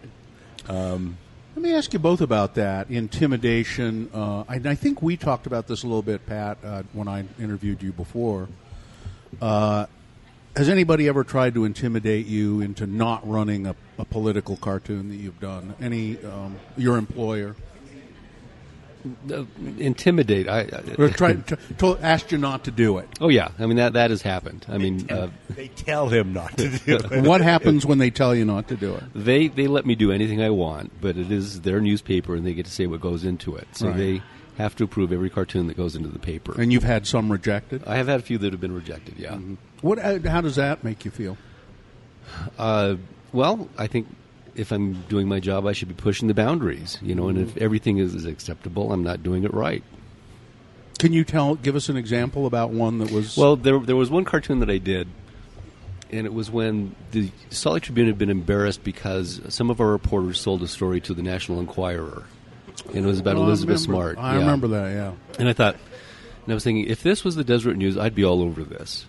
Um, 0.68 1.18
Let 1.56 1.62
me 1.62 1.74
ask 1.74 1.94
you 1.94 2.00
both 2.00 2.20
about 2.20 2.56
that 2.56 2.90
intimidation. 2.90 4.10
Uh, 4.14 4.44
I, 4.46 4.56
I 4.56 4.76
think 4.76 5.02
we 5.02 5.16
talked 5.16 5.48
about 5.48 5.68
this 5.68 5.84
a 5.84 5.88
little 5.88 6.02
bit, 6.02 6.26
Pat, 6.26 6.58
uh, 6.62 6.84
when 6.92 7.08
I 7.08 7.24
interviewed 7.40 7.82
you 7.82 7.94
before. 7.94 8.50
Uh, 9.42 9.86
has 10.58 10.68
anybody 10.68 11.08
ever 11.08 11.24
tried 11.24 11.54
to 11.54 11.64
intimidate 11.64 12.26
you 12.26 12.60
into 12.60 12.86
not 12.86 13.26
running 13.26 13.68
a, 13.68 13.76
a 13.98 14.04
political 14.04 14.58
cartoon 14.58 15.08
that 15.08 15.16
you've 15.16 15.40
done? 15.40 15.74
Any 15.80 16.18
um, 16.26 16.58
your 16.76 16.98
employer? 16.98 17.56
Uh, 19.32 19.46
intimidate. 19.78 20.48
I, 20.50 20.62
Or 20.98 21.06
I 21.06 21.12
tried 21.12 21.48
to, 21.48 21.58
to 21.80 21.98
asked 22.02 22.32
you 22.32 22.38
not 22.38 22.64
to 22.66 22.72
do 22.72 22.98
it. 22.98 23.08
Oh 23.22 23.30
yeah, 23.30 23.50
I 23.60 23.66
mean 23.66 23.78
that 23.78 23.94
that 23.94 24.10
has 24.10 24.22
happened. 24.22 24.66
I 24.70 24.78
mean, 24.78 25.10
uh, 25.12 25.30
they 25.50 25.68
tell 25.70 26.10
him 26.10 26.34
not 26.34 26.58
to 26.58 26.70
do 26.70 26.96
it. 27.12 27.24
what 27.24 27.42
happens 27.42 27.86
when 27.86 27.98
they 28.00 28.10
tell 28.10 28.34
you 28.36 28.46
not 28.46 28.68
to 28.70 28.76
do 28.76 28.96
it? 28.96 29.04
They 29.14 29.48
they 29.48 29.68
let 29.68 29.86
me 29.86 29.96
do 29.96 30.12
anything 30.12 30.42
I 30.42 30.50
want, 30.50 30.92
but 31.02 31.18
it 31.18 31.32
is 31.32 31.62
their 31.62 31.80
newspaper, 31.82 32.36
and 32.36 32.46
they 32.46 32.54
get 32.54 32.66
to 32.66 32.72
say 32.72 32.88
what 32.88 33.02
goes 33.02 33.24
into 33.24 33.56
it. 33.56 33.68
So 33.74 33.88
Right. 33.88 33.98
they 33.98 34.22
have 34.58 34.76
to 34.78 34.84
approve 34.86 35.12
every 35.12 35.30
cartoon 35.30 35.68
that 35.68 35.76
goes 35.78 35.96
into 35.96 36.08
the 36.10 36.18
paper. 36.20 36.60
And 36.60 36.72
you've 36.72 36.84
had 36.84 37.06
some 37.06 37.30
rejected. 37.32 37.84
I 37.86 37.98
have 37.98 38.08
had 38.08 38.22
a 38.22 38.24
few 38.24 38.38
that 38.38 38.54
have 38.54 38.62
been 38.62 38.74
rejected. 38.74 39.16
Yeah. 39.18 39.38
What? 39.82 40.00
uh, 40.00 40.20
How 40.30 40.40
does 40.42 40.56
that 40.56 40.84
make 40.84 41.04
you 41.04 41.12
feel? 41.12 41.38
Uh, 42.58 42.96
well, 43.34 43.68
I 43.78 43.88
think 43.88 44.08
if 44.56 44.72
I'm 44.72 44.94
doing 45.10 45.28
my 45.28 45.40
job, 45.40 45.66
I 45.66 45.74
should 45.74 45.88
be 45.90 45.94
pushing 45.94 46.28
the 46.28 46.34
boundaries. 46.34 46.98
You 47.02 47.16
know, 47.16 47.28
and 47.28 47.38
if 47.38 47.58
everything 47.58 47.98
is, 47.98 48.14
is 48.16 48.26
acceptable, 48.26 48.92
I'm 48.92 49.04
not 49.04 49.22
doing 49.24 49.44
it 49.44 49.54
right. 49.54 49.84
Can 51.00 51.12
you 51.14 51.24
tell? 51.26 51.56
Give 51.56 51.76
us 51.76 51.90
an 51.90 51.98
example 51.98 52.46
about 52.46 52.70
one 52.72 53.00
that 53.00 53.12
was. 53.12 53.36
Well, 53.38 53.56
there 53.58 53.80
there 53.80 53.96
was 53.98 54.10
one 54.10 54.24
cartoon 54.26 54.60
that 54.62 54.70
I 54.70 54.78
did, 54.78 55.08
and 56.10 56.26
it 56.26 56.34
was 56.34 56.50
when 56.50 56.96
the 57.12 57.30
Salt 57.50 57.74
Lake 57.76 57.84
Tribune 57.84 58.08
had 58.08 58.18
been 58.18 58.30
embarrassed 58.30 58.84
because 58.84 59.42
some 59.50 59.70
of 59.70 59.82
our 59.82 59.88
reporters 59.88 60.40
sold 60.40 60.64
a 60.64 60.68
story 60.68 61.02
to 61.02 61.14
the 61.14 61.22
National 61.22 61.60
Enquirer, 61.60 62.24
and 62.94 62.98
it 63.04 63.08
was 63.08 63.20
about 63.20 63.36
Oh, 63.36 63.42
I 63.42 63.46
Elizabeth 63.46 63.82
remember- 63.88 64.14
Smart. 64.14 64.18
I 64.18 64.34
Yeah. 64.36 64.40
remember 64.40 64.68
that. 64.70 64.92
Yeah. 64.94 65.12
And 65.38 65.50
I 65.50 65.54
thought, 65.54 65.76
and 66.46 66.52
I 66.52 66.54
was 66.54 66.64
thinking, 66.64 66.86
if 66.86 67.04
this 67.04 67.26
was 67.26 67.36
the 67.36 67.44
Deseret 67.44 67.76
News, 67.78 67.98
I'd 67.98 68.16
be 68.16 68.24
all 68.24 68.42
over 68.42 68.64
this. 68.64 69.06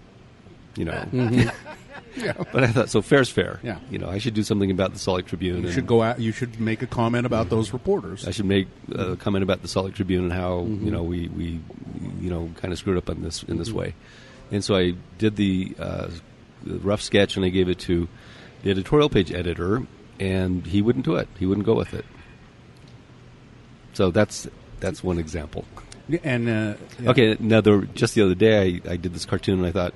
You 0.76 0.86
know. 0.86 1.04
Mhm. 1.12 1.52
Yeah. 2.16 2.32
But 2.52 2.64
I 2.64 2.68
thought, 2.68 2.88
so 2.90 3.02
fair's 3.02 3.28
fair. 3.28 3.60
Yeah. 3.62 3.78
You 3.90 3.98
know, 3.98 4.08
I 4.08 4.18
should 4.18 4.34
do 4.34 4.42
something 4.42 4.70
about 4.70 4.92
the 4.92 4.98
Salt 4.98 5.16
Lake 5.18 5.26
Tribune. 5.26 5.58
You 5.60 5.64
and 5.66 5.74
should 5.74 5.86
go 5.86 6.02
out. 6.02 6.18
You 6.18 6.32
should 6.32 6.58
make 6.60 6.82
a 6.82 6.86
comment 6.86 7.26
about 7.26 7.50
those 7.50 7.72
reporters. 7.72 8.26
I 8.26 8.30
should 8.30 8.46
make 8.46 8.68
a 8.92 9.16
comment 9.16 9.42
about 9.42 9.62
the 9.62 9.68
Salt 9.68 9.86
Lake 9.86 9.94
Tribune 9.94 10.24
and 10.24 10.32
how 10.32 10.60
Mhm. 10.60 10.84
you 10.84 10.90
know 10.90 11.02
we, 11.02 11.28
we 11.28 11.60
you 12.20 12.30
know 12.30 12.50
kind 12.56 12.72
of 12.72 12.78
screwed 12.78 12.96
up 12.96 13.10
on 13.10 13.22
this 13.22 13.42
in 13.44 13.58
this 13.58 13.68
Mhm. 13.70 13.74
way, 13.74 13.94
and 14.50 14.64
so 14.64 14.76
I 14.76 14.94
did 15.18 15.36
the, 15.36 15.74
uh, 15.78 16.08
the 16.64 16.78
rough 16.78 17.02
sketch 17.02 17.36
and 17.36 17.44
I 17.44 17.48
gave 17.50 17.68
it 17.68 17.78
to 17.80 18.08
the 18.62 18.70
editorial 18.70 19.08
page 19.08 19.30
editor, 19.32 19.86
and 20.18 20.66
he 20.66 20.80
wouldn't 20.82 21.04
do 21.04 21.16
it. 21.16 21.28
He 21.38 21.44
wouldn't 21.46 21.66
go 21.66 21.74
with 21.74 21.92
it. 21.94 22.04
So 23.92 24.10
that's 24.10 24.48
that's 24.80 25.02
one 25.02 25.18
example. 25.18 25.64
And 26.22 26.48
uh, 26.48 26.74
yeah. 27.00 27.10
Okay, 27.10 27.36
now 27.40 27.60
there, 27.60 27.80
just 27.94 28.14
the 28.14 28.22
other 28.22 28.34
day 28.34 28.80
I, 28.86 28.92
I 28.92 28.96
did 28.96 29.12
this 29.12 29.24
cartoon 29.24 29.58
and 29.58 29.66
I 29.66 29.72
thought, 29.72 29.92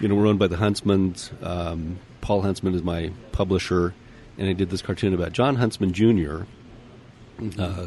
you 0.00 0.08
know, 0.08 0.14
we're 0.14 0.26
owned 0.26 0.38
by 0.38 0.46
the 0.48 0.56
Huntsmans. 0.56 1.30
Um, 1.44 1.98
Paul 2.20 2.42
Huntsman 2.42 2.74
is 2.74 2.82
my 2.82 3.10
publisher, 3.32 3.94
and 4.38 4.48
I 4.48 4.52
did 4.52 4.70
this 4.70 4.82
cartoon 4.82 5.14
about 5.14 5.32
John 5.32 5.56
Huntsman 5.56 5.92
junior 5.92 6.46
Uh, 7.58 7.86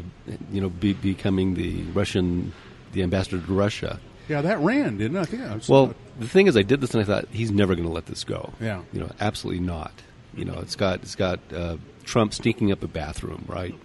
you 0.50 0.60
know, 0.60 0.68
be, 0.68 0.94
becoming 0.94 1.54
the 1.54 1.82
Russian, 1.92 2.52
the 2.92 3.02
ambassador 3.04 3.38
to 3.40 3.52
Russia. 3.52 4.00
Yeah, 4.28 4.40
that 4.40 4.58
ran, 4.58 4.98
didn't 4.98 5.16
it? 5.16 5.20
I 5.20 5.24
think 5.26 5.42
I 5.44 5.54
was- 5.54 5.68
Well, 5.68 5.94
the 6.18 6.26
thing 6.26 6.48
is, 6.48 6.56
I 6.56 6.62
did 6.62 6.80
this 6.80 6.92
and 6.92 7.00
I 7.00 7.04
thought 7.06 7.26
he's 7.30 7.52
never 7.52 7.76
going 7.76 7.86
to 7.86 7.92
let 7.94 8.06
this 8.06 8.24
go. 8.24 8.52
Yeah. 8.60 8.82
you 8.92 8.98
know, 8.98 9.10
absolutely 9.20 9.62
not. 9.64 9.92
You 10.34 10.44
know, 10.44 10.58
it's 10.58 10.74
got 10.74 11.02
it's 11.02 11.14
got 11.14 11.38
uh, 11.54 11.76
Trump 12.02 12.34
stinking 12.34 12.72
up 12.72 12.82
a 12.82 12.88
bathroom, 12.88 13.44
right? 13.46 13.76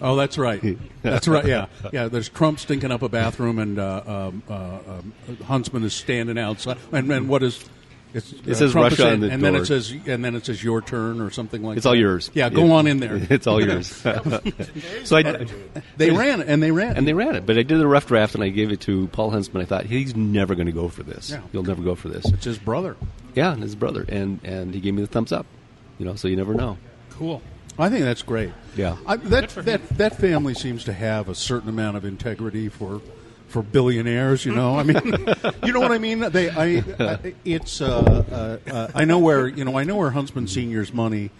Oh, 0.00 0.16
that's 0.16 0.38
right. 0.38 0.62
That's 1.02 1.26
right. 1.28 1.44
Yeah, 1.44 1.66
yeah. 1.92 2.06
There's 2.08 2.28
Trump 2.30 2.60
stinking 2.60 2.90
up 2.92 3.02
a 3.02 3.08
bathroom, 3.10 3.58
and 3.58 3.78
uh, 3.80 4.02
um, 4.06 4.42
uh, 4.48 4.78
um, 4.86 5.12
Huntsman 5.44 5.82
is 5.84 5.92
standing 5.92 6.38
outside. 6.38 6.78
And, 6.92 7.10
and 7.12 7.28
what 7.28 7.42
is? 7.42 7.68
It's, 8.14 8.32
It 8.32 8.48
uh, 8.48 8.54
says 8.54 8.72
Trump 8.72 8.90
Russia 8.90 9.12
on 9.12 9.20
the 9.20 9.30
and 9.30 9.42
then 9.44 9.54
it 9.54 9.66
says, 9.66 9.90
and 10.06 10.24
then 10.24 10.34
it 10.34 10.46
says 10.46 10.64
your 10.64 10.80
turn 10.80 11.20
or 11.20 11.30
something 11.30 11.62
like. 11.62 11.76
It's 11.76 11.84
that. 11.84 11.90
all 11.90 11.94
yours. 11.94 12.30
Yeah, 12.32 12.48
go 12.48 12.64
It- 12.64 12.70
on 12.70 12.86
in 12.86 13.00
there. 13.00 13.16
It's 13.30 13.46
all 13.46 13.62
yours. 13.64 13.88
so 15.04 15.16
I, 15.16 15.46
They 15.96 16.10
ran 16.10 16.40
it, 16.40 16.48
and 16.48 16.62
they 16.62 16.70
ran 16.70 16.92
it. 16.92 16.98
and 16.98 17.06
they 17.06 17.12
ran 17.12 17.36
it. 17.36 17.44
But 17.44 17.58
I 17.58 17.62
did 17.62 17.80
a 17.80 17.86
rough 17.86 18.06
draft, 18.06 18.34
and 18.34 18.42
I 18.42 18.48
gave 18.48 18.72
it 18.72 18.80
to 18.82 19.08
Paul 19.08 19.30
Huntsman. 19.30 19.62
I 19.62 19.66
thought 19.66 19.84
he's 19.84 20.16
never 20.16 20.54
going 20.54 20.66
to 20.66 20.72
go 20.72 20.88
for 20.88 21.02
this. 21.02 21.30
Yeah. 21.30 21.42
He'll 21.52 21.62
never 21.62 21.82
go 21.82 21.94
for 21.94 22.08
this. 22.08 22.24
It's 22.32 22.44
his 22.46 22.58
brother. 22.58 22.96
Yeah, 23.34 23.52
and 23.52 23.62
his 23.62 23.74
brother, 23.74 24.04
and 24.08 24.40
and 24.42 24.72
he 24.74 24.80
gave 24.80 24.94
me 24.94 25.02
the 25.02 25.06
thumbs 25.08 25.32
up. 25.32 25.46
You 25.98 26.06
know, 26.06 26.14
so 26.14 26.28
you 26.28 26.36
never 26.36 26.54
know. 26.54 26.78
Cool. 27.10 27.42
I 27.78 27.90
think 27.90 28.02
that's 28.04 28.22
great. 28.22 28.52
Yeah. 28.74 28.96
I, 29.06 29.16
that 29.16 29.50
that 29.50 29.88
that 29.98 30.16
family 30.16 30.54
seems 30.54 30.84
to 30.84 30.92
have 30.92 31.28
a 31.28 31.34
certain 31.34 31.68
amount 31.68 31.96
of 31.96 32.04
integrity 32.04 32.68
for 32.68 33.00
for 33.48 33.62
billionaires. 33.62 34.44
You 34.44 34.54
know, 34.54 34.78
I 34.78 34.82
mean, 34.82 35.00
you 35.64 35.72
know 35.72 35.80
what 35.80 35.92
I 35.92 35.98
mean. 35.98 36.20
They, 36.20 36.50
I, 36.50 36.84
I 36.98 37.34
it's, 37.44 37.80
uh, 37.80 38.58
uh, 38.68 38.70
uh, 38.70 38.88
I 38.94 39.04
know 39.04 39.18
where 39.18 39.48
you 39.48 39.64
know, 39.64 39.76
I 39.76 39.84
know 39.84 39.96
where 39.96 40.10
Huntsman 40.10 40.46
Senior's 40.46 40.92
money 40.92 41.30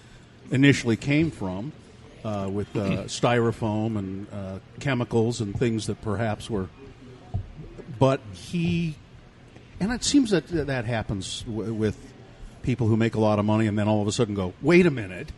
initially 0.51 0.97
came 0.97 1.31
from, 1.31 1.73
uh, 2.25 2.49
with 2.51 2.75
uh, 2.77 3.05
styrofoam 3.05 3.99
and 3.99 4.27
uh, 4.33 4.59
chemicals 4.81 5.41
and 5.41 5.57
things 5.59 5.87
that 5.87 6.01
perhaps 6.03 6.51
were. 6.51 6.69
But 7.99 8.21
he, 8.33 8.95
and 9.81 9.93
it 9.93 10.05
seems 10.05 10.31
that 10.31 10.47
that 10.49 10.85
happens 10.85 11.43
w- 11.43 11.75
with 11.75 11.99
people 12.63 12.87
who 12.87 12.97
make 12.97 13.15
a 13.15 13.21
lot 13.21 13.39
of 13.39 13.45
money 13.45 13.67
and 13.67 13.79
then 13.79 13.89
all 13.89 14.01
of 14.01 14.09
a 14.09 14.13
sudden 14.13 14.35
go, 14.35 14.55
wait 14.63 14.87
a 14.87 14.91
minute 14.91 15.31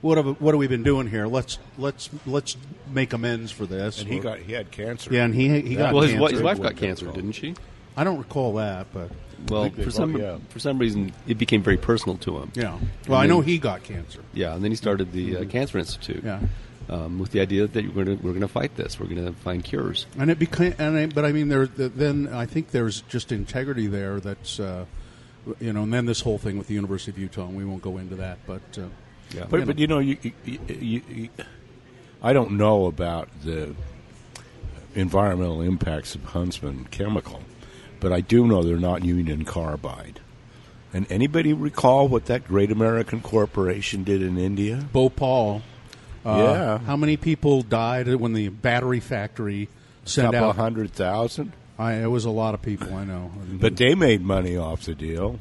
what 0.00 0.16
have 0.16 0.40
what 0.40 0.54
have 0.54 0.58
we 0.58 0.66
been 0.66 0.82
doing 0.82 1.06
here? 1.08 1.26
Let's 1.26 1.58
let's 1.78 2.08
let's 2.26 2.56
make 2.90 3.12
amends 3.12 3.52
for 3.52 3.66
this. 3.66 4.00
And 4.00 4.08
he 4.10 4.18
got 4.18 4.38
he 4.38 4.52
had 4.52 4.70
cancer. 4.70 5.12
yeah, 5.12 5.24
and 5.24 5.34
he 5.34 5.60
he 5.60 5.74
got 5.76 5.92
well, 5.92 6.02
his, 6.02 6.12
cancer. 6.12 6.18
wi- 6.20 6.32
his 6.32 6.42
wife 6.42 6.60
got 6.60 6.76
cancer, 6.76 7.06
didn't 7.12 7.32
she? 7.32 7.54
I 7.96 8.04
don't 8.04 8.18
recall 8.18 8.54
that, 8.54 8.86
but 8.94 9.10
Well, 9.48 9.64
think 9.64 9.76
they 9.76 9.82
for 9.82 9.88
both- 9.90 9.94
some 9.94 10.16
yeah. 10.16 10.38
for 10.48 10.58
some 10.58 10.78
reason, 10.78 11.12
it 11.26 11.38
became 11.38 11.62
very 11.62 11.76
personal 11.76 12.16
to 12.18 12.38
him. 12.38 12.52
yeah. 12.54 12.76
And 12.76 12.88
Well, 13.08 13.18
I 13.18 13.22
then- 13.22 13.30
know 13.30 13.40
he 13.42 13.58
got 13.58 13.82
cancer. 13.82 14.20
Yeah, 14.32 14.54
and 14.54 14.62
then 14.64 14.70
he 14.70 14.76
started 14.76 15.12
the 15.12 15.38
uh, 15.38 15.44
Cancer 15.46 15.78
Institute. 15.78 16.22
Yeah. 16.24 16.40
Um, 16.88 17.20
with 17.20 17.30
the 17.30 17.40
idea 17.40 17.68
that 17.68 17.94
we're 17.94 18.04
going 18.04 18.18
to 18.18 18.24
we're 18.24 18.30
going 18.32 18.40
to 18.40 18.48
fight 18.48 18.74
this. 18.76 18.98
We're 18.98 19.06
going 19.06 19.24
to 19.24 19.32
find 19.32 19.62
cures. 19.62 20.06
And 20.18 20.28
it 20.28 20.40
became, 20.40 20.74
and 20.78 20.96
I, 20.96 21.06
but 21.06 21.24
I 21.24 21.30
mean, 21.30 21.48
there. 21.48 21.66
the- 21.66 21.88
Then 21.88 22.28
I 22.32 22.46
think 22.46 22.70
there's 22.72 23.02
just 23.02 23.30
integrity 23.30 23.86
there. 23.86 24.18
That's, 24.18 24.58
uh, 24.58 24.86
you 25.60 25.72
know, 25.72 25.84
and 25.84 25.92
then 25.94 26.06
this 26.06 26.20
whole 26.22 26.38
thing 26.38 26.58
with 26.58 26.66
the 26.66 26.74
University 26.74 27.12
of 27.12 27.18
Utah, 27.18 27.46
and 27.46 27.56
we 27.56 27.64
won't 27.64 27.82
go 27.82 27.98
into 27.98 28.16
that. 28.16 28.38
But 28.44 28.62
uh, 28.76 28.82
Yeah. 29.34 29.46
But 29.48 29.66
but 29.66 29.78
you 29.78 29.86
know 29.86 29.98
you, 29.98 30.16
you, 30.22 30.32
you, 30.66 31.02
you 31.08 31.28
I 32.22 32.32
don't 32.32 32.52
know 32.52 32.86
about 32.86 33.28
the 33.44 33.74
environmental 34.94 35.60
impacts 35.60 36.14
of 36.14 36.24
Huntsman 36.24 36.86
chemical, 36.90 37.40
but 38.00 38.12
I 38.12 38.20
do 38.20 38.46
know 38.46 38.62
they're 38.62 38.76
not 38.76 39.04
Union 39.04 39.44
Carbide. 39.44 40.20
And 40.92 41.06
anybody 41.10 41.52
recall 41.52 42.08
what 42.08 42.26
that 42.26 42.46
great 42.48 42.72
American 42.72 43.20
corporation 43.20 44.02
did 44.02 44.22
in 44.22 44.36
India? 44.36 44.84
Bhopal. 44.92 45.62
Uh, 46.24 46.36
Yeah. 46.36 46.78
How 46.78 46.96
many 46.96 47.16
people 47.16 47.62
died 47.62 48.12
when 48.16 48.32
the 48.32 48.48
battery 48.48 48.98
factory 49.00 49.68
sent 50.04 50.32
couple 50.32 50.48
out? 50.50 50.56
hundred 50.56 50.92
thousand. 50.92 51.52
I, 51.78 51.94
it 51.94 52.08
was 52.08 52.24
a 52.24 52.30
lot 52.30 52.52
of 52.54 52.60
people. 52.60 52.92
I 52.94 53.04
know. 53.04 53.30
But 53.52 53.76
they 53.76 53.94
made 53.94 54.20
money 54.22 54.56
off 54.56 54.82
the 54.82 54.94
deal. 54.94 55.38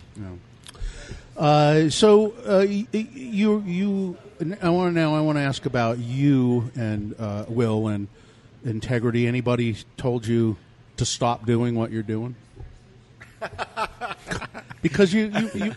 Uh, 1.40 1.90
so 1.90 2.34
uh, 2.46 2.66
y- 2.68 2.86
y- 2.94 3.08
you 3.14 3.64
you 3.66 4.18
I 4.62 4.70
want 4.70 4.94
to 4.94 5.00
now 5.00 5.16
I 5.16 5.22
want 5.22 5.38
to 5.38 5.42
ask 5.42 5.66
about 5.66 5.98
you 5.98 6.70
and 6.76 7.16
uh, 7.18 7.46
Will 7.48 7.88
and 7.88 8.10
integrity. 8.66 9.26
Anybody 9.26 9.78
told 9.96 10.28
you 10.28 10.58
to 10.98 11.06
stop 11.06 11.46
doing 11.46 11.76
what 11.76 11.92
you're 11.92 12.04
doing? 12.04 12.36
because 14.82 15.14
you 15.14 15.28
you 15.28 15.52
you 15.54 15.76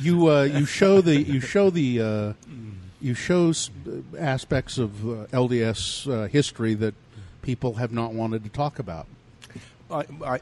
you, 0.00 0.26
uh, 0.30 0.42
you 0.42 0.66
show 0.66 1.00
the 1.00 1.22
you 1.22 1.38
show 1.38 1.70
the 1.70 2.02
uh, 2.02 2.32
you 3.00 3.14
show 3.14 3.52
aspects 4.18 4.78
of 4.78 5.08
uh, 5.08 5.26
LDS 5.26 6.10
uh, 6.12 6.26
history 6.26 6.74
that 6.74 6.94
people 7.42 7.74
have 7.74 7.92
not 7.92 8.14
wanted 8.14 8.42
to 8.42 8.50
talk 8.50 8.80
about. 8.80 9.06
I, 9.92 10.06
I, 10.26 10.40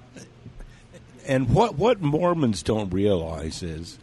and 1.27 1.51
what 1.51 1.75
what 1.75 2.01
Mormons 2.01 2.63
don't 2.63 2.89
realize 2.89 3.63
is 3.63 3.99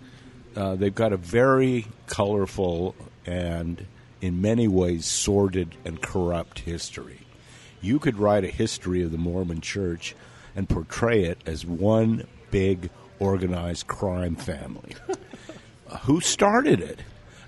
uh, 0.56 0.76
they've 0.76 0.94
got 0.94 1.14
a 1.14 1.18
very 1.18 1.88
colorful 2.08 2.96
and, 3.26 3.86
in 4.22 4.42
many 4.42 4.68
ways, 4.68 5.06
sordid 5.06 5.76
and 5.86 6.02
corrupt 6.02 6.60
history. 6.60 7.22
You 7.82 8.00
could 8.00 8.18
write 8.18 8.44
a 8.44 8.50
history 8.50 9.04
of 9.04 9.12
the 9.12 9.18
Mormon 9.18 9.62
Church 9.62 10.16
and 10.56 10.70
portray 10.70 11.24
it 11.24 11.40
as 11.46 11.66
one 11.66 12.28
big 12.52 12.90
organized 13.20 13.88
crime 13.88 14.36
family. 14.36 14.96
who 16.02 16.22
started 16.22 16.80
it? 16.80 17.00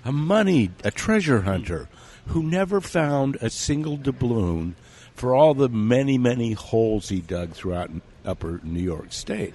A 0.04 0.12
moneyed, 0.12 0.72
a 0.84 0.90
treasure 0.90 1.42
hunter 1.42 1.88
who 2.26 2.42
never 2.42 2.80
found 2.80 3.36
a 3.40 3.50
single 3.50 3.96
doubloon 3.96 4.74
for 5.14 5.34
all 5.34 5.54
the 5.54 5.68
many, 5.68 6.18
many 6.18 6.52
holes 6.52 7.08
he 7.08 7.20
dug 7.20 7.52
throughout 7.52 7.90
upper 8.24 8.60
New 8.62 8.82
York 8.82 9.12
State. 9.12 9.54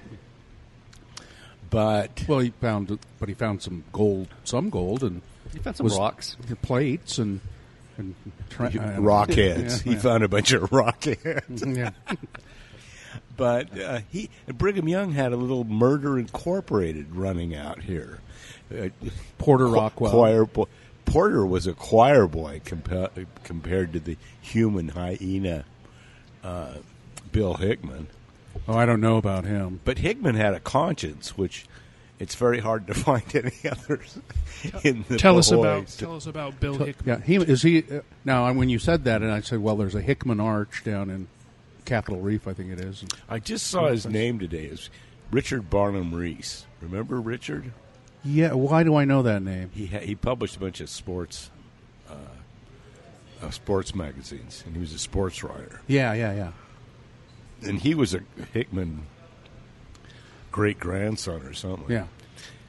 But 1.72 2.24
Well, 2.28 2.38
he 2.38 2.50
found, 2.60 2.96
but 3.18 3.28
he 3.28 3.34
found 3.34 3.60
some 3.62 3.82
gold, 3.92 4.28
some 4.44 4.70
gold, 4.70 5.02
and 5.02 5.22
He 5.52 5.58
found 5.58 5.76
some 5.76 5.88
rocks. 5.88 6.36
plates, 6.62 7.18
and 7.18 7.40
and 7.98 8.14
tra- 8.48 8.70
uh, 8.78 9.00
rock 9.00 9.30
heads. 9.30 9.78
Yeah, 9.84 9.90
he 9.90 9.96
yeah. 9.96 10.02
found 10.02 10.22
a 10.22 10.28
bunch 10.28 10.52
of 10.52 10.70
rock 10.72 11.02
heads. 11.04 11.62
yeah. 11.66 11.90
But 13.36 13.78
uh, 13.78 14.00
he 14.10 14.30
Brigham 14.46 14.88
Young 14.88 15.12
had 15.12 15.32
a 15.32 15.36
little 15.36 15.64
Murder 15.64 16.18
Incorporated 16.18 17.14
running 17.16 17.54
out 17.54 17.82
here. 17.82 18.20
Uh, 18.70 18.88
Porter 19.38 19.66
Qu- 19.66 19.74
Rockwell. 19.74 20.10
choir 20.10 20.44
bo- 20.46 20.68
Porter 21.04 21.44
was 21.44 21.66
a 21.66 21.72
choir 21.72 22.26
boy 22.26 22.60
compa- 22.64 23.26
compared 23.44 23.92
to 23.94 24.00
the 24.00 24.16
human 24.40 24.88
hyena 24.90 25.64
uh, 26.44 26.74
Bill 27.32 27.54
Hickman. 27.54 28.06
Oh, 28.68 28.74
I 28.76 28.86
don't 28.86 29.00
know 29.00 29.16
about 29.16 29.44
him. 29.44 29.80
But 29.84 29.98
Hickman 29.98 30.34
had 30.34 30.54
a 30.54 30.60
conscience, 30.60 31.36
which 31.36 31.66
it's 32.18 32.34
very 32.34 32.60
hard 32.60 32.86
to 32.86 32.94
find 33.08 33.24
any 33.34 33.52
others 33.70 34.18
in 34.84 35.04
the 35.08 35.16
Tell 35.18 35.38
us 35.38 35.50
about 35.50 35.88
tell 35.88 36.16
us 36.16 36.26
about 36.26 36.60
Bill 36.60 36.74
Hickman. 36.74 37.20
Yeah, 37.20 37.24
he 37.24 37.36
is 37.36 37.62
he. 37.62 37.78
Uh, 37.78 38.00
now, 38.24 38.52
when 38.52 38.68
you 38.68 38.78
said 38.78 39.04
that, 39.04 39.22
and 39.22 39.30
I 39.32 39.40
said, 39.40 39.58
well, 39.60 39.76
there's 39.76 39.94
a 39.94 40.00
Hickman 40.00 40.40
Arch 40.40 40.82
down 40.84 41.10
in 41.10 41.28
Capitol 41.84 42.20
Reef, 42.20 42.46
I 42.46 42.52
think 42.52 42.70
it 42.70 42.80
is. 42.80 43.04
I 43.28 43.38
just 43.38 43.66
saw 43.66 43.88
his 43.88 44.06
name 44.06 44.38
today. 44.38 44.64
It's 44.66 44.88
Richard 45.30 45.68
Barnum 45.68 46.14
Reese. 46.14 46.66
Remember 46.80 47.20
Richard? 47.20 47.72
Yeah, 48.24 48.52
why 48.52 48.84
do 48.84 48.94
I 48.94 49.04
know 49.04 49.22
that 49.22 49.42
name? 49.42 49.70
He 49.74 49.86
ha- 49.86 49.98
he 49.98 50.14
published 50.14 50.56
a 50.56 50.60
bunch 50.60 50.80
of 50.80 50.88
sports 50.88 51.50
uh, 52.08 52.14
uh, 53.42 53.50
sports 53.50 53.94
magazines, 53.96 54.62
and 54.64 54.76
he 54.76 54.80
was 54.80 54.92
a 54.92 54.98
sports 54.98 55.42
writer. 55.42 55.80
Yeah, 55.88 56.12
yeah, 56.12 56.32
yeah. 56.34 56.52
And 57.64 57.80
he 57.80 57.94
was 57.94 58.14
a 58.14 58.20
Hickman 58.52 59.06
great 60.50 60.78
grandson 60.78 61.42
or 61.42 61.54
something. 61.54 61.90
Yeah. 61.90 62.06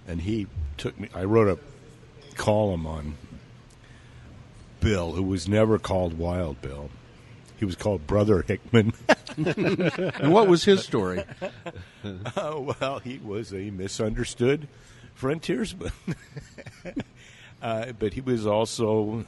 And 0.08 0.22
he 0.22 0.48
took 0.78 1.00
me. 1.00 1.10
I 1.14 1.26
wrote 1.26 1.48
a 1.48 2.36
column 2.36 2.88
on 2.88 3.16
Bill, 4.80 5.14
who 5.14 5.24
was 5.24 5.48
never 5.48 5.78
called 5.78 6.18
Wild 6.18 6.62
Bill. 6.62 6.90
He 7.58 7.66
was 7.66 7.76
called 7.76 8.08
Brother 8.08 8.42
Hickman. 8.42 8.94
And 9.36 10.32
what 10.32 10.48
was 10.48 10.64
his 10.64 10.84
story? 10.84 11.24
Oh, 12.36 12.76
well, 12.80 13.00
he 13.00 13.18
was 13.18 13.54
a 13.54 13.72
misunderstood 13.72 14.68
frontiersman. 15.16 15.92
uh, 17.62 17.94
but 17.94 18.14
he 18.14 18.22
was 18.22 18.46
also 18.46 19.26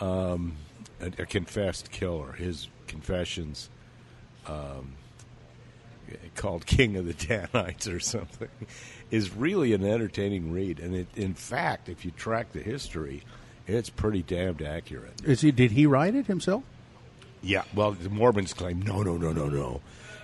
um, 0.00 0.56
a, 1.00 1.06
a 1.22 1.26
confessed 1.26 1.92
killer. 1.92 2.32
His 2.32 2.68
confessions, 2.88 3.68
um, 4.48 4.92
called 6.34 6.66
King 6.66 6.96
of 6.96 7.06
the 7.06 7.14
Danites 7.14 7.88
or 7.88 8.00
something, 8.00 8.48
is 9.10 9.34
really 9.34 9.72
an 9.72 9.84
entertaining 9.84 10.52
read. 10.52 10.78
And 10.78 10.94
it, 10.94 11.08
in 11.16 11.34
fact, 11.34 11.88
if 11.88 12.04
you 12.04 12.10
track 12.12 12.52
the 12.52 12.60
history, 12.60 13.22
it's 13.66 13.90
pretty 13.90 14.22
damned 14.22 14.62
accurate. 14.62 15.22
Is 15.24 15.40
he? 15.40 15.50
Did 15.50 15.72
he 15.72 15.86
write 15.86 16.14
it 16.14 16.26
himself? 16.26 16.62
Yeah, 17.42 17.62
well, 17.74 17.92
the 17.92 18.08
Mormons 18.08 18.52
claim 18.52 18.82
no, 18.82 19.02
no, 19.02 19.16
no, 19.16 19.32
no, 19.32 19.48
no, 19.48 19.80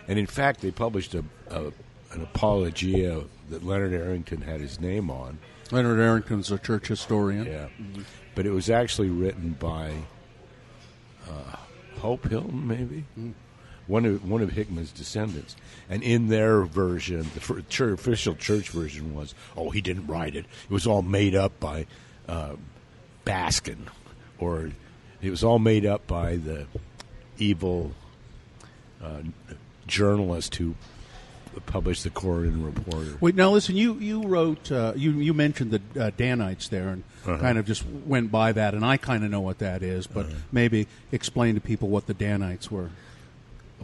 and 0.08 0.18
in 0.18 0.26
fact, 0.26 0.60
they 0.60 0.70
published 0.70 1.14
a, 1.14 1.24
a 1.50 1.72
an 2.12 2.22
apologia 2.22 3.24
that 3.50 3.64
Leonard 3.64 3.92
Arrington 3.92 4.42
had 4.42 4.60
his 4.60 4.80
name 4.80 5.10
on. 5.10 5.38
Leonard 5.70 5.98
Arrington's 5.98 6.50
a 6.50 6.58
church 6.58 6.88
historian. 6.88 7.46
Yeah, 7.46 7.68
but 8.34 8.46
it 8.46 8.50
was 8.50 8.70
actually 8.70 9.10
written 9.10 9.56
by 9.58 9.92
uh, 11.28 11.56
Hope 11.98 12.28
Hilton, 12.28 12.66
maybe 12.66 13.04
one 13.86 14.04
of 14.06 14.28
one 14.28 14.42
of 14.42 14.50
Hickman's 14.52 14.92
descendants. 14.92 15.56
And 15.90 16.02
in 16.02 16.28
their 16.28 16.62
version, 16.62 17.26
the 17.34 17.62
church, 17.68 17.92
official 17.98 18.34
church 18.34 18.70
version 18.70 19.14
was, 19.14 19.34
"Oh, 19.56 19.70
he 19.70 19.80
didn't 19.80 20.06
write 20.06 20.34
it. 20.36 20.44
It 20.64 20.70
was 20.72 20.86
all 20.86 21.02
made 21.02 21.34
up 21.34 21.58
by 21.60 21.86
uh, 22.28 22.54
Baskin, 23.26 23.88
or 24.38 24.70
it 25.20 25.30
was 25.30 25.44
all 25.44 25.58
made 25.58 25.84
up 25.86 26.06
by 26.06 26.36
the 26.36 26.66
evil 27.38 27.92
uh, 29.02 29.22
journalist 29.86 30.56
who 30.56 30.74
published 31.66 32.04
the 32.04 32.10
Corrigan 32.10 32.64
Reporter." 32.64 33.16
Wait, 33.20 33.34
now 33.34 33.50
listen. 33.50 33.76
You 33.76 33.94
you 33.94 34.22
wrote 34.22 34.70
uh, 34.72 34.92
you 34.96 35.12
you 35.12 35.34
mentioned 35.34 35.70
the 35.72 36.04
uh, 36.04 36.10
Danites 36.16 36.68
there, 36.68 36.88
and 36.88 37.02
Uh-huh. 37.24 37.38
kind 37.38 37.56
of 37.58 37.66
just 37.66 37.84
went 38.06 38.32
by 38.32 38.50
that, 38.52 38.74
and 38.74 38.84
I 38.84 38.96
kind 38.96 39.22
of 39.24 39.30
know 39.30 39.40
what 39.42 39.58
that 39.58 39.82
is, 39.82 40.08
but 40.08 40.26
maybe 40.50 40.88
explain 41.12 41.54
to 41.54 41.60
people 41.60 41.88
what 41.88 42.06
the 42.06 42.14
Danites 42.14 42.68
were. 42.70 42.90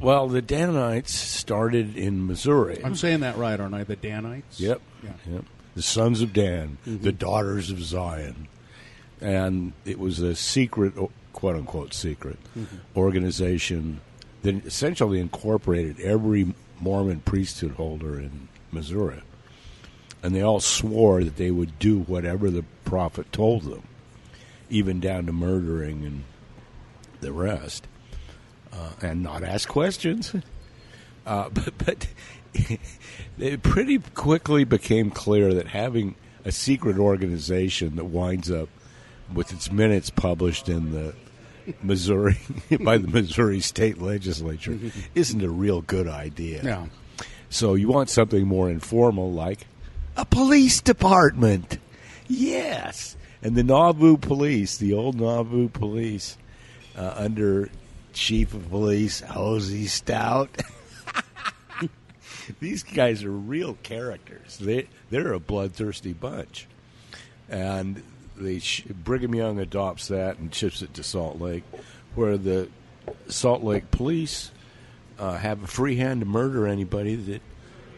Well, 0.01 0.29
the 0.29 0.43
Danites 0.43 1.13
started 1.13 1.97
in 1.97 2.27
Missouri. 2.27 2.81
I'm 2.85 2.95
saying 2.95 3.21
that 3.21 3.37
right, 3.37 3.59
aren't 3.59 3.75
I? 3.75 3.85
The 3.85 3.97
Danites. 3.97 4.61
Yep. 4.61 4.81
Yeah. 5.03 5.11
Yep. 5.31 5.45
The 5.75 5.83
sons 5.83 6.23
of 6.23 6.33
Dan, 6.33 6.79
mm-hmm. 6.87 7.03
the 7.03 7.13
daughters 7.13 7.71
of 7.71 7.83
Zion. 7.83 8.49
And 9.21 9.73
it 9.85 9.99
was 9.99 10.21
a 10.21 10.35
secret, 10.35 10.95
quote 11.33 11.57
unquote, 11.57 11.95
secret 11.95 12.39
mm-hmm. 12.57 12.77
organization 12.97 14.01
that 14.43 14.67
essentially 14.67 15.21
incorporated 15.21 16.01
every 16.01 16.55
Mormon 16.81 17.21
priesthood 17.21 17.73
holder 17.73 18.19
in 18.19 18.49
Missouri. 18.71 19.23
And 20.23 20.35
they 20.35 20.43
all 20.43 20.61
swore 20.61 21.23
that 21.23 21.37
they 21.37 21.51
would 21.51 21.79
do 21.79 22.01
whatever 22.01 22.51
the 22.51 22.65
prophet 22.85 23.33
told 23.33 23.63
them, 23.63 23.83
even 24.69 25.01
down 25.01 25.27
to 25.27 25.33
murdering 25.33 26.05
and 26.05 26.25
the 27.21 27.33
rest, 27.33 27.87
uh, 28.73 28.91
and 29.03 29.23
not 29.23 29.43
ask 29.43 29.69
questions. 29.69 30.35
Uh, 31.27 31.51
but 31.51 31.77
but 31.77 32.07
it 33.39 33.63
pretty 33.63 33.99
quickly 33.99 34.65
became 34.65 35.11
clear 35.11 35.53
that 35.53 35.67
having 35.67 36.15
a 36.47 36.51
secret 36.51 36.97
organization 36.97 37.97
that 37.97 38.07
winds 38.07 38.51
up 38.51 38.71
with 39.35 39.53
its 39.53 39.71
minutes 39.71 40.09
published 40.09 40.71
in 40.71 40.93
the 40.93 41.15
Missouri 41.83 42.39
by 42.81 42.99
the 42.99 43.09
Missouri 43.09 43.61
state 43.61 44.01
legislature 44.01 44.79
isn't 45.15 45.43
a 45.43 45.51
real 45.51 45.83
good 45.83 46.09
idea. 46.09 46.63
Yeah. 46.63 46.87
So 47.51 47.75
you 47.75 47.89
want 47.89 48.11
something 48.11 48.47
more 48.47 48.71
informal 48.71 49.33
like 49.33 49.67
a 50.17 50.25
police 50.25 50.81
department. 50.81 51.79
Yes. 52.27 53.17
And 53.43 53.55
the 53.55 53.63
Nauvoo 53.63 54.17
police, 54.17 54.79
the 54.79 54.93
old 54.93 55.17
Nauvoo 55.17 55.69
police, 55.69 56.37
uh, 56.97 57.15
under 57.17 57.71
Chief 58.19 58.53
of 58.53 58.69
Police 58.69 59.21
Hosea 59.21 59.89
Stout. 59.89 60.51
These 62.61 62.83
guys 62.83 63.23
are 63.23 63.31
real 63.31 63.75
characters. 63.85 64.59
They 64.59 64.89
they're 65.09 65.33
a 65.33 65.39
bloodthirsty 65.39 66.15
bunch, 66.15 66.67
and 67.49 68.03
they 68.37 68.61
Brigham 69.05 69.37
Young 69.37 69.61
adopts 69.61 70.09
that 70.09 70.39
and 70.39 70.53
ships 70.53 70.83
it 70.83 70.95
to 70.95 71.05
Salt 71.05 71.41
Lake, 71.41 71.63
where 72.17 72.37
the 72.37 72.69
Salt 73.29 73.63
Lake 73.63 73.91
police 73.93 74.51
uh, 75.19 75.39
have 75.39 75.63
a 75.63 75.69
free 75.69 75.97
hand 75.97 76.21
to 76.21 76.27
murder 76.27 76.67
anybody 76.67 77.15
that 77.15 77.43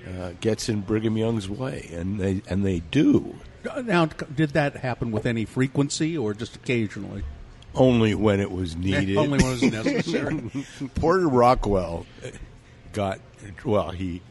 uh, 0.07 0.33
gets 0.43 0.69
in 0.69 0.83
Brigham 0.83 1.17
Young's 1.17 1.49
way, 1.49 1.89
and 1.95 2.21
they 2.21 2.43
and 2.47 2.65
they 2.65 2.81
do 2.81 3.37
Now, 3.85 4.05
did 4.07 4.51
that 4.51 4.77
happen 4.77 5.13
with 5.13 5.25
any 5.25 5.47
frequency 5.47 6.17
or 6.19 6.35
just 6.35 6.57
occasionally? 6.57 7.25
Only 7.75 8.15
when 8.15 8.41
it 8.41 8.51
was 8.51 8.77
needed. 8.77 9.17
Only 9.17 9.39
when 9.39 9.41
it 9.41 9.63
was 9.63 9.63
necessary. 9.63 10.51
Porter 10.97 11.29
Rockwell 11.29 12.07
got 12.93 13.21
well. 13.65 13.91
He 13.91 14.23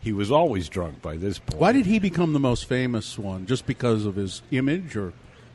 he 0.00 0.12
was 0.12 0.30
always 0.30 0.68
drunk 0.68 1.02
by 1.02 1.16
this 1.16 1.38
point. 1.38 1.60
Why 1.60 1.72
did 1.72 1.86
he 1.86 1.98
become 1.98 2.32
the 2.32 2.40
most 2.40 2.64
famous 2.66 3.18
one? 3.18 3.46
Just 3.46 3.66
because 3.66 4.04
of 4.04 4.16
his 4.16 4.42
image, 4.50 4.96
or 4.96 5.12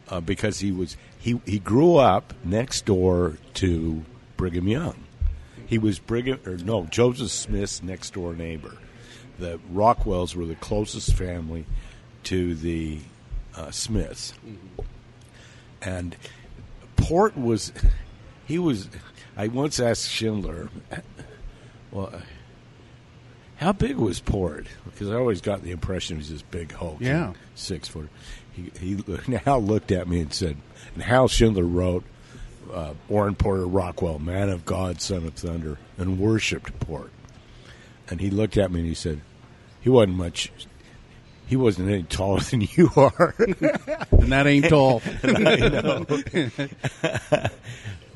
uh, 0.09 0.21
because 0.21 0.59
he 0.59 0.71
was 0.71 0.97
he 1.19 1.41
he 1.45 1.59
grew 1.59 1.95
up 1.95 2.33
next 2.43 2.85
door 2.85 3.37
to 3.55 4.03
Brigham 4.37 4.67
Young. 4.67 5.03
He 5.65 5.77
was 5.77 5.99
Brigham 5.99 6.39
or 6.45 6.57
no 6.57 6.85
Joseph 6.85 7.31
Smith's 7.31 7.81
next 7.81 8.13
door 8.13 8.35
neighbor. 8.35 8.77
The 9.39 9.59
Rockwells 9.71 10.35
were 10.35 10.45
the 10.45 10.55
closest 10.55 11.13
family 11.15 11.65
to 12.23 12.55
the 12.55 12.99
uh, 13.55 13.71
Smiths, 13.71 14.33
and 15.81 16.15
Port 17.03 17.37
was 17.37 17.71
he 18.45 18.59
was. 18.59 18.89
I 19.37 19.47
once 19.47 19.79
asked 19.79 20.09
Schindler, 20.09 20.69
well. 21.91 22.11
How 23.57 23.71
big 23.71 23.95
was 23.95 24.19
Port? 24.19 24.67
Because 24.83 25.09
I 25.09 25.15
always 25.15 25.39
got 25.39 25.63
the 25.63 25.71
impression 25.71 26.17
he 26.17 26.19
was 26.19 26.29
this 26.29 26.41
big 26.41 26.71
hulk, 26.73 26.97
Yeah. 26.99 27.33
six 27.55 27.87
foot. 27.87 28.09
He, 28.51 28.71
he 28.79 28.95
Hal 29.45 29.61
looked 29.63 29.91
at 29.91 30.07
me 30.07 30.19
and 30.19 30.33
said, 30.33 30.57
and 30.95 31.03
Hal 31.03 31.27
Schindler 31.29 31.63
wrote, 31.63 32.03
uh, 32.73 32.93
Orrin 33.07 33.35
Porter 33.35 33.65
Rockwell, 33.65 34.19
man 34.19 34.49
of 34.49 34.65
God, 34.65 34.99
son 34.99 35.25
of 35.25 35.35
thunder, 35.35 35.77
and 35.97 36.19
worshipped 36.19 36.77
Port. 36.81 37.11
And 38.09 38.19
he 38.19 38.29
looked 38.29 38.57
at 38.57 38.69
me 38.71 38.81
and 38.81 38.89
he 38.89 38.95
said, 38.95 39.21
he 39.79 39.89
wasn't 39.89 40.17
much. 40.17 40.51
He 41.47 41.55
wasn't 41.55 41.89
any 41.89 42.03
taller 42.03 42.39
than 42.39 42.61
you 42.61 42.89
are. 42.95 43.35
and 43.37 44.31
that 44.31 44.47
ain't 44.47 44.69
tall. 44.69 45.01
I 45.23 45.57
know. 45.69 46.05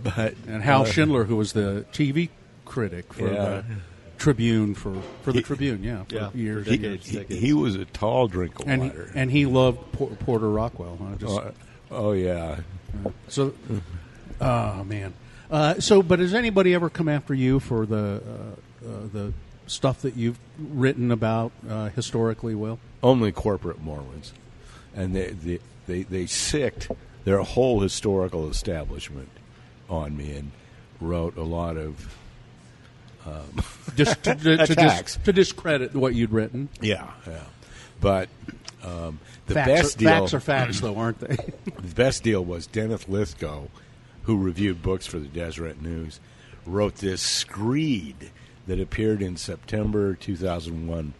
but 0.03 0.33
and 0.47 0.63
Hal 0.63 0.81
uh, 0.83 0.85
Schindler, 0.85 1.25
who 1.25 1.35
was 1.35 1.53
the 1.53 1.85
TV 1.91 2.29
critic 2.65 3.13
for 3.13 3.31
Yeah. 3.31 3.41
uh, 3.43 3.63
Tribune 4.17 4.73
for 4.73 4.95
for 5.21 5.31
the 5.31 5.41
Tribune. 5.41 5.83
Yeah, 5.83 6.03
for 6.05 6.15
Yeah, 6.15 6.29
for 6.29 6.37
years. 6.37 6.65
decades. 6.67 7.07
He, 7.07 7.23
he 7.25 7.53
was 7.53 7.75
a 7.75 7.85
tall 7.85 8.27
drink 8.27 8.59
of 8.59 8.67
and 8.67 8.83
he, 8.83 8.91
and 9.13 9.29
he 9.31 9.45
loved 9.45 9.91
Por- 9.91 10.09
Porter 10.09 10.49
Rockwell. 10.49 10.97
Huh? 10.99 11.15
Just, 11.19 11.39
oh, 11.39 11.53
oh, 11.91 12.11
yeah. 12.13 12.57
So, 13.27 13.53
oh 14.41 14.83
man. 14.83 15.13
Uh, 15.51 15.75
so, 15.79 16.01
but 16.01 16.19
has 16.19 16.33
anybody 16.33 16.73
ever 16.73 16.89
come 16.89 17.07
after 17.07 17.33
you 17.33 17.59
for 17.59 17.85
the 17.85 18.21
uh, 18.83 18.87
uh, 18.87 18.91
the 19.13 19.33
stuff 19.67 20.01
that 20.01 20.15
you've 20.15 20.39
written 20.57 21.11
about 21.11 21.51
uh, 21.69 21.89
historically? 21.89 22.55
Will 22.55 22.79
Only 23.03 23.31
corporate 23.31 23.81
Mormons, 23.81 24.33
and 24.95 25.15
they 25.15 25.31
they 25.31 25.59
they, 25.85 26.03
they 26.03 26.25
sicked 26.25 26.89
their 27.23 27.39
whole 27.39 27.81
historical 27.81 28.49
establishment 28.49 29.29
on 29.89 30.17
me 30.17 30.35
and 30.35 30.51
wrote 30.99 31.37
a 31.37 31.43
lot 31.43 31.77
of 31.77 32.17
um, 33.25 33.63
just 33.95 34.23
to, 34.23 34.35
to, 34.35 34.65
to, 34.65 34.75
dis- 34.75 35.17
to 35.23 35.33
discredit 35.33 35.93
what 35.95 36.15
you'd 36.15 36.31
written. 36.31 36.69
Yeah, 36.81 37.09
yeah. 37.25 37.43
But 37.99 38.29
um, 38.83 39.19
the 39.47 39.55
facts 39.55 39.67
best 39.67 39.95
are, 39.95 39.99
deal, 39.99 40.09
facts 40.09 40.33
are 40.33 40.39
facts, 40.39 40.79
though, 40.81 40.95
aren't 40.95 41.19
they? 41.19 41.35
the 41.65 41.95
best 41.95 42.23
deal 42.23 42.43
was 42.43 42.67
Dennis 42.67 43.05
Lythgoe, 43.05 43.69
who 44.23 44.37
reviewed 44.37 44.81
books 44.81 45.05
for 45.05 45.19
the 45.19 45.27
Deseret 45.27 45.81
News, 45.81 46.19
wrote 46.65 46.95
this 46.95 47.21
screed 47.21 48.31
that 48.67 48.79
appeared 48.79 49.21
in 49.21 49.37
September 49.37 50.13
2001, 50.15 51.13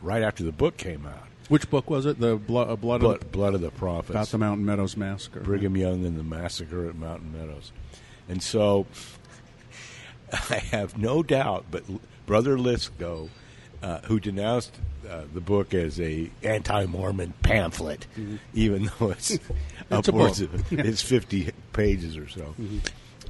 right 0.00 0.22
after 0.22 0.42
the 0.42 0.52
book 0.52 0.76
came 0.76 1.06
out. 1.06 1.26
Which 1.48 1.68
book 1.68 1.90
was 1.90 2.06
it? 2.06 2.18
The 2.20 2.36
Blood, 2.36 2.70
uh, 2.70 2.76
Blood, 2.76 3.00
Blood, 3.00 3.22
of, 3.22 3.32
Blood 3.32 3.54
of 3.54 3.60
the 3.60 3.70
Prophets. 3.70 4.10
about 4.10 4.28
the 4.28 4.38
Mountain 4.38 4.64
Meadows 4.64 4.96
massacre. 4.96 5.40
Brigham 5.40 5.76
Young 5.76 6.04
and 6.06 6.16
the 6.16 6.22
massacre 6.22 6.88
at 6.88 6.94
Mountain 6.94 7.32
Meadows. 7.32 7.72
And 8.28 8.42
so 8.42 8.86
I 10.50 10.58
have 10.58 10.96
no 10.96 11.22
doubt, 11.22 11.66
but 11.70 11.82
Brother 12.26 12.56
Lythgoe, 12.56 13.28
uh, 13.82 13.98
who 14.02 14.20
denounced 14.20 14.74
uh, 15.10 15.22
the 15.34 15.40
book 15.40 15.74
as 15.74 16.00
a 16.00 16.30
anti-Mormon 16.44 17.34
pamphlet, 17.42 18.06
even 18.54 18.90
though 18.98 19.10
it's, 19.10 19.32
Mm-hmm. 19.32 19.54
It's 19.98 20.08
upwards 20.08 20.40
of 20.40 20.72
it's 20.78 21.02
50 21.02 21.50
pages 21.74 22.16
or 22.16 22.28
so. 22.28 22.54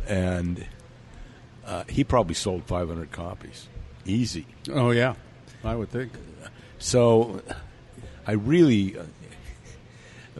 And 0.06 0.64
uh, 1.66 1.84
he 1.88 2.04
probably 2.04 2.34
sold 2.34 2.64
500 2.64 3.12
copies. 3.12 3.68
Easy. 4.04 4.46
Oh 4.70 4.90
yeah, 4.90 5.14
I 5.64 5.74
would 5.74 5.90
think. 5.90 6.12
So 6.78 7.40
I 8.26 8.32
really. 8.32 8.98
Uh, 8.98 9.04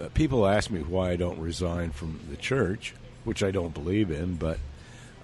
uh, 0.01 0.09
people 0.15 0.47
ask 0.47 0.71
me 0.71 0.81
why 0.81 1.11
I 1.11 1.17
don't 1.17 1.39
resign 1.39 1.91
from 1.91 2.19
the 2.31 2.37
church, 2.37 2.95
which 3.25 3.43
I 3.43 3.51
don't 3.51 3.75
believe 3.75 4.11
in, 4.11 4.37
but 4.37 4.59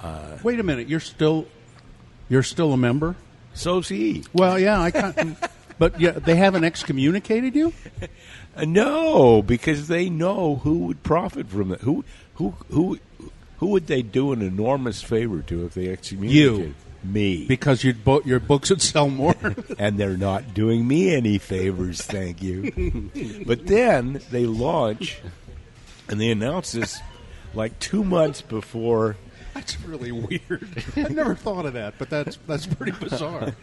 uh, 0.00 0.36
Wait 0.42 0.60
a 0.60 0.62
minute, 0.62 0.88
you're 0.88 1.00
still 1.00 1.46
you're 2.28 2.42
still 2.42 2.72
a 2.72 2.76
member? 2.76 3.16
so's 3.54 3.88
he. 3.88 4.24
Well, 4.32 4.58
yeah, 4.58 4.80
I 4.80 4.90
can't. 4.90 5.36
but 5.78 6.00
yeah, 6.00 6.12
they 6.12 6.36
haven't 6.36 6.64
excommunicated 6.64 7.54
you. 7.54 7.72
Uh, 8.56 8.64
no, 8.66 9.42
because 9.42 9.88
they 9.88 10.08
know 10.08 10.56
who 10.56 10.78
would 10.86 11.02
profit 11.02 11.48
from 11.48 11.72
it. 11.72 11.80
Who, 11.80 12.04
who, 12.34 12.54
who, 12.70 12.98
who 13.58 13.66
would 13.68 13.86
they 13.86 14.02
do 14.02 14.32
an 14.32 14.42
enormous 14.42 15.02
favor 15.02 15.42
to 15.42 15.64
if 15.66 15.74
they 15.74 15.88
excommunicated 15.88 16.68
you? 16.68 16.74
me? 17.04 17.46
because 17.46 17.84
your 17.84 17.94
bo- 17.94 18.22
your 18.24 18.40
books 18.40 18.70
would 18.70 18.82
sell 18.82 19.08
more. 19.08 19.34
and 19.78 19.98
they're 19.98 20.16
not 20.16 20.54
doing 20.54 20.86
me 20.86 21.14
any 21.14 21.38
favors, 21.38 22.02
thank 22.02 22.42
you. 22.42 23.10
but 23.46 23.66
then 23.66 24.20
they 24.30 24.46
launch, 24.46 25.20
and 26.08 26.20
they 26.20 26.30
announce 26.30 26.72
this 26.72 27.00
like 27.54 27.78
two 27.78 28.04
months 28.04 28.42
before. 28.42 29.16
that's 29.54 29.80
really 29.82 30.12
weird. 30.12 30.68
I've 30.96 31.10
never 31.14 31.34
thought 31.34 31.66
of 31.66 31.74
that, 31.74 31.94
but 31.98 32.10
that's 32.10 32.38
that's 32.46 32.66
pretty 32.66 32.92
bizarre. 32.92 33.54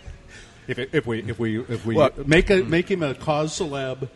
If, 0.67 0.79
it, 0.79 0.89
if 0.93 1.05
we 1.05 1.19
if 1.23 1.37
we 1.39 1.59
if 1.61 1.85
we 1.85 1.95
Well- 1.95 2.11
make 2.25 2.49
a 2.49 2.63
make 2.63 2.89
him 2.89 3.03
a 3.03 3.13
cause 3.13 3.57
celeb, 3.59 4.09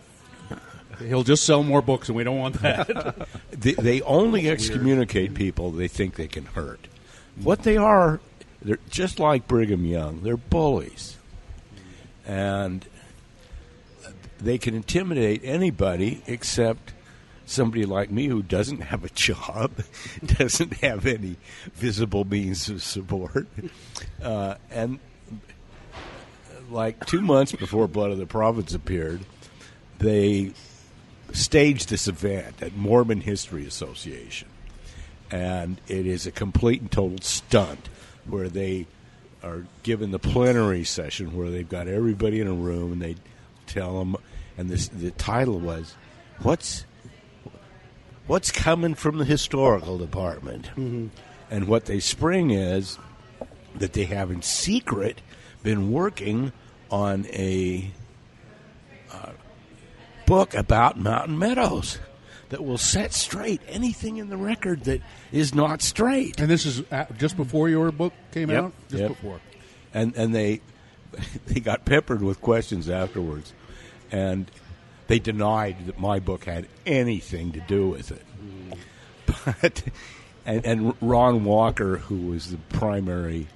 he'll 0.99 1.23
just 1.23 1.43
sell 1.43 1.63
more 1.63 1.81
books, 1.81 2.09
and 2.09 2.15
we 2.15 2.23
don't 2.23 2.37
want 2.37 2.61
that. 2.61 3.27
They, 3.51 3.73
they 3.73 4.01
only 4.03 4.49
excommunicate 4.49 5.33
people 5.33 5.71
they 5.71 5.89
think 5.89 6.15
they 6.15 6.29
can 6.29 6.45
hurt. 6.45 6.87
What 7.41 7.63
they 7.63 7.75
are, 7.75 8.21
they're 8.61 8.79
just 8.89 9.19
like 9.19 9.49
Brigham 9.49 9.85
Young. 9.85 10.21
They're 10.21 10.37
bullies, 10.37 11.17
and 12.25 12.87
they 14.39 14.57
can 14.57 14.75
intimidate 14.75 15.41
anybody 15.43 16.21
except 16.25 16.93
somebody 17.45 17.85
like 17.85 18.11
me 18.11 18.27
who 18.27 18.41
doesn't 18.41 18.79
have 18.79 19.03
a 19.03 19.09
job, 19.09 19.71
doesn't 20.25 20.75
have 20.75 21.05
any 21.05 21.35
visible 21.73 22.23
means 22.23 22.69
of 22.69 22.81
support, 22.81 23.47
uh, 24.23 24.55
and 24.71 24.99
like 26.69 27.05
two 27.05 27.21
months 27.21 27.51
before 27.51 27.87
Blood 27.87 28.11
of 28.11 28.17
the 28.17 28.25
Prophets 28.25 28.73
appeared, 28.73 29.21
they 29.97 30.53
staged 31.33 31.89
this 31.89 32.07
event 32.07 32.61
at 32.61 32.75
Mormon 32.75 33.21
History 33.21 33.65
Association, 33.65 34.47
and 35.31 35.79
it 35.87 36.05
is 36.05 36.25
a 36.25 36.31
complete 36.31 36.81
and 36.81 36.91
total 36.91 37.19
stunt 37.19 37.89
where 38.25 38.49
they 38.49 38.87
are 39.43 39.65
given 39.83 40.11
the 40.11 40.19
plenary 40.19 40.83
session 40.83 41.35
where 41.35 41.49
they've 41.49 41.69
got 41.69 41.87
everybody 41.87 42.39
in 42.41 42.47
a 42.47 42.53
room 42.53 42.91
and 42.91 43.01
they 43.01 43.15
tell 43.67 43.99
them, 43.99 44.15
and 44.57 44.69
this 44.69 44.87
the 44.87 45.11
title 45.11 45.59
was, 45.59 45.95
"What's 46.41 46.85
what's 48.27 48.51
coming 48.51 48.95
from 48.95 49.17
the 49.17 49.25
historical 49.25 49.97
department?" 49.97 50.65
Mm-hmm. 50.67 51.07
And 51.51 51.67
what 51.67 51.85
they 51.85 51.99
spring 51.99 52.51
is 52.51 52.99
that 53.75 53.93
they 53.93 54.05
have 54.05 54.29
in 54.29 54.41
secret 54.41 55.21
been 55.63 55.91
working 55.91 56.51
on 56.91 57.25
a 57.27 57.91
book 60.29 60.53
about 60.53 60.97
Mountain 60.97 61.39
Meadows 61.39 61.97
that 62.49 62.63
will 62.63 62.77
set 62.77 63.13
straight 63.13 63.61
anything 63.67 64.17
in 64.17 64.29
the 64.29 64.37
record 64.37 64.83
that 64.83 65.01
is 65.31 65.55
not 65.55 65.81
straight. 65.81 66.39
and 66.39 66.49
this 66.49 66.65
is 66.65 66.83
just 67.17 67.35
before 67.35 67.67
your 67.67 67.91
book 67.91 68.13
came 68.31 68.49
Yep, 68.49 68.63
out. 68.63 68.73
Just 68.89 69.01
yep. 69.01 69.09
before. 69.09 69.39
And 69.93 70.15
and 70.15 70.33
they 70.33 70.61
they 71.47 71.59
got 71.59 71.83
peppered 71.83 72.21
with 72.21 72.41
questions 72.41 72.89
afterwards, 72.89 73.53
and 74.11 74.49
they 75.07 75.17
denied 75.17 75.87
that 75.87 75.99
my 75.99 76.19
book 76.19 76.45
had 76.45 76.67
anything 76.85 77.51
to 77.53 77.59
do 77.61 77.87
with 77.89 78.11
it. 78.11 78.23
Mm-hmm. 78.41 78.73
But 79.61 79.83
and, 80.45 80.65
and 80.65 80.95
Ron 81.01 81.43
Walker, 81.43 81.97
who 81.97 82.27
was 82.27 82.51
the 82.51 82.57
primary 82.69 83.47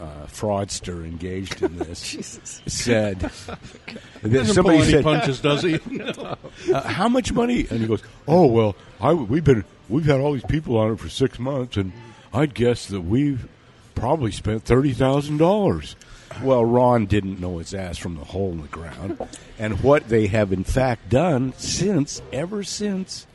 uh, 0.00 0.26
fraudster 0.26 1.04
engaged 1.04 1.62
in 1.62 1.76
this, 1.78 2.60
said 2.66 3.20
that 4.22 4.46
somebody 4.46 4.82
said, 4.84 5.04
punches, 5.04 5.40
does 5.40 5.62
he? 5.62 5.78
uh, 6.72 6.82
"How 6.82 7.08
much 7.08 7.32
money?" 7.32 7.66
And 7.70 7.80
he 7.80 7.86
goes, 7.86 8.02
"Oh 8.26 8.46
well, 8.46 8.76
I, 9.00 9.12
we've 9.12 9.44
been 9.44 9.64
we've 9.88 10.06
had 10.06 10.20
all 10.20 10.32
these 10.32 10.44
people 10.44 10.76
on 10.78 10.92
it 10.92 10.98
for 10.98 11.08
six 11.08 11.38
months, 11.38 11.76
and 11.76 11.92
I'd 12.32 12.54
guess 12.54 12.86
that 12.86 13.02
we've 13.02 13.46
probably 13.94 14.32
spent 14.32 14.64
thirty 14.64 14.92
thousand 14.92 15.38
dollars." 15.38 15.96
Well, 16.42 16.64
Ron 16.64 17.06
didn't 17.06 17.40
know 17.40 17.58
his 17.58 17.74
ass 17.74 17.98
from 17.98 18.16
the 18.16 18.24
hole 18.24 18.52
in 18.52 18.62
the 18.62 18.68
ground, 18.68 19.18
and 19.58 19.82
what 19.82 20.08
they 20.08 20.28
have 20.28 20.52
in 20.52 20.62
fact 20.64 21.08
done 21.10 21.52
since, 21.58 22.22
ever 22.32 22.62
since, 22.62 23.26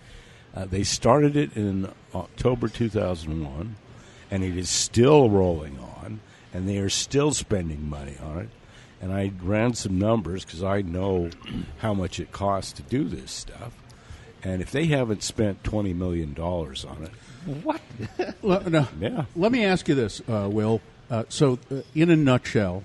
uh, 0.56 0.64
they 0.66 0.84
started 0.84 1.36
it 1.36 1.56
in 1.58 1.92
October 2.16 2.70
two 2.70 2.90
thousand 2.90 3.44
one, 3.44 3.76
and 4.32 4.44
it 4.44 4.58
is 4.58 4.70
still 4.70 5.30
rolling 5.30 5.78
on, 5.78 5.95
and 6.56 6.70
they 6.70 6.78
are 6.78 6.90
still 6.90 7.34
spending 7.34 7.90
money 7.90 8.16
on 8.24 8.38
it. 8.40 8.50
And 9.02 9.12
I 9.12 9.34
ran 9.44 9.74
some 9.74 10.00
numbers 10.00 10.46
because 10.46 10.64
I 10.64 10.82
know 10.82 11.30
how 11.80 11.94
much 11.94 12.18
it 12.20 12.32
costs 12.32 12.72
to 12.74 12.82
do 12.84 13.04
this 13.04 13.30
stuff. 13.30 13.74
And 14.42 14.62
if 14.62 14.72
they 14.72 14.86
haven't 14.86 15.22
spent 15.22 15.64
twenty 15.66 15.94
million 15.94 16.34
dollars 16.34 16.86
on 16.86 17.04
it, 17.04 17.12
What? 17.64 17.82
Well, 18.42 18.62
no. 18.70 18.88
Yeah. 19.02 19.26
Let 19.36 19.52
me 19.52 19.66
ask 19.66 19.88
you 19.90 19.96
this, 19.96 20.22
uh, 20.30 20.48
Will. 20.50 20.80
Uh, 21.12 21.24
so, 21.30 21.60
uh, 21.70 21.82
in 21.94 22.10
a 22.10 22.16
nutshell, 22.16 22.84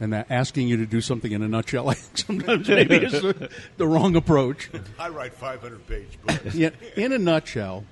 and 0.00 0.12
that 0.12 0.26
asking 0.30 0.68
you 0.68 0.76
to 0.76 0.86
do 0.86 1.00
something 1.00 1.32
in 1.32 1.42
a 1.42 1.48
nutshell, 1.48 1.88
I 1.90 1.94
think 1.94 2.18
sometimes 2.18 2.68
maybe 2.68 2.96
is 2.96 3.12
the, 3.12 3.50
the 3.78 3.86
wrong 3.86 4.14
approach. 4.14 4.70
I 4.98 5.08
write 5.08 5.34
five 5.34 5.60
hundred 5.60 5.86
page 5.88 6.18
books. 6.24 6.54
Yet, 6.54 6.74
in 6.96 7.10
a 7.10 7.18
nutshell, 7.18 7.84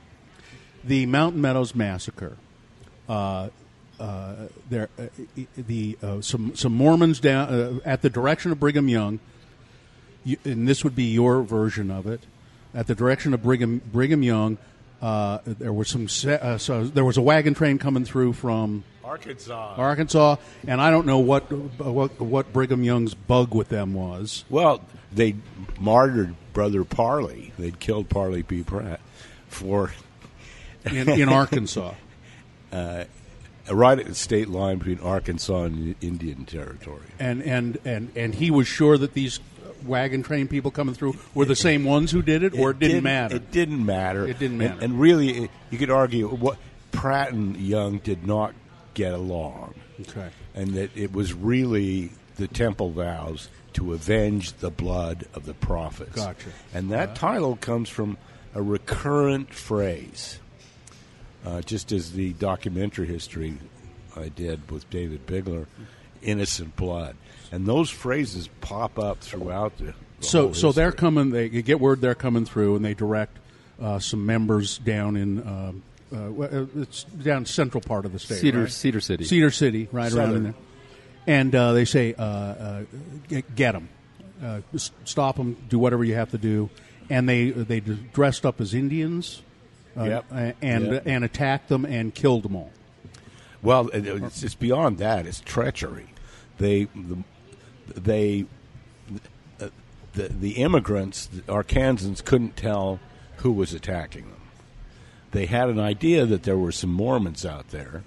the 0.85 1.07
Mountain 1.07 1.41
Meadows 1.41 1.75
massacre. 1.75 2.37
Uh, 3.09 3.49
uh, 4.03 4.35
there, 4.69 4.89
uh, 4.99 5.07
the 5.57 5.97
uh, 6.03 6.21
some 6.21 6.57
some 6.57 6.73
Mormons 6.73 7.21
down 7.21 7.49
uh, 7.49 7.79
at 7.85 8.03
the 8.03 8.11
direction 8.11 8.51
of 8.51 8.59
Brigham 8.59 8.89
Young, 8.89 9.21
you, 10.25 10.37
and 10.45 10.67
this 10.67 10.83
would 10.83 10.97
be 10.97 11.05
your 11.05 11.43
version 11.43 11.89
of 11.89 12.09
it. 12.09 12.21
At 12.75 12.89
the 12.89 12.97
direction 12.97 13.33
of 13.33 13.45
Brigham 13.45 13.81
Brigham 13.93 14.25
Young, 14.25 14.59
uh, 15.01 15.39
there 15.47 15.73
was 15.73 15.89
some 15.89 16.09
uh, 16.29 16.59
so 16.59 16.85
there 16.85 17.05
was 17.05 17.17
a 17.17 17.23
wagon 17.23 17.55
train 17.55 17.79
coming 17.79 18.05
through 18.05 18.33
from 18.33 18.83
Arkansas. 19.05 19.75
Arkansas, 19.77 20.37
and 20.67 20.81
I 20.81 20.91
don't 20.91 21.07
know 21.07 21.21
what 21.21 21.53
what 21.53 22.21
what 22.21 22.53
Brigham 22.53 22.83
Young's 22.83 23.15
bug 23.15 23.55
with 23.55 23.69
them 23.69 23.95
was. 23.95 24.45
Well, 24.51 24.81
they 25.13 25.37
martyred 25.79 26.35
Brother 26.53 26.83
Parley. 26.83 27.53
They'd 27.57 27.79
killed 27.79 28.09
Parley 28.09 28.43
P. 28.43 28.65
Pratt 28.65 29.01
for 29.47 29.93
in, 30.87 31.09
in 31.09 31.29
Arkansas. 31.29 31.95
right 33.71 33.99
at 33.99 34.07
the 34.07 34.15
state 34.15 34.49
line 34.49 34.79
between 34.79 35.01
Arkansas 35.01 35.65
and 35.65 35.95
Indian 36.01 36.45
Territory. 36.45 37.03
And 37.19 37.43
and 37.43 37.79
and 37.85 38.11
and 38.17 38.35
he 38.35 38.51
was 38.51 38.67
sure 38.67 38.99
that 38.99 39.15
these 39.15 39.41
wagon 39.85 40.23
train 40.23 40.47
people 40.49 40.71
coming 40.71 40.95
through 40.95 41.17
were 41.35 41.45
the 41.45 41.57
same 41.57 41.85
ones 41.85 42.11
who 42.13 42.23
did 42.23 42.43
it, 42.43 42.57
or 42.57 42.71
it 42.71 42.79
didn't, 42.79 43.03
matter. 43.03 43.37
It 43.37 43.51
didn't 43.51 43.85
matter. 43.85 44.27
It 44.27 44.39
didn't 44.39 44.61
And- 44.61 44.71
matter. 44.75 44.85
And, 44.85 45.01
really, 45.01 45.45
it- 45.45 45.51
you 45.71 45.79
could 45.79 45.91
argue 45.91 46.29
what 46.29 46.57
Pratt 46.93 47.33
and 47.33 47.57
Young 47.57 47.99
did 47.99 48.25
not 48.27 48.55
get 48.95 49.13
along, 49.13 49.75
Okay. 50.03 50.29
and 50.55 50.75
that 50.75 50.91
it 50.97 51.13
was 51.13 51.33
really 51.33 52.13
the 52.37 52.47
temple 52.47 52.91
vows 52.91 53.49
to 53.73 53.93
avenge 53.93 54.53
the 54.59 54.71
blood 54.71 55.25
of 55.35 55.47
the 55.47 55.55
prophets. 55.55 56.15
Gotcha. 56.15 56.51
And 56.75 56.91
that 56.93 57.09
uh, 57.11 57.15
title 57.15 57.57
comes 57.57 57.89
from 57.89 58.19
a 58.55 58.63
recurrent 58.63 59.53
phrase, 59.53 60.39
uh, 61.45 61.61
just 61.63 61.93
as 61.93 62.13
the 62.13 62.33
documentary 62.35 63.07
history 63.07 63.59
I 64.17 64.29
did 64.29 64.71
with 64.71 64.89
David 64.91 65.27
Bigler, 65.27 65.67
"innocent 66.23 66.77
blood," 66.77 67.17
and 67.51 67.67
those 67.67 67.91
phrases 67.91 68.49
pop 68.61 68.99
up 68.99 69.21
throughout 69.21 69.77
the. 69.79 69.95
the 70.21 70.27
So 70.27 70.43
whole 70.45 70.55
so 70.55 70.73
they're 70.73 70.93
coming. 70.93 71.31
They 71.31 71.49
get 71.49 71.81
word 71.81 72.01
they're 72.01 72.15
coming 72.15 72.45
through, 72.45 72.77
and 72.77 72.85
they 72.85 72.95
direct 72.95 73.39
uh, 73.81 73.99
some 73.99 74.25
members 74.27 74.79
down 74.79 75.17
in. 75.17 75.41
Um, 75.47 75.83
uh, 76.15 76.17
uh, 76.43 76.67
it's 76.77 77.05
down 77.05 77.47
central 77.47 77.81
part 77.81 78.05
of 78.05 78.13
the 78.13 78.19
state. 78.19 78.39
Cedar- 78.39 78.61
right? 78.65 78.71
Cedar 78.71 79.01
City. 79.01 79.25
Cedar 79.25 79.51
City, 79.51 79.89
right 79.93 80.13
around 80.13 80.37
in 80.37 80.43
there. 80.45 80.55
And 81.27 81.55
uh, 81.55 81.73
they 81.73 81.85
say, 81.85 82.15
uh, 82.15 82.23
uh, 82.23 82.83
get, 83.29 83.55
get 83.55 83.73
them, 83.73 83.89
uh, 84.43 84.61
stop 85.05 85.37
them, 85.37 85.57
do 85.69 85.79
whatever 85.79 86.05
you 86.05 86.15
have 86.17 86.33
to 86.33 86.39
do. 86.39 86.69
And 87.09 87.29
they 87.29 87.51
they 87.51 87.81
dressed 87.81 88.45
up 88.45 88.61
as 88.61 88.75
Indians, 88.75 89.43
uh, 89.97 90.05
Yep. 90.05 90.25
and 90.63 90.87
Yep. 90.93 91.03
and 91.07 91.25
attacked 91.25 91.69
them 91.69 91.85
and 91.85 92.15
killed 92.15 92.43
them 92.45 92.57
all. 92.57 92.71
Well, 93.63 93.91
it's, 93.93 94.43
it's 94.43 94.55
beyond 94.55 94.99
that. 94.99 95.27
It's 95.27 95.41
treachery. 95.41 96.07
They, 96.59 96.85
the, 96.95 97.19
they, 97.95 98.47
uh, 99.61 99.69
the, 100.15 100.29
the 100.29 100.51
immigrants, 100.53 101.27
the 101.27 101.43
Arkansans, 101.43 102.25
couldn't 102.25 102.57
tell 102.57 102.99
who 103.37 103.53
was 103.53 103.73
attacking 103.73 104.23
them. 104.25 104.41
They 105.31 105.47
had 105.47 105.69
an 105.69 105.79
idea 105.79 106.27
that 106.27 106.43
there 106.43 106.59
were 106.59 106.73
some 106.73 106.91
Mormons 106.93 107.47
out 107.47 107.69
there, 107.69 108.03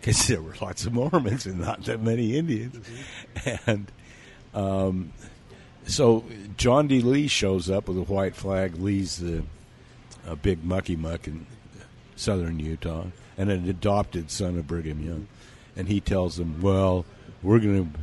because 0.00 0.26
there 0.28 0.40
were 0.40 0.54
lots 0.60 0.86
of 0.86 0.92
Mormons 0.92 1.44
and 1.44 1.58
not 1.60 1.84
that 1.84 2.00
many 2.00 2.36
Indians, 2.36 2.76
and 3.66 3.90
um, 4.54 5.12
so 5.86 6.24
John 6.56 6.86
D. 6.86 7.00
Lee 7.00 7.26
shows 7.28 7.68
up 7.68 7.88
with 7.88 7.98
a 7.98 8.02
white 8.12 8.34
flag. 8.36 8.76
Lee's 8.76 9.18
the 9.18 9.42
a 10.30 10.36
big 10.36 10.64
mucky 10.64 10.96
muck 10.96 11.26
in 11.26 11.46
southern 12.16 12.58
Utah 12.58 13.06
and 13.36 13.50
an 13.50 13.68
adopted 13.68 14.30
son 14.30 14.58
of 14.58 14.66
Brigham 14.66 15.02
Young. 15.02 15.26
And 15.76 15.88
he 15.88 16.00
tells 16.00 16.36
them, 16.36 16.60
"Well, 16.60 17.04
we're 17.42 17.58
going 17.58 17.92
to 17.92 18.00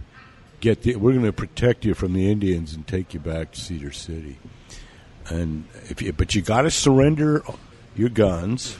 get 0.59 0.83
the, 0.83 0.95
we're 0.95 1.13
going 1.13 1.25
to 1.25 1.33
protect 1.33 1.85
you 1.85 1.93
from 1.93 2.13
the 2.13 2.29
Indians 2.29 2.73
and 2.73 2.85
take 2.85 3.13
you 3.13 3.19
back 3.19 3.51
to 3.51 3.59
Cedar 3.59 3.91
City. 3.91 4.37
And 5.29 5.65
if 5.89 6.01
you, 6.01 6.13
but 6.13 6.35
you 6.35 6.41
got 6.41 6.61
to 6.61 6.71
surrender 6.71 7.43
your 7.95 8.09
guns, 8.09 8.77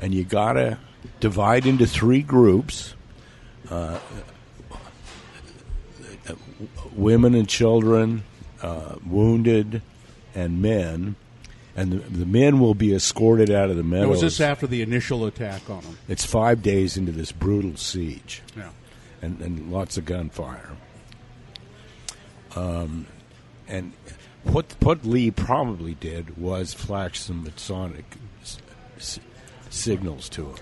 and 0.00 0.14
you 0.14 0.24
got 0.24 0.54
to 0.54 0.78
divide 1.20 1.66
into 1.66 1.86
three 1.86 2.22
groups." 2.22 2.94
Uh, 3.70 3.98
women 6.94 7.34
and 7.34 7.48
children, 7.48 8.22
uh, 8.60 8.96
wounded, 9.06 9.82
and 10.34 10.60
men, 10.60 11.16
and 11.76 11.92
the, 11.92 11.96
the 11.98 12.26
men 12.26 12.60
will 12.60 12.74
be 12.74 12.94
escorted 12.94 13.50
out 13.50 13.70
of 13.70 13.76
the 13.76 13.82
Now, 13.82 13.88
meadows. 13.88 14.08
was 14.10 14.20
this 14.20 14.40
after 14.40 14.66
the 14.66 14.82
initial 14.82 15.24
attack 15.26 15.68
on 15.70 15.80
them? 15.82 15.98
It's 16.08 16.24
five 16.26 16.62
days 16.62 16.96
into 16.96 17.12
this 17.12 17.32
brutal 17.32 17.76
siege, 17.76 18.42
Yeah. 18.56 18.70
and, 19.22 19.40
and 19.40 19.72
lots 19.72 19.96
of 19.96 20.04
gunfire. 20.04 20.70
Um, 22.54 23.06
and 23.68 23.92
what 24.44 24.74
what 24.80 25.04
Lee 25.06 25.30
probably 25.30 25.94
did 25.94 26.36
was 26.36 26.74
flash 26.74 27.18
some 27.20 27.44
Masonic 27.44 28.04
s- 28.42 28.58
s- 28.98 29.20
signals 29.70 30.28
to 30.30 30.46
him. 30.50 30.56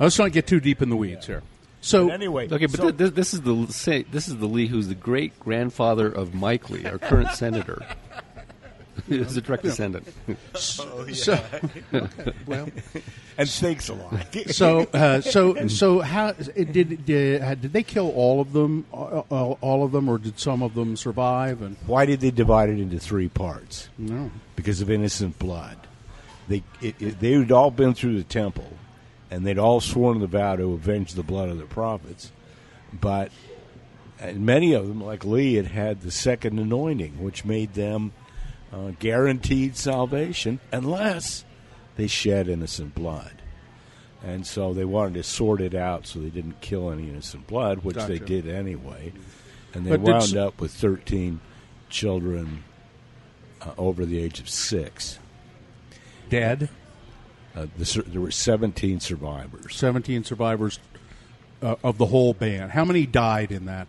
Let's 0.00 0.18
not 0.18 0.32
get 0.32 0.46
too 0.46 0.58
deep 0.60 0.82
in 0.82 0.88
the 0.88 0.96
weeds 0.96 1.26
here. 1.26 1.42
So 1.82 2.06
But 2.08 2.14
anyway, 2.14 2.48
Okay, 2.50 2.66
but 2.66 2.76
so- 2.76 2.82
th- 2.90 2.96
this, 2.96 3.10
this 3.12 3.34
is 3.34 3.42
the 3.42 3.66
say, 3.70 4.02
this 4.02 4.26
is 4.28 4.38
the 4.38 4.46
Lee 4.48 4.66
who's 4.66 4.88
the 4.88 4.94
great 4.94 5.38
grandfather 5.38 6.08
of 6.10 6.34
Mike 6.34 6.68
Lee, 6.70 6.84
our 6.86 6.98
current 6.98 7.30
senator. 7.32 7.86
He's 9.18 9.36
a 9.36 9.40
direct 9.42 9.62
descendant. 9.64 10.06
Oh, 10.80 11.06
so 11.12 11.38
well, 12.46 12.68
and 13.38 13.48
thanks 13.48 13.88
a 13.88 13.94
lot. 13.94 14.26
so 14.50 14.80
uh, 14.92 15.20
so 15.20 15.66
so 15.68 16.00
how 16.00 16.32
did 16.32 16.72
did, 17.04 17.42
uh, 17.42 17.54
did 17.54 17.72
they 17.72 17.82
kill 17.82 18.10
all 18.10 18.40
of 18.40 18.52
them 18.52 18.84
all, 18.92 19.26
all- 19.30 19.58
all 19.60 19.84
of 19.84 19.92
them 19.92 20.08
or 20.08 20.18
did 20.18 20.38
some 20.38 20.62
of 20.62 20.74
them 20.74 20.96
survive 20.96 21.62
and 21.62 21.76
Why 21.86 22.06
did 22.06 22.20
they 22.20 22.30
divide 22.30 22.68
it 22.68 22.78
into 22.78 22.98
three 22.98 23.28
parts? 23.28 23.88
no 23.98 24.30
because 24.56 24.80
of 24.80 24.90
innocent 24.90 25.38
blood. 25.38 25.76
They 26.48 26.62
it, 26.80 26.94
it, 27.00 27.20
they 27.20 27.32
had 27.32 27.50
all 27.52 27.70
been 27.70 27.94
through 27.94 28.16
the 28.16 28.24
temple, 28.24 28.72
and 29.30 29.46
they'd 29.46 29.58
all 29.58 29.80
sworn 29.80 30.20
the 30.20 30.26
vow 30.26 30.56
to 30.56 30.72
avenge 30.72 31.14
the 31.14 31.22
blood 31.22 31.48
of 31.48 31.58
their 31.58 31.66
prophets. 31.66 32.30
But 32.92 33.30
and 34.18 34.44
many 34.44 34.72
of 34.74 34.86
them, 34.88 35.02
like 35.02 35.24
Lee, 35.24 35.54
had 35.54 35.66
had 35.68 36.02
the 36.02 36.10
second 36.10 36.58
anointing, 36.58 37.22
which 37.22 37.44
made 37.44 37.74
them 37.74 38.12
uh, 38.72 38.92
guaranteed 38.98 39.76
salvation 39.76 40.60
unless 40.72 41.44
they 41.96 42.06
shed 42.06 42.48
innocent 42.48 42.94
blood. 42.94 43.42
And 44.22 44.46
so 44.46 44.74
they 44.74 44.84
wanted 44.84 45.14
to 45.14 45.22
sort 45.22 45.60
it 45.60 45.74
out 45.74 46.06
so 46.06 46.18
they 46.18 46.28
didn't 46.28 46.60
kill 46.60 46.90
any 46.90 47.08
innocent 47.08 47.46
blood, 47.46 47.78
which 47.84 47.96
they 47.96 48.18
did 48.18 48.46
anyway. 48.46 49.12
And 49.72 49.86
they 49.86 49.90
But 49.90 50.00
wound 50.00 50.36
up 50.36 50.60
with 50.60 50.72
13 50.72 51.40
children 51.88 52.64
uh, 53.62 53.72
over 53.78 54.04
the 54.04 54.18
age 54.18 54.40
of 54.40 54.48
six. 54.48 55.18
dead 56.28 56.68
Uh, 57.56 57.66
the, 57.76 58.04
there 58.06 58.20
were 58.20 58.30
17 58.30 59.00
survivors. 59.00 59.74
17 59.74 60.22
survivors 60.22 60.78
uh, 61.62 61.76
of 61.82 61.98
the 61.98 62.06
whole 62.06 62.32
band 62.32 62.72
how 62.72 62.84
many 62.84 63.06
died 63.06 63.52
in 63.52 63.66
that 63.66 63.86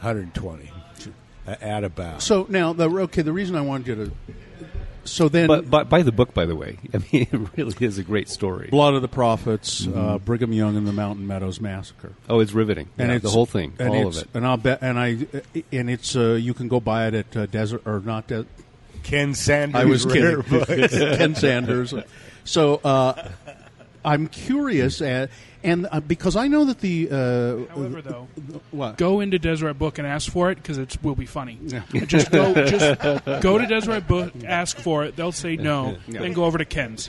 120 0.00 0.68
uh, 0.68 0.83
at 1.46 1.84
about. 1.84 2.22
so 2.22 2.46
now 2.48 2.72
the 2.72 2.88
okay 2.88 3.22
the 3.22 3.32
reason 3.32 3.56
I 3.56 3.60
wanted 3.60 3.86
you 3.86 3.94
to 4.06 4.12
so 5.06 5.28
then 5.28 5.48
But, 5.48 5.68
but 5.68 5.90
by 5.90 6.00
the 6.02 6.12
book, 6.12 6.32
by 6.32 6.46
the 6.46 6.56
way, 6.56 6.78
I 6.94 6.98
mean 7.12 7.28
it 7.30 7.40
really 7.58 7.74
is 7.86 7.98
a 7.98 8.02
great 8.02 8.30
story. 8.30 8.68
Blood 8.70 8.94
of 8.94 9.02
the 9.02 9.08
Prophets, 9.08 9.86
uh, 9.86 9.90
Mm-hmm. 9.90 10.24
Brigham 10.24 10.52
Young 10.54 10.76
and 10.78 10.86
the 10.88 10.94
Mountain 10.94 11.26
Meadows 11.26 11.60
Massacre. 11.60 12.12
Oh, 12.26 12.40
it's 12.40 12.52
riveting. 12.52 12.88
and 12.96 13.10
Yeah, 13.10 13.16
it's 13.16 13.24
the 13.24 13.28
whole 13.30 13.44
thing, 13.44 13.74
and 13.78 13.90
all 13.90 14.06
of 14.06 14.16
it. 14.16 14.28
And 14.32 14.46
I'll 14.46 14.56
bet, 14.56 14.78
and 14.80 14.98
I, 14.98 15.18
and 15.70 15.90
it's 15.90 16.16
uh, 16.16 16.38
you 16.40 16.54
can 16.54 16.68
go 16.68 16.80
buy 16.80 17.08
it 17.08 17.14
at 17.14 17.36
uh, 17.36 17.44
Desert 17.46 17.82
or 17.86 18.00
not. 18.00 18.28
De- 18.28 18.46
Ken 19.02 19.34
Sanders. 19.34 19.78
I 19.82 19.84
was 19.84 20.06
kidding. 20.06 20.42
Ken 20.88 21.34
Sanders. 21.34 21.92
So 22.44 22.76
uh, 22.82 23.28
I'm 24.04 24.26
curious, 24.28 25.00
at, 25.00 25.30
and 25.62 25.88
uh, 25.90 26.00
because 26.00 26.36
I 26.36 26.46
know 26.48 26.66
that 26.66 26.80
the 26.80 27.08
uh, 27.10 27.74
However, 27.74 28.02
though, 28.02 28.28
what 28.70 28.98
go 28.98 29.20
into 29.20 29.38
Deseret 29.38 29.78
Book 29.78 29.98
and 29.98 30.06
ask 30.06 30.30
for 30.30 30.50
it 30.50 30.56
because 30.56 30.78
it 30.78 30.96
will 31.02 31.14
be 31.14 31.26
funny. 31.26 31.58
just 32.06 32.30
go, 32.30 32.52
just 32.66 33.00
go 33.42 33.58
to 33.58 33.66
Deseret 33.66 34.06
Book, 34.06 34.32
ask 34.44 34.76
for 34.76 35.04
it. 35.04 35.16
They'll 35.16 35.32
say 35.32 35.56
no. 35.56 35.96
Then 36.06 36.32
go 36.34 36.44
over 36.44 36.58
to 36.58 36.64
Ken's. 36.64 37.08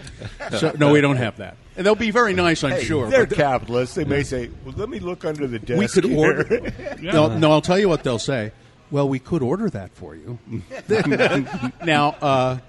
so, 0.58 0.74
no, 0.80 0.91
we 0.91 1.02
don't 1.02 1.18
have 1.18 1.38
that, 1.38 1.58
and 1.76 1.86
they'll 1.86 1.96
be 1.96 2.12
very 2.12 2.34
nice, 2.34 2.64
I'm 2.64 2.72
Hey, 2.72 2.84
sure. 2.84 3.10
They're 3.10 3.26
but 3.26 3.36
capitalists. 3.36 3.96
They 3.96 4.06
may 4.06 4.24
say, 4.24 4.50
well, 4.64 4.76
let 4.78 4.89
me 4.89 5.00
look 5.00 5.26
under 5.26 5.48
the 5.48 5.60
desk. 5.60 5.80
we 5.80 5.88
could 5.88 6.10
here." 6.10 6.18
order. 6.18 6.74
no, 7.02 7.38
no, 7.38 7.52
I'll 7.52 7.62
tell 7.62 7.80
you 7.80 7.89
what 7.89 8.04
they'll 8.04 8.20
say. 8.20 8.52
Well, 8.91 9.10
we 9.10 9.20
could 9.20 9.41
order 9.41 9.70
that 9.72 9.96
for 9.96 10.16
you. 10.16 10.38
now, 11.86 12.16
uh, 12.22 12.60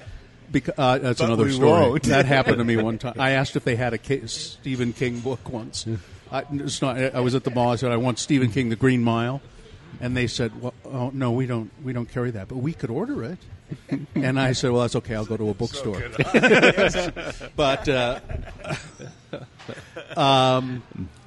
beca- 0.51 0.75
uh, 0.77 0.99
that's 0.99 1.21
But 1.21 1.27
another 1.27 1.51
story. 1.51 2.01
That 2.01 2.27
happened 2.27 2.59
to 2.59 2.65
me 2.65 2.77
one 2.83 2.99
time. 2.99 3.15
I 3.19 3.33
asked 3.33 3.57
if 3.57 3.65
they 3.65 3.77
had 3.77 3.95
a 3.95 3.99
K- 3.99 4.27
Stephen 4.27 4.93
King 4.93 5.21
book 5.21 5.51
once. 5.51 5.87
I, 6.31 6.45
it's 6.53 6.83
not, 6.83 6.99
I 6.99 7.21
was 7.21 7.35
at 7.35 7.45
the 7.45 7.51
mall. 7.51 7.71
I 7.71 7.77
said 7.77 7.93
I 7.93 7.97
want 7.97 8.19
Stephen 8.19 8.51
King, 8.51 8.69
The 8.69 8.77
Green 8.77 9.03
Mile, 9.03 9.41
and 10.01 10.17
they 10.17 10.27
said, 10.27 10.61
"Well, 10.61 10.75
oh, 10.85 11.11
no, 11.15 11.33
we 11.33 11.47
don't. 11.47 11.71
We 11.83 11.93
don't 11.93 12.11
carry 12.11 12.31
that, 12.33 12.49
but 12.49 12.57
we 12.57 12.73
could 12.73 12.91
order 12.91 13.25
it." 13.25 13.39
and 14.15 14.39
I 14.39 14.53
said, 14.53 14.71
"Well, 14.73 14.83
that's 14.83 14.97
okay. 14.97 15.15
I'll 15.15 15.25
go 15.25 15.37
to 15.37 15.51
a 15.51 15.55
bookstore." 15.55 16.01
but 17.57 17.89
uh, 17.89 18.21
um, 20.17 20.83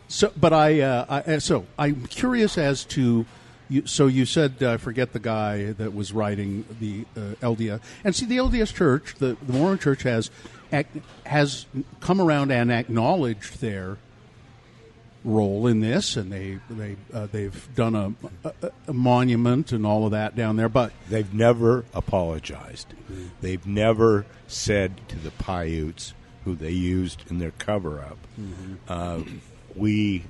so, 0.07 0.31
but 0.37 0.53
I, 0.53 0.81
uh, 0.81 1.21
I 1.27 1.37
so 1.39 1.65
I'm 1.77 2.05
curious 2.07 2.57
as 2.57 2.85
to. 2.85 3.25
You, 3.69 3.85
so 3.85 4.07
you 4.07 4.25
said 4.25 4.61
uh, 4.63 4.77
forget 4.77 5.13
the 5.13 5.19
guy 5.19 5.73
that 5.73 5.93
was 5.93 6.11
writing 6.11 6.65
the 6.79 7.05
uh, 7.15 7.35
LDS, 7.41 7.79
and 8.03 8.15
see 8.15 8.25
the 8.25 8.37
LDS 8.37 8.73
Church, 8.73 9.15
the, 9.19 9.37
the 9.45 9.53
Mormon 9.53 9.77
Church 9.77 10.01
has 10.03 10.31
ac- 10.73 10.87
has 11.25 11.65
come 11.99 12.19
around 12.19 12.51
and 12.51 12.71
acknowledged 12.71 13.61
their 13.61 13.97
role 15.23 15.67
in 15.67 15.81
this, 15.81 16.15
and 16.15 16.31
they 16.31 16.59
they 16.69 16.95
uh, 17.13 17.27
they've 17.31 17.69
done 17.75 17.95
a, 17.95 18.13
a, 18.63 18.71
a 18.87 18.93
monument 18.93 19.71
and 19.71 19.85
all 19.85 20.05
of 20.05 20.11
that 20.11 20.35
down 20.35 20.55
there. 20.55 20.69
But 20.69 20.91
They've 21.09 21.31
never 21.33 21.85
apologized. 21.93 22.93
They've 23.41 23.65
never 23.67 24.25
said 24.47 24.99
to 25.09 25.17
the 25.19 25.31
Paiutes, 25.31 26.13
who 26.45 26.55
they 26.55 26.71
used 26.71 27.29
in 27.29 27.37
their 27.39 27.51
cover 27.51 27.99
up, 27.99 28.17
uh, 28.87 29.21
we 29.75 30.23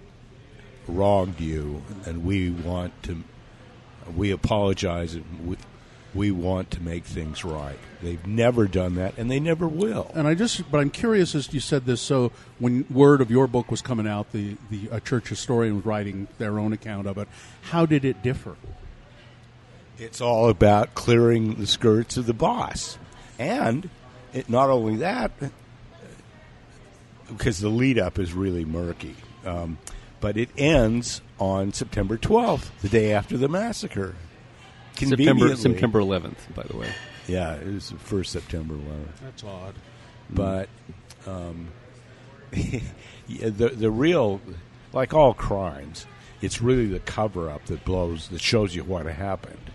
wronged 0.89 1.39
you, 1.39 1.83
and 2.05 2.25
we 2.25 2.49
want 2.49 3.01
to, 3.03 3.23
we 4.15 4.31
apologize, 4.31 5.13
and 5.13 5.47
we, 5.47 5.57
we 6.13 6.31
want 6.31 6.71
to 6.71 6.81
make 6.81 7.05
things 7.05 7.45
right. 7.45 7.77
They've 8.01 8.25
never 8.25 8.67
done 8.67 8.95
that, 8.95 9.17
and 9.17 9.29
they 9.29 9.39
never 9.39 9.67
will. 9.67 10.11
And 10.15 10.27
I 10.27 10.33
just, 10.33 10.69
but 10.71 10.79
I'm 10.79 10.89
curious 10.89 11.35
as 11.35 11.53
you 11.53 11.59
said 11.59 11.85
this. 11.85 12.01
So 12.01 12.31
when 12.57 12.85
word 12.89 13.21
of 13.21 13.29
your 13.29 13.47
book 13.47 13.69
was 13.69 13.81
coming 13.81 14.07
out, 14.07 14.31
the 14.31 14.57
the 14.71 14.89
a 14.91 14.99
church 14.99 15.29
historian 15.29 15.75
was 15.75 15.85
writing 15.85 16.27
their 16.37 16.57
own 16.57 16.73
account 16.73 17.07
of 17.07 17.17
it. 17.17 17.27
How 17.61 17.85
did 17.85 18.05
it 18.05 18.23
differ? 18.23 18.55
It's 19.97 20.21
all 20.21 20.49
about 20.49 20.95
clearing 20.95 21.55
the 21.55 21.67
skirts 21.67 22.17
of 22.17 22.25
the 22.25 22.33
boss, 22.33 22.97
and 23.37 23.89
it, 24.33 24.49
not 24.49 24.69
only 24.69 24.95
that, 24.97 25.31
because 27.27 27.59
the 27.59 27.69
lead 27.69 27.99
up 27.99 28.17
is 28.17 28.33
really 28.33 28.65
murky. 28.65 29.15
Um, 29.45 29.77
but 30.19 30.37
it 30.37 30.49
ends 30.57 31.21
on 31.39 31.71
September 31.73 32.17
12th, 32.17 32.69
the 32.81 32.89
day 32.89 33.13
after 33.13 33.37
the 33.37 33.47
massacre. 33.47 34.15
September 34.95 35.15
Conveniently- 35.15 35.55
September 35.55 35.99
11th, 35.99 36.53
by 36.55 36.63
the 36.63 36.75
way. 36.75 36.89
Yeah, 37.27 37.53
it 37.55 37.67
was 37.67 37.89
the 37.89 37.97
first 37.97 38.31
September 38.31 38.73
11th. 38.73 39.19
That's 39.23 39.43
odd. 39.43 39.75
But 40.29 40.67
um, 41.27 41.69
yeah, 42.51 42.79
the 43.27 43.69
the 43.69 43.89
real, 43.91 44.41
like 44.93 45.13
all 45.13 45.33
crimes, 45.33 46.05
it's 46.41 46.61
really 46.61 46.87
the 46.87 46.99
cover 46.99 47.49
up 47.49 47.65
that 47.65 47.85
blows 47.85 48.27
that 48.29 48.41
shows 48.41 48.75
you 48.75 48.83
what 48.83 49.05
happened. 49.05 49.71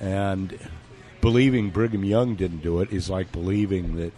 And 0.00 0.58
believing 1.20 1.70
Brigham 1.70 2.04
Young 2.04 2.34
didn't 2.34 2.62
do 2.62 2.80
it 2.80 2.92
is 2.92 3.10
like 3.10 3.32
believing 3.32 3.96
that 3.96 4.12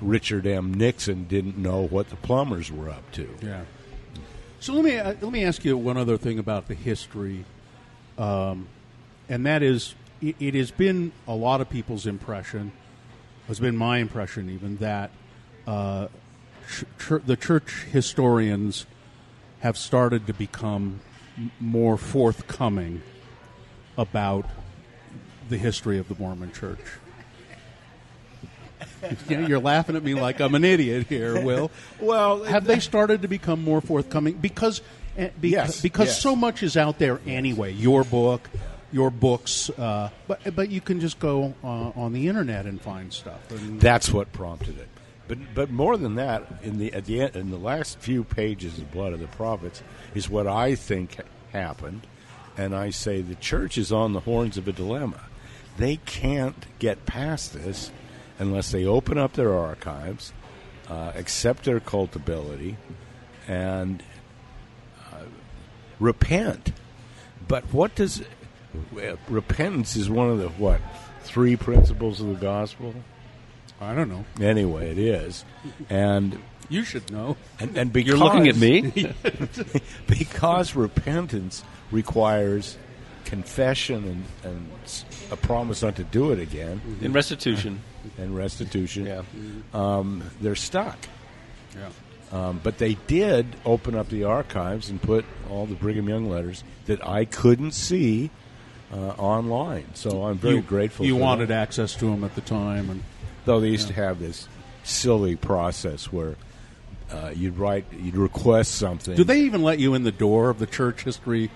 Richard 0.00 0.46
M. 0.46 0.72
Nixon 0.74 1.24
didn't 1.24 1.58
know 1.58 1.86
what 1.86 2.08
the 2.10 2.16
plumbers 2.16 2.70
were 2.72 2.88
up 2.88 3.10
to. 3.12 3.28
Yeah. 3.42 3.62
So 4.62 4.74
let 4.74 4.84
me 4.84 4.96
uh, 4.96 5.14
let 5.20 5.32
me 5.32 5.42
ask 5.44 5.64
you 5.64 5.76
one 5.76 5.96
other 5.96 6.16
thing 6.16 6.38
about 6.38 6.68
the 6.68 6.74
history, 6.76 7.44
um, 8.16 8.68
and 9.28 9.44
that 9.44 9.60
is 9.60 9.96
it, 10.20 10.36
it 10.38 10.54
has 10.54 10.70
been 10.70 11.10
a 11.26 11.34
lot 11.34 11.60
of 11.60 11.68
people's 11.68 12.06
impression, 12.06 12.70
has 13.48 13.58
been 13.58 13.76
my 13.76 13.98
impression 13.98 14.48
even 14.48 14.76
that 14.76 15.10
uh, 15.66 16.06
ch- 16.70 16.84
ch- 16.96 17.26
the 17.26 17.36
church 17.36 17.86
historians 17.90 18.86
have 19.62 19.76
started 19.76 20.28
to 20.28 20.32
become 20.32 21.00
m- 21.36 21.50
more 21.58 21.96
forthcoming 21.96 23.02
about 23.98 24.48
the 25.48 25.58
history 25.58 25.98
of 25.98 26.06
the 26.06 26.14
Mormon 26.14 26.52
Church. 26.52 26.78
Yeah, 29.28 29.46
You're 29.46 29.60
laughing 29.60 29.96
at 29.96 30.02
me 30.02 30.14
like 30.14 30.40
I'm 30.40 30.54
an 30.54 30.64
idiot 30.64 31.06
here, 31.08 31.40
Will. 31.40 31.70
Well, 32.00 32.44
have 32.44 32.64
they 32.64 32.80
started 32.80 33.22
to 33.22 33.28
become 33.28 33.62
more 33.62 33.80
forthcoming? 33.80 34.34
Because 34.34 34.80
eh, 35.16 35.28
beca- 35.40 35.50
Yes, 35.50 35.80
because 35.80 36.08
yes. 36.08 36.20
so 36.22 36.36
much 36.36 36.62
is 36.62 36.76
out 36.76 36.98
there 36.98 37.20
anyway. 37.26 37.72
Your 37.72 38.04
book, 38.04 38.48
your 38.92 39.10
books, 39.10 39.70
uh, 39.70 40.10
but 40.28 40.54
but 40.54 40.70
you 40.70 40.80
can 40.80 41.00
just 41.00 41.18
go 41.18 41.54
uh, 41.64 41.66
on 41.66 42.12
the 42.12 42.28
internet 42.28 42.66
and 42.66 42.80
find 42.80 43.12
stuff. 43.12 43.50
And 43.50 43.80
That's 43.80 44.12
what 44.12 44.32
prompted 44.32 44.78
it. 44.78 44.88
But 45.28 45.38
but 45.54 45.70
more 45.70 45.96
than 45.96 46.16
that, 46.16 46.46
in 46.62 46.78
the 46.78 46.92
at 46.92 47.06
the 47.06 47.22
end, 47.22 47.36
in 47.36 47.50
the 47.50 47.58
last 47.58 47.98
few 47.98 48.24
pages 48.24 48.78
of 48.78 48.90
Blood 48.92 49.12
of 49.12 49.20
the 49.20 49.28
Prophets 49.28 49.82
is 50.14 50.28
what 50.28 50.46
I 50.46 50.74
think 50.74 51.16
happened, 51.52 52.06
and 52.56 52.74
I 52.74 52.90
say 52.90 53.20
the 53.22 53.34
church 53.36 53.78
is 53.78 53.92
on 53.92 54.12
the 54.12 54.20
horns 54.20 54.56
of 54.58 54.68
a 54.68 54.72
dilemma. 54.72 55.20
They 55.78 55.96
can't 55.96 56.66
get 56.78 57.06
past 57.06 57.54
this 57.54 57.90
unless 58.38 58.70
they 58.72 58.84
open 58.84 59.18
up 59.18 59.34
their 59.34 59.52
archives, 59.54 60.32
uh, 60.88 61.12
accept 61.14 61.64
their 61.64 61.80
culpability, 61.80 62.76
and 63.48 64.02
uh, 65.12 65.24
repent. 66.00 66.72
But 67.48 67.64
what 67.72 67.94
does 67.94 68.22
well, 68.92 69.18
repentance 69.28 69.96
is 69.96 70.08
one 70.08 70.30
of 70.30 70.38
the 70.38 70.48
what 70.48 70.80
three 71.22 71.56
principles 71.56 72.20
of 72.20 72.28
the 72.28 72.34
gospel? 72.34 72.94
I 73.80 73.94
don't 73.94 74.08
know. 74.08 74.24
Anyway, 74.40 74.90
it 74.92 74.98
is, 74.98 75.44
and 75.90 76.38
You 76.68 76.84
should 76.84 77.10
know. 77.10 77.36
and, 77.58 77.76
and 77.76 77.92
because 77.92 78.10
You're 78.10 78.18
looking 78.18 78.46
at 78.48 78.56
me. 78.56 79.12
because 80.06 80.76
repentance 80.76 81.64
requires 81.90 82.78
confession 83.36 84.04
and, 84.04 84.24
and 84.52 84.70
s- 84.84 85.06
a 85.30 85.36
promise 85.38 85.82
not 85.82 85.96
to 85.96 86.04
do 86.04 86.32
it 86.32 86.38
again 86.38 86.82
In 87.00 87.14
restitution. 87.14 87.80
and 88.18 88.36
restitution. 88.36 89.06
Yeah. 89.06 89.22
Um, 89.72 90.22
they're 90.42 90.54
stuck. 90.54 90.98
Yeah. 91.74 91.88
Um, 92.30 92.60
but 92.62 92.76
they 92.76 92.94
did 93.06 93.46
open 93.64 93.94
up 93.94 94.10
the 94.10 94.24
archives 94.24 94.90
and 94.90 95.00
put 95.00 95.24
all 95.50 95.64
the 95.64 95.74
Brigham 95.74 96.10
Young 96.10 96.28
letters 96.28 96.62
that 96.84 97.06
I 97.06 97.24
couldn't 97.24 97.72
see 97.72 98.28
uh, 98.92 98.96
online. 99.16 99.86
So 99.94 100.24
I'm 100.24 100.36
very 100.36 100.56
you, 100.56 100.62
grateful. 100.62 101.06
You 101.06 101.14
for 101.14 101.20
wanted 101.22 101.48
that. 101.48 101.62
access 101.62 101.94
to 101.96 102.04
them 102.10 102.24
at 102.24 102.34
the 102.34 102.42
time, 102.42 102.90
and 102.90 103.02
Though 103.46 103.60
they 103.60 103.68
used 103.68 103.88
to 103.88 103.94
have 103.94 104.20
this 104.20 104.46
silly 104.84 105.36
process 105.36 106.12
where 106.12 106.36
uh, 107.10 107.32
you'd 107.34 107.56
write, 107.58 107.86
you'd 107.98 108.16
request 108.16 108.74
something. 108.76 109.16
do 109.16 109.24
they 109.24 109.40
even 109.40 109.62
let 109.62 109.78
you 109.78 109.94
in 109.94 110.02
the 110.04 110.12
door 110.12 110.48
of 110.50 110.58
the 110.58 110.66
church 110.66 111.02
history 111.04 111.50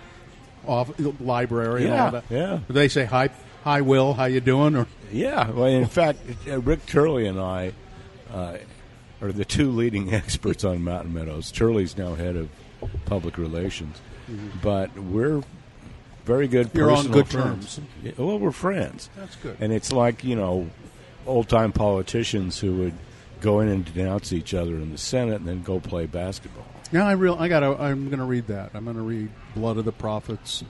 off, 0.66 0.90
library? 1.20 1.84
and 1.84 1.92
all 1.92 1.98
Yeah, 1.98 2.10
that? 2.10 2.24
yeah. 2.30 2.60
Do 2.66 2.72
they 2.72 2.88
say 2.88 3.04
hi, 3.04 3.30
hi, 3.64 3.80
Will? 3.80 4.14
How 4.14 4.24
you 4.26 4.40
doing? 4.40 4.74
Or 4.76 4.86
Yeah, 5.12 5.50
well, 5.50 5.66
in 5.66 5.86
fact, 5.86 6.18
Rick 6.46 6.86
Turley 6.86 7.26
and 7.26 7.40
I 7.40 7.72
uh, 8.32 8.58
are 9.22 9.32
the 9.32 9.44
two 9.44 9.70
leading 9.70 10.12
experts 10.22 10.64
on 10.64 10.82
Mountain 10.82 11.12
Meadows. 11.14 11.50
Turley's 11.52 11.96
now 11.96 12.14
head 12.14 12.36
of 12.36 12.48
public 13.06 13.38
relations, 13.38 14.00
but 14.62 14.96
we're 14.98 15.42
very 16.24 16.48
good. 16.48 16.70
You're 16.74 16.90
on 16.90 17.06
good 17.10 17.28
friends. 17.28 17.76
terms. 18.02 18.18
Well, 18.18 18.38
we're 18.38 18.50
friends. 18.50 19.08
That's 19.16 19.36
good. 19.36 19.56
And 19.60 19.72
it's 19.72 19.92
like 19.92 20.24
you 20.24 20.34
know, 20.36 20.68
old 21.26 21.48
time 21.48 21.72
politicians 21.72 22.58
who 22.60 22.74
would 22.76 22.94
go 23.40 23.60
in 23.60 23.68
and 23.68 23.84
denounce 23.94 24.32
each 24.32 24.52
other 24.54 24.74
in 24.76 24.90
the 24.90 24.98
Senate 24.98 25.36
and 25.36 25.46
then 25.46 25.62
go 25.62 25.78
play 25.78 26.06
basketball. 26.06 26.64
Yeah, 26.93 27.07
I 27.07 27.12
real 27.12 27.37
I 27.39 27.49
got. 27.49 27.61
to 27.61 27.80
I'm 27.80 28.07
going 28.07 28.18
to 28.18 28.24
read 28.24 28.47
that. 28.49 28.70
I'm 28.74 28.84
going 28.84 28.97
to 28.97 29.03
read 29.03 29.28
Blood 29.55 29.76
of 29.78 29.84
the 29.84 29.93
Prophets. 29.93 30.62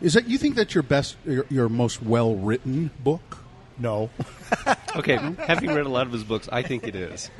Is 0.00 0.14
that 0.14 0.26
you 0.28 0.36
think 0.38 0.56
that's 0.56 0.74
your 0.74 0.82
best, 0.82 1.16
your, 1.24 1.46
your 1.48 1.68
most 1.68 2.02
well 2.02 2.34
written 2.34 2.90
book? 3.04 3.38
No, 3.78 4.10
Okay, 4.96 5.16
having 5.38 5.70
read 5.72 5.86
a 5.86 5.88
lot 5.88 6.06
of 6.06 6.12
his 6.12 6.24
books, 6.24 6.48
I 6.52 6.62
think 6.62 6.86
it 6.86 6.94
is. 6.94 7.30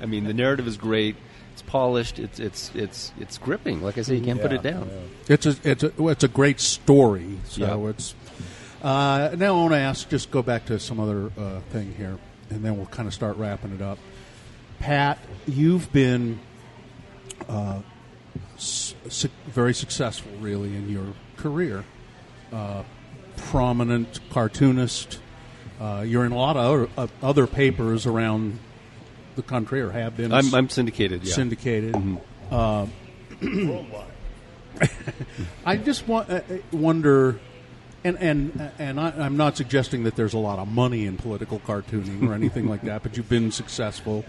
I 0.00 0.06
mean, 0.06 0.24
the 0.24 0.34
narrative 0.34 0.66
is 0.66 0.76
great. 0.76 1.16
It's 1.54 1.62
polished. 1.62 2.18
It's 2.18 2.38
it's 2.38 2.70
it's 2.74 3.12
it's 3.18 3.38
gripping. 3.38 3.80
Like 3.82 3.96
I 3.96 4.02
say, 4.02 4.16
you 4.16 4.24
can't 4.24 4.40
put 4.42 4.52
it 4.52 4.62
down. 4.62 4.90
It's 5.28 5.46
a 5.46 5.56
it's 5.64 5.82
a 5.84 5.92
well, 5.96 6.10
it's 6.10 6.24
a 6.24 6.28
great 6.28 6.60
story. 6.60 7.38
So 7.44 7.62
Yeah. 7.84 7.90
it's 7.90 8.14
uh, 8.82 9.34
now 9.38 9.54
I 9.56 9.60
want 9.60 9.72
to 9.72 9.78
ask. 9.78 10.08
Just 10.10 10.30
go 10.30 10.42
back 10.42 10.66
to 10.66 10.78
some 10.78 11.00
other 11.00 11.30
uh, 11.38 11.60
thing 11.70 11.94
here, 11.96 12.18
and 12.50 12.62
then 12.64 12.76
we'll 12.76 12.86
kind 12.86 13.08
of 13.08 13.14
start 13.14 13.36
wrapping 13.38 13.72
it 13.72 13.80
up. 13.80 13.98
Pat, 14.80 15.18
you've 15.46 15.90
been 15.92 16.40
uh, 17.48 17.80
su- 18.56 19.28
very 19.46 19.74
successful, 19.74 20.32
really, 20.40 20.74
in 20.74 20.88
your 20.88 21.06
career. 21.36 21.84
Uh, 22.52 22.82
prominent 23.36 24.20
cartoonist. 24.30 25.18
Uh, 25.80 26.04
you're 26.06 26.24
in 26.24 26.32
a 26.32 26.36
lot 26.36 26.56
of 26.56 26.64
other, 26.64 26.88
of 26.96 27.12
other 27.22 27.46
papers 27.46 28.06
around 28.06 28.58
the 29.36 29.42
country, 29.42 29.80
or 29.80 29.90
have 29.90 30.16
been. 30.16 30.32
I'm, 30.32 30.54
I'm 30.54 30.68
syndicated. 30.68 31.24
Yeah. 31.24 31.34
syndicated. 31.34 31.96
Uh, 32.50 32.86
I 35.66 35.76
just 35.76 36.06
wa- 36.06 36.24
uh, 36.28 36.40
uh, 36.48 36.56
wonder, 36.72 37.38
and 38.04 38.18
and 38.18 38.70
and 38.78 39.00
I, 39.00 39.10
I'm 39.10 39.36
not 39.36 39.56
suggesting 39.56 40.04
that 40.04 40.16
there's 40.16 40.34
a 40.34 40.38
lot 40.38 40.58
of 40.58 40.68
money 40.68 41.06
in 41.06 41.16
political 41.16 41.58
cartooning 41.60 42.28
or 42.28 42.34
anything 42.34 42.68
like 42.68 42.82
that, 42.82 43.02
but 43.02 43.16
you've 43.16 43.28
been 43.28 43.50
successful, 43.50 44.24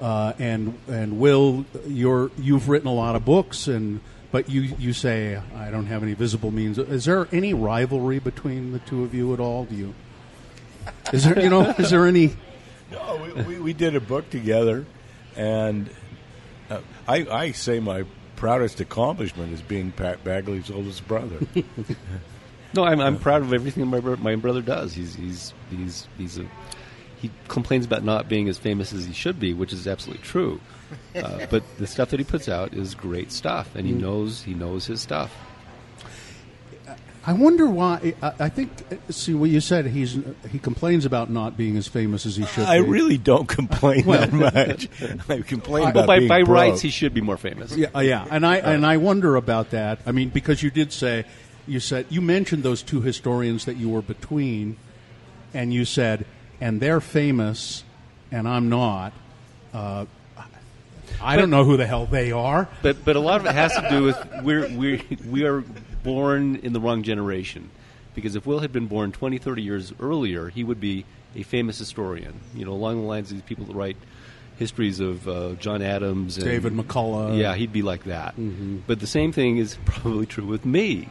uh, 0.00 0.32
and 0.38 0.78
and 0.88 1.18
Will, 1.18 1.64
you're 1.86 2.30
you've 2.38 2.68
written 2.68 2.88
a 2.88 2.94
lot 2.94 3.16
of 3.16 3.24
books, 3.24 3.68
and 3.68 4.00
but 4.30 4.48
you 4.48 4.62
you 4.78 4.92
say 4.92 5.40
I 5.56 5.70
don't 5.70 5.86
have 5.86 6.02
any 6.02 6.14
visible 6.14 6.50
means. 6.50 6.78
Is 6.78 7.04
there 7.04 7.28
any 7.32 7.54
rivalry 7.54 8.18
between 8.18 8.72
the 8.72 8.80
two 8.80 9.04
of 9.04 9.14
you 9.14 9.32
at 9.34 9.40
all? 9.40 9.64
Do 9.64 9.74
you? 9.74 9.94
Is 11.12 11.24
there 11.24 11.38
you 11.40 11.50
know 11.50 11.62
is 11.78 11.90
there 11.90 12.06
any? 12.06 12.36
No, 12.90 13.32
we, 13.36 13.42
we, 13.42 13.60
we 13.60 13.72
did 13.72 13.96
a 13.96 14.00
book 14.00 14.28
together, 14.30 14.84
and 15.36 15.88
uh, 16.70 16.80
I, 17.08 17.26
I 17.30 17.52
say 17.52 17.80
my 17.80 18.04
proudest 18.36 18.80
accomplishment 18.80 19.52
is 19.52 19.62
being 19.62 19.90
Pat 19.90 20.22
Bagley's 20.22 20.70
oldest 20.70 21.06
brother. 21.08 21.38
No, 22.74 22.84
I'm, 22.84 23.00
I'm 23.00 23.18
proud 23.18 23.42
of 23.42 23.52
everything 23.52 23.86
my 23.86 24.00
my 24.00 24.34
brother 24.34 24.60
does. 24.60 24.92
He's 24.92 25.14
he's 25.14 25.54
he's 25.70 26.08
he's 26.18 26.38
a 26.38 26.46
he 27.24 27.30
complains 27.48 27.86
about 27.86 28.04
not 28.04 28.28
being 28.28 28.48
as 28.48 28.58
famous 28.58 28.92
as 28.92 29.04
he 29.06 29.12
should 29.12 29.40
be, 29.40 29.54
which 29.54 29.72
is 29.72 29.86
absolutely 29.86 30.22
true. 30.24 30.60
Uh, 31.16 31.46
but 31.50 31.62
the 31.78 31.86
stuff 31.86 32.10
that 32.10 32.20
he 32.20 32.24
puts 32.24 32.48
out 32.48 32.74
is 32.74 32.94
great 32.94 33.32
stuff, 33.32 33.74
and 33.74 33.86
he 33.86 33.92
knows 33.92 34.42
he 34.42 34.52
knows 34.54 34.86
his 34.86 35.00
stuff. 35.00 35.32
I 37.26 37.32
wonder 37.32 37.66
why. 37.66 38.12
I, 38.22 38.32
I 38.40 38.48
think. 38.50 38.70
See 39.08 39.32
what 39.32 39.48
you 39.48 39.60
said. 39.60 39.86
He's 39.86 40.18
he 40.50 40.58
complains 40.58 41.06
about 41.06 41.30
not 41.30 41.56
being 41.56 41.78
as 41.78 41.88
famous 41.88 42.26
as 42.26 42.36
he 42.36 42.44
should. 42.44 42.64
I 42.66 42.80
be. 42.82 42.88
really 42.88 43.16
don't 43.16 43.48
complain 43.48 44.04
Well- 44.04 44.20
that 44.26 44.32
much. 44.54 44.88
I 45.30 45.40
complain 45.40 45.86
I- 45.86 45.90
about 45.90 46.06
by 46.06 46.18
being 46.18 46.28
by 46.28 46.42
broke. 46.42 46.54
rights, 46.54 46.82
he 46.82 46.90
should 46.90 47.14
be 47.14 47.22
more 47.22 47.38
famous. 47.38 47.74
Yeah, 47.74 47.88
uh, 47.96 48.00
yeah, 48.00 48.26
and 48.30 48.44
I 48.44 48.56
and 48.56 48.84
I 48.84 48.98
wonder 48.98 49.36
about 49.36 49.70
that. 49.70 50.00
I 50.04 50.12
mean, 50.12 50.28
because 50.28 50.62
you 50.62 50.70
did 50.70 50.92
say 50.92 51.24
you 51.66 51.80
said 51.80 52.04
you 52.10 52.20
mentioned 52.20 52.62
those 52.62 52.82
two 52.82 53.00
historians 53.00 53.64
that 53.64 53.78
you 53.78 53.88
were 53.88 54.02
between, 54.02 54.76
and 55.54 55.72
you 55.72 55.86
said, 55.86 56.26
and 56.60 56.80
they're 56.80 57.00
famous, 57.00 57.84
and 58.30 58.48
I'm 58.48 58.68
not. 58.68 59.12
Uh, 59.72 60.06
I 61.20 61.36
don't 61.36 61.50
know 61.50 61.64
who 61.64 61.76
the 61.76 61.86
hell 61.86 62.06
they 62.06 62.32
are. 62.32 62.68
But 62.82 63.04
but 63.04 63.16
a 63.16 63.20
lot 63.20 63.40
of 63.40 63.46
it 63.46 63.54
has 63.54 63.72
to 63.72 63.86
do 63.88 64.04
with 64.04 64.42
we're 64.42 64.68
we 64.68 65.04
we 65.28 65.44
are 65.44 65.64
born 66.02 66.56
in 66.56 66.72
the 66.72 66.80
wrong 66.80 67.02
generation. 67.02 67.70
Because 68.14 68.36
if 68.36 68.46
Will 68.46 68.60
had 68.60 68.72
been 68.72 68.86
born 68.86 69.10
20, 69.10 69.38
30 69.38 69.62
years 69.62 69.92
earlier, 69.98 70.48
he 70.48 70.62
would 70.62 70.80
be 70.80 71.04
a 71.34 71.42
famous 71.42 71.78
historian. 71.78 72.38
You 72.54 72.64
know, 72.64 72.72
along 72.72 73.00
the 73.00 73.06
lines 73.06 73.30
of 73.30 73.38
these 73.38 73.44
people 73.44 73.64
that 73.64 73.74
write 73.74 73.96
histories 74.56 75.00
of 75.00 75.26
uh, 75.28 75.54
John 75.54 75.82
Adams, 75.82 76.36
and, 76.36 76.46
David 76.46 76.74
McCullough. 76.74 77.36
Yeah, 77.36 77.56
he'd 77.56 77.72
be 77.72 77.82
like 77.82 78.04
that. 78.04 78.34
But 78.86 79.00
the 79.00 79.06
same 79.06 79.32
thing 79.32 79.56
is 79.58 79.76
probably 79.84 80.26
true 80.26 80.46
with 80.46 80.64
me, 80.64 81.08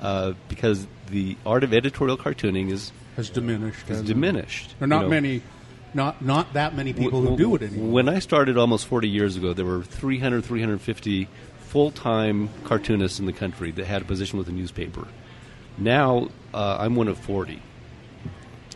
uh, 0.00 0.34
because 0.48 0.86
the 1.08 1.36
art 1.46 1.64
of 1.64 1.72
editorial 1.72 2.18
cartooning 2.18 2.70
is 2.70 2.92
Has 3.16 3.28
diminished. 3.30 3.88
hasn't 3.88 4.08
diminished. 4.08 4.74
There 4.78 4.84
are 4.84 4.88
not 4.88 4.96
you 4.96 5.02
know. 5.04 5.08
many, 5.10 5.42
not 5.94 6.22
not 6.22 6.52
that 6.54 6.74
many 6.74 6.92
people 6.92 7.20
who 7.20 7.28
When- 7.28 7.36
do 7.36 7.54
it 7.56 7.62
anymore. 7.62 7.90
When 7.90 8.08
I 8.08 8.18
started 8.20 8.56
almost 8.56 8.86
40 8.86 9.08
years 9.08 9.36
ago, 9.36 9.52
there 9.52 9.66
were 9.66 9.82
300, 9.82 10.44
350 10.44 11.28
full-time 11.68 12.48
cartoonists 12.64 13.18
in 13.18 13.26
the 13.26 13.32
country 13.32 13.70
that 13.72 13.86
had 13.86 14.02
a 14.02 14.04
position 14.04 14.38
with 14.38 14.48
a 14.48 14.52
newspaper. 14.52 15.06
Now, 15.78 16.28
uh, 16.52 16.76
I'm 16.80 16.94
one 16.96 17.08
of 17.08 17.18
40. 17.18 17.62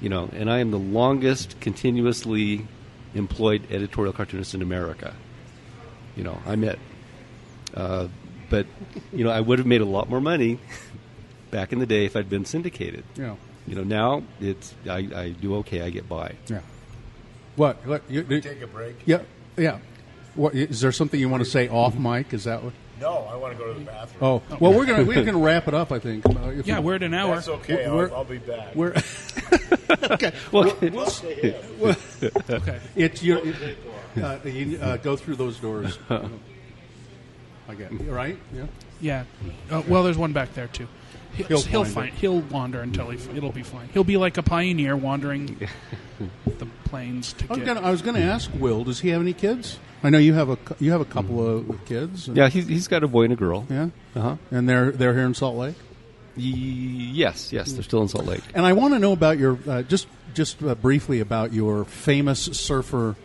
You 0.01 0.11
know, 0.11 0.29
and 0.35 0.51
I 0.51 0.59
am 0.59 0.71
the 0.71 0.79
longest 0.79 1.59
continuously 1.61 2.67
employed 3.15 3.63
editorial 3.71 4.13
cartoonist 4.13 4.55
in 4.55 4.61
America. 4.61 5.15
You 6.17 6.25
know, 6.25 6.39
I'm 6.47 6.65
it. 6.65 6.79
Uh, 7.75 8.09
but, 8.51 8.67
you 9.13 9.25
know, 9.25 9.31
I 9.31 9.41
would 9.41 9.59
have 9.59 9.67
made 9.67 9.81
a 9.81 9.87
lot 9.87 10.11
more 10.11 10.21
money 10.21 10.59
back 11.51 11.73
in 11.73 11.79
the 11.79 11.87
day 11.87 12.05
if 12.05 12.15
I'd 12.15 12.29
been 12.29 12.45
syndicated. 12.45 13.05
Yeah. 13.17 13.37
You 13.67 13.75
know, 13.75 13.85
now 13.85 14.23
it's 14.41 14.75
I, 14.89 14.99
I 15.15 15.31
do 15.31 15.57
okay. 15.57 15.83
I 15.83 15.91
get 15.91 16.09
by. 16.09 16.35
Yeah. 16.49 16.61
What? 17.57 17.85
what 17.87 18.03
you, 18.09 18.23
Take 18.41 18.61
a 18.63 18.67
break? 18.67 18.97
Yeah. 19.07 19.23
Yeah. 19.57 19.79
What 20.35 20.55
is 20.55 20.81
there 20.81 20.93
something 20.93 21.19
you 21.19 21.29
want 21.29 21.43
to 21.45 21.49
say 21.51 21.69
off 21.69 21.97
mic? 21.99 22.33
Is 22.35 22.45
that 22.45 22.63
what? 22.63 22.75
No, 23.01 23.27
I 23.31 23.37
want 23.37 23.53
to 23.53 23.59
go 23.59 23.73
to 23.73 23.79
the 23.79 23.85
bathroom. 23.85 24.23
Oh, 24.23 24.43
well, 24.59 24.73
we're 24.73 24.87
gonna 24.87 25.05
we're 25.05 25.23
gonna 25.25 25.37
wrap 25.39 25.69
it 25.69 25.75
up. 25.75 25.93
I 25.93 25.99
think. 25.99 26.25
Uh, 26.27 26.51
Yeah, 26.65 26.79
we- 26.81 26.87
we're 26.87 26.95
at 26.95 27.03
an 27.03 27.13
hour. 27.15 27.35
That's 27.35 27.49
okay. 27.49 27.91
We're- 27.91 28.11
I'll, 28.11 28.17
I'll 28.19 28.25
be 28.25 28.39
back. 28.39 28.75
We're 28.75 28.95
okay. 30.11 30.33
Well, 30.53 30.75
Okay. 32.51 32.81
It's 32.95 33.23
you. 33.23 33.55
Uh, 34.23 34.39
you 34.45 34.79
uh, 34.81 34.97
go 34.99 35.17
through 35.17 35.37
those 35.37 35.59
doors. 35.59 35.99
I 36.11 37.75
get 37.75 37.93
it. 37.93 38.01
right. 38.11 38.39
Yeah. 38.55 38.67
Yeah. 39.01 39.25
Uh, 39.71 39.83
well, 39.89 40.03
there's 40.05 40.17
one 40.19 40.33
back 40.33 40.55
there 40.55 40.69
too. 40.69 40.89
He'll, 41.37 41.47
He'll 41.49 41.61
he'll, 41.63 41.85
find 41.85 41.95
find. 41.95 42.09
it. 42.09 42.15
He'll 42.15 42.41
wander 42.41 42.81
until 42.81 43.11
he. 43.11 43.19
It'll 43.37 43.53
be 43.53 43.63
fine. 43.63 43.89
He'll 43.93 44.05
be 44.05 44.17
like 44.17 44.37
a 44.39 44.43
pioneer 44.43 44.97
wandering 44.97 45.59
the 46.47 46.67
plains 46.85 47.33
to 47.35 47.45
I 47.45 47.49
was 47.49 47.59
get. 47.59 47.67
gonna 47.67 47.81
I 47.83 47.91
was 47.91 48.03
gonna 48.03 48.21
ask 48.21 48.51
Will. 48.55 48.85
Does 48.85 49.01
he 49.01 49.11
have 49.11 49.21
any 49.21 49.33
kids? 49.35 49.79
I 50.03 50.11
know 50.11 50.19
you 50.19 50.35
have 50.35 50.49
a 50.51 50.59
you 50.79 50.93
have 50.93 51.01
a 51.01 51.05
couple 51.07 51.47
of 51.47 51.85
kids. 51.87 52.29
yeah, 52.29 52.49
he's, 52.49 52.67
he's 52.67 52.89
got 52.89 53.03
a 53.03 53.09
boy 53.09 53.25
and 53.25 53.33
a 53.33 53.37
girl. 53.37 53.67
Yeah. 53.69 53.89
Uh-huh. 54.15 54.37
And 54.51 54.69
they're 54.69 54.91
they're 54.93 55.15
here 55.15 55.25
in 55.27 55.35
Salt 55.35 55.57
Lake. 55.57 55.75
Y- 56.37 56.43
yes, 56.45 57.53
yes, 57.53 57.73
they're 57.73 57.83
still 57.83 58.03
in 58.03 58.09
Salt 58.09 58.27
Lake. 58.27 58.43
And 58.55 58.65
I 58.67 58.73
want 58.75 58.95
to 58.95 58.99
know 59.01 59.13
about 59.13 59.39
your 59.39 59.59
uh, 59.69 59.83
just 59.83 60.07
just 60.35 60.63
uh, 60.63 60.75
briefly 60.75 61.21
about 61.21 61.53
your 61.53 61.85
famous 61.87 62.41
surfer 62.41 63.09
n- 63.11 63.17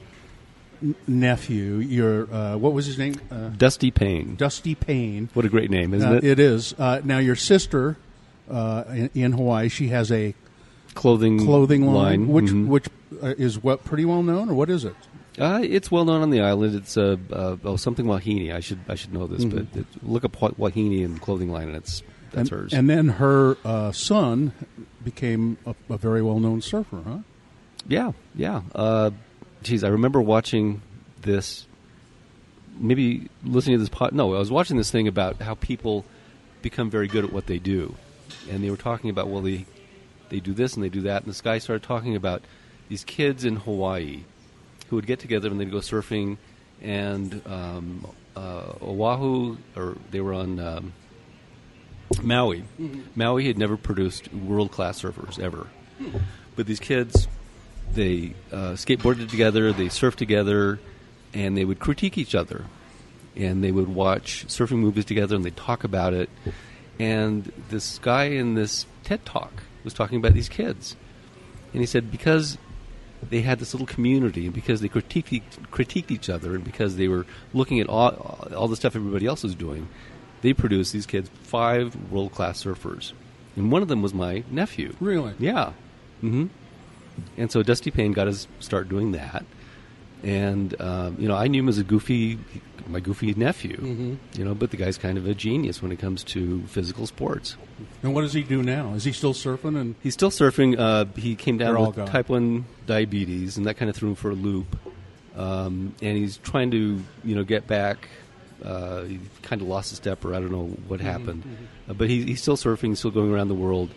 nephew. 1.07 1.75
Your 1.75 2.31
uh, 2.33 2.57
what 2.57 2.73
was 2.73 2.85
his 2.85 2.97
name? 2.97 3.15
Uh, 3.31 3.49
Dusty 3.49 3.91
Payne. 3.91 4.35
Dusty 4.35 4.75
Payne. 4.75 5.29
What 5.33 5.45
a 5.45 5.49
great 5.49 5.69
name, 5.69 5.93
isn't 5.93 6.11
Uh, 6.11 6.15
it? 6.15 6.23
it 6.23 6.39
is. 6.39 6.73
Uh, 6.77 7.01
now 7.03 7.19
your 7.19 7.35
sister 7.35 7.97
uh, 8.49 8.83
in, 8.89 9.09
in 9.13 9.31
Hawaii, 9.33 9.69
she 9.69 9.89
has 9.89 10.11
a 10.11 10.35
Clothing 10.93 11.45
clothing 11.45 11.85
line, 11.93 12.27
which 12.27 12.47
mhm. 12.47 12.67
which 12.67 12.85
uh, 13.23 13.27
is 13.37 13.63
what 13.63 13.85
pretty 13.85 14.03
well 14.03 14.23
known, 14.23 14.49
or 14.49 14.53
what 14.53 14.69
is 14.69 14.83
it? 14.83 14.95
Uh, 15.39 15.61
it's 15.63 15.89
well 15.89 16.03
known 16.03 16.21
on 16.21 16.31
the 16.31 16.41
island. 16.41 16.75
It's 16.75 16.97
uh, 16.97 17.15
uh, 17.31 17.55
oh 17.63 17.77
something 17.77 18.05
Wahine. 18.05 18.51
I 18.53 18.59
should 18.59 18.79
I 18.89 18.95
should 18.95 19.13
know 19.13 19.25
this, 19.25 19.45
but 19.45 19.67
it, 19.73 19.85
look 20.03 20.25
up 20.25 20.41
Wa- 20.41 20.51
Wahine 20.57 21.05
and 21.05 21.21
clothing 21.21 21.49
line, 21.49 21.69
and 21.69 21.77
it's 21.77 22.03
that's 22.33 22.49
and, 22.51 22.59
hers. 22.59 22.73
and 22.73 22.89
then 22.89 23.07
her 23.07 23.55
uh, 23.63 23.93
son 23.93 24.51
became 25.01 25.57
a, 25.65 25.75
a 25.89 25.97
very 25.97 26.21
well 26.21 26.39
known 26.39 26.61
surfer, 26.61 27.01
huh? 27.05 27.19
Yeah, 27.87 28.11
yeah. 28.35 28.63
Geez, 29.63 29.83
I 29.83 29.89
remember 29.89 30.21
watching 30.21 30.81
this. 31.21 31.67
Maybe 32.77 33.29
listening 33.43 33.75
to 33.75 33.79
this 33.79 33.89
pod. 33.89 34.13
No, 34.13 34.33
I 34.33 34.39
was 34.39 34.51
watching 34.51 34.77
this 34.77 34.89
thing 34.89 35.07
about 35.07 35.41
how 35.41 35.55
people 35.55 36.05
become 36.61 36.89
very 36.89 37.07
good 37.07 37.25
at 37.25 37.33
what 37.33 37.45
they 37.45 37.59
do, 37.59 37.95
and 38.49 38.63
they 38.63 38.69
were 38.69 38.77
talking 38.77 39.09
about 39.09 39.27
well, 39.27 39.41
they 39.41 39.65
they 40.29 40.39
do 40.39 40.53
this 40.53 40.75
and 40.75 40.83
they 40.83 40.89
do 40.89 41.01
that, 41.01 41.23
and 41.23 41.29
this 41.29 41.41
guy 41.41 41.57
started 41.57 41.83
talking 41.83 42.15
about 42.15 42.41
these 42.89 43.03
kids 43.03 43.45
in 43.45 43.57
Hawaii 43.57 44.23
who 44.89 44.95
would 44.95 45.05
get 45.05 45.19
together 45.19 45.49
and 45.49 45.59
they'd 45.59 45.71
go 45.71 45.77
surfing, 45.77 46.37
and 46.81 47.41
um, 47.45 48.07
uh, 48.35 48.73
Oahu, 48.81 49.57
or 49.75 49.95
they 50.09 50.21
were 50.21 50.33
on 50.33 50.59
um, 50.59 50.93
Maui. 52.21 52.63
Maui 53.15 53.45
had 53.45 53.57
never 53.57 53.77
produced 53.77 54.33
world 54.33 54.71
class 54.71 55.01
surfers 55.01 55.39
ever, 55.39 55.67
but 56.55 56.65
these 56.65 56.79
kids 56.79 57.27
they 57.93 58.33
uh, 58.51 58.73
skateboarded 58.73 59.29
together, 59.29 59.71
they 59.73 59.85
surfed 59.85 60.15
together, 60.15 60.79
and 61.33 61.57
they 61.57 61.65
would 61.65 61.79
critique 61.79 62.17
each 62.17 62.35
other. 62.35 62.65
And 63.35 63.63
they 63.63 63.71
would 63.71 63.87
watch 63.87 64.45
surfing 64.47 64.79
movies 64.79 65.05
together 65.05 65.35
and 65.35 65.45
they'd 65.45 65.55
talk 65.55 65.83
about 65.83 66.13
it. 66.13 66.29
And 66.99 67.51
this 67.69 67.97
guy 67.99 68.25
in 68.25 68.55
this 68.55 68.85
TED 69.03 69.25
talk 69.25 69.63
was 69.83 69.93
talking 69.93 70.17
about 70.17 70.33
these 70.33 70.49
kids. 70.49 70.95
And 71.71 71.79
he 71.79 71.85
said, 71.85 72.11
because 72.11 72.57
they 73.29 73.41
had 73.41 73.59
this 73.59 73.73
little 73.73 73.87
community, 73.87 74.45
and 74.45 74.53
because 74.53 74.81
they 74.81 74.89
critiqued, 74.89 75.41
critiqued 75.71 76.11
each 76.11 76.29
other, 76.29 76.55
and 76.55 76.63
because 76.63 76.97
they 76.97 77.07
were 77.07 77.25
looking 77.53 77.79
at 77.79 77.87
all, 77.87 78.09
all 78.55 78.67
the 78.67 78.75
stuff 78.75 78.95
everybody 78.95 79.25
else 79.25 79.43
was 79.43 79.55
doing, 79.55 79.87
they 80.41 80.53
produced 80.53 80.91
these 80.91 81.05
kids 81.05 81.29
five 81.43 81.95
world 82.11 82.31
class 82.33 82.63
surfers. 82.63 83.13
And 83.55 83.71
one 83.71 83.81
of 83.81 83.87
them 83.87 84.01
was 84.01 84.13
my 84.13 84.43
nephew. 84.49 84.95
Really? 84.99 85.33
Yeah. 85.39 85.73
hmm 86.19 86.47
and 87.37 87.51
so 87.51 87.63
Dusty 87.63 87.91
Payne 87.91 88.11
got 88.13 88.27
his 88.27 88.47
start 88.59 88.89
doing 88.89 89.11
that. 89.13 89.45
And 90.23 90.79
um, 90.79 91.17
you 91.19 91.27
know, 91.27 91.35
I 91.35 91.47
knew 91.47 91.61
him 91.61 91.69
as 91.69 91.79
a 91.79 91.83
goofy, 91.83 92.37
my 92.87 92.99
goofy 92.99 93.33
nephew. 93.33 93.77
Mm-hmm. 93.77 94.39
You 94.39 94.45
know, 94.45 94.53
but 94.53 94.69
the 94.69 94.77
guy's 94.77 94.97
kind 94.97 95.17
of 95.17 95.25
a 95.25 95.33
genius 95.33 95.81
when 95.81 95.91
it 95.91 95.97
comes 95.97 96.23
to 96.25 96.61
physical 96.67 97.07
sports. 97.07 97.57
And 98.03 98.13
what 98.13 98.21
does 98.21 98.33
he 98.33 98.43
do 98.43 98.61
now? 98.61 98.93
Is 98.93 99.03
he 99.03 99.13
still 99.13 99.33
surfing? 99.33 99.79
And 99.79 99.95
He's 100.03 100.13
still 100.13 100.29
surfing. 100.29 100.77
Uh, 100.77 101.05
he 101.19 101.35
came 101.35 101.57
down 101.57 101.79
with 101.79 101.95
gone. 101.95 102.07
type 102.07 102.29
one 102.29 102.65
diabetes, 102.85 103.57
and 103.57 103.65
that 103.65 103.77
kind 103.77 103.89
of 103.89 103.95
threw 103.95 104.09
him 104.09 104.15
for 104.15 104.29
a 104.29 104.35
loop. 104.35 104.77
Um, 105.35 105.95
and 106.03 106.17
he's 106.17 106.37
trying 106.37 106.69
to, 106.71 107.01
you 107.23 107.35
know, 107.35 107.43
get 107.43 107.65
back. 107.65 108.07
Uh, 108.63 109.03
he 109.05 109.19
kind 109.41 109.59
of 109.63 109.67
lost 109.67 109.91
a 109.91 109.95
step, 109.95 110.23
or 110.23 110.35
I 110.35 110.39
don't 110.39 110.51
know 110.51 110.65
what 110.87 110.99
Mm-hmm, 110.99 111.09
happened. 111.09 111.57
Uh, 111.89 111.93
but 111.93 112.09
he, 112.09 112.23
he's 112.25 112.41
still 112.43 112.57
surfing, 112.57 112.95
still 112.95 113.09
going 113.09 113.31
around 113.33 113.47
the 113.47 113.55
world. 113.55 113.89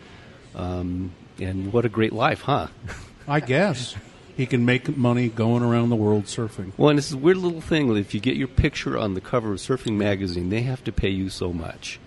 Um, 0.54 1.12
and 1.38 1.70
what 1.70 1.84
a 1.84 1.90
great 1.90 2.14
life, 2.14 2.40
huh? 2.40 2.68
I 3.28 3.40
guess 3.40 3.94
he 4.36 4.46
can 4.46 4.64
make 4.64 4.96
money 4.96 5.28
going 5.28 5.62
around 5.62 5.90
the 5.90 5.96
world 5.96 6.24
surfing. 6.24 6.72
Well, 6.76 6.90
and 6.90 6.98
it's 6.98 7.12
a 7.12 7.16
weird 7.16 7.36
little 7.38 7.60
thing. 7.60 7.88
that 7.88 7.96
If 8.00 8.14
you 8.14 8.20
get 8.20 8.36
your 8.36 8.48
picture 8.48 8.98
on 8.98 9.14
the 9.14 9.20
cover 9.20 9.52
of 9.52 9.58
Surfing 9.58 9.94
Magazine, 9.96 10.48
they 10.50 10.62
have 10.62 10.82
to 10.84 10.92
pay 10.92 11.10
you 11.10 11.28
so 11.30 11.52
much. 11.52 12.00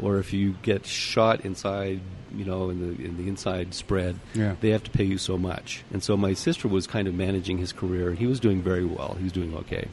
Or 0.00 0.18
if 0.18 0.32
you 0.32 0.54
get 0.62 0.86
shot 0.86 1.40
inside, 1.40 2.00
you 2.34 2.44
know, 2.44 2.70
in 2.70 2.80
the 2.80 3.04
in 3.04 3.16
the 3.16 3.26
inside 3.28 3.74
spread, 3.74 4.16
Yeah. 4.34 4.54
they 4.60 4.70
have 4.70 4.84
to 4.84 4.90
pay 4.90 5.04
you 5.04 5.18
so 5.18 5.36
much. 5.38 5.82
And 5.92 6.02
so 6.02 6.16
my 6.16 6.34
sister 6.34 6.68
was 6.68 6.86
kind 6.86 7.08
of 7.08 7.14
managing 7.14 7.58
his 7.58 7.72
career, 7.72 8.10
and 8.10 8.18
he 8.18 8.26
was 8.26 8.38
doing 8.38 8.62
very 8.62 8.84
well. 8.84 9.16
He 9.18 9.24
was 9.24 9.32
doing 9.32 9.54
okay. 9.56 9.88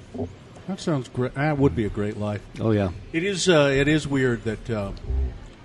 That 0.67 0.79
sounds 0.79 1.07
great. 1.09 1.33
That 1.35 1.57
would 1.57 1.75
be 1.75 1.85
a 1.85 1.89
great 1.89 2.17
life. 2.17 2.41
Oh 2.59 2.71
yeah, 2.71 2.89
It 3.13 3.23
is. 3.23 3.47
Uh, 3.49 3.71
it 3.73 3.87
is 3.87 4.07
weird 4.07 4.43
that 4.43 4.69
uh, 4.69 4.91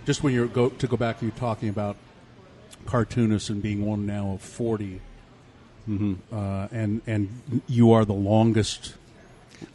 just 0.06 0.22
when 0.22 0.32
you 0.32 0.46
go 0.48 0.68
to 0.70 0.86
go 0.86 0.96
back 0.96 1.18
to 1.20 1.26
you 1.26 1.32
talking 1.32 1.68
about 1.68 1.96
cartoonists 2.86 3.48
and 3.50 3.62
being 3.62 3.84
one 3.86 4.06
now 4.06 4.32
of 4.32 4.42
40 4.42 5.00
uh, 6.32 6.68
and 6.70 7.00
and 7.06 7.62
you 7.66 7.90
are 7.92 8.04
the 8.04 8.12
longest 8.12 8.94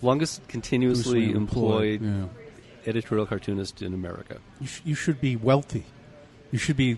longest 0.01 0.47
continuously 0.47 1.31
employed 1.31 2.01
Yeah. 2.01 2.25
editorial 2.85 3.25
cartoonist 3.25 3.81
in 3.81 3.93
America. 3.93 4.37
You, 4.61 4.67
sh- 4.67 4.81
you 4.85 4.95
should 4.95 5.19
be 5.19 5.35
wealthy. 5.35 5.85
You 6.51 6.59
should 6.59 6.77
be. 6.77 6.97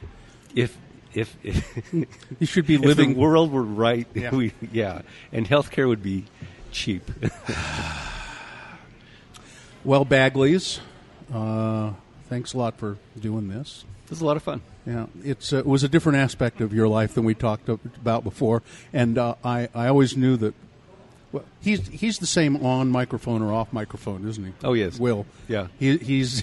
If 0.54 0.78
if, 1.14 1.36
if 1.44 1.94
You 2.40 2.46
should 2.46 2.68
be 2.68 2.76
if 2.80 2.82
living. 2.82 3.14
the 3.16 3.20
world 3.20 3.52
were 3.52 3.64
right, 3.64 4.06
Yeah. 4.14 4.36
we, 4.36 4.52
yeah, 4.72 5.02
and 5.32 5.48
healthcare 5.48 5.88
would 5.88 6.04
be 6.04 6.26
cheap. 6.72 7.10
well, 9.84 10.06
Bagleys, 10.06 10.80
uh, 11.34 11.94
thanks 12.30 12.54
a 12.54 12.58
lot 12.58 12.78
for 12.78 12.98
doing 13.20 13.48
this. 13.48 13.86
It 14.08 14.12
was 14.12 14.22
a 14.22 14.26
lot 14.26 14.38
of 14.38 14.44
fun. 14.44 14.62
Yeah, 14.86 15.08
it's 15.22 15.52
uh, 15.52 15.58
it 15.58 15.66
was 15.66 15.84
a 15.84 15.90
different 15.90 16.20
aspect 16.20 16.62
of 16.62 16.74
your 16.74 16.88
life 16.88 17.14
than 17.14 17.26
we 17.26 17.34
talked 17.34 17.68
about 17.68 18.24
before, 18.24 18.64
and 18.94 19.18
uh, 19.18 19.36
I 19.44 19.68
I 19.76 19.88
always 19.90 20.16
knew 20.16 20.38
that. 20.38 20.54
Well, 21.34 21.44
he's 21.60 21.86
he's 21.90 22.20
the 22.20 22.26
same 22.26 22.66
on 22.66 22.90
microphone 22.90 23.42
or 23.42 23.52
off 23.52 23.74
microphone, 23.74 24.26
isn't 24.30 24.46
he? 24.46 24.54
Oh, 24.64 24.72
yes. 24.72 24.98
Will. 24.98 25.26
Yeah. 25.50 25.68
He, 25.78 25.98
he's. 25.98 26.42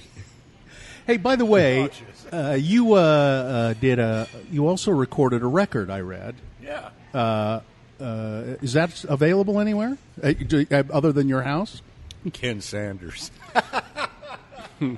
hey, 1.06 1.16
by 1.16 1.36
the 1.36 1.46
way, 1.46 1.88
uh, 2.30 2.58
you 2.60 2.92
uh, 2.92 2.98
uh, 2.98 3.72
did 3.80 3.98
a 3.98 4.28
you 4.50 4.68
also 4.68 4.90
recorded 4.90 5.40
a 5.40 5.46
record. 5.46 5.88
I 5.88 6.00
read. 6.00 6.34
Yeah. 6.62 6.90
Uh, 7.14 7.60
uh, 7.98 8.56
is 8.60 8.74
that 8.74 9.04
available 9.04 9.58
anywhere 9.58 9.96
uh, 10.22 10.32
do- 10.32 10.66
uh, 10.70 10.82
other 10.92 11.12
than 11.12 11.30
your 11.30 11.42
house? 11.42 11.80
Ken 12.34 12.60
Sanders. 12.60 13.30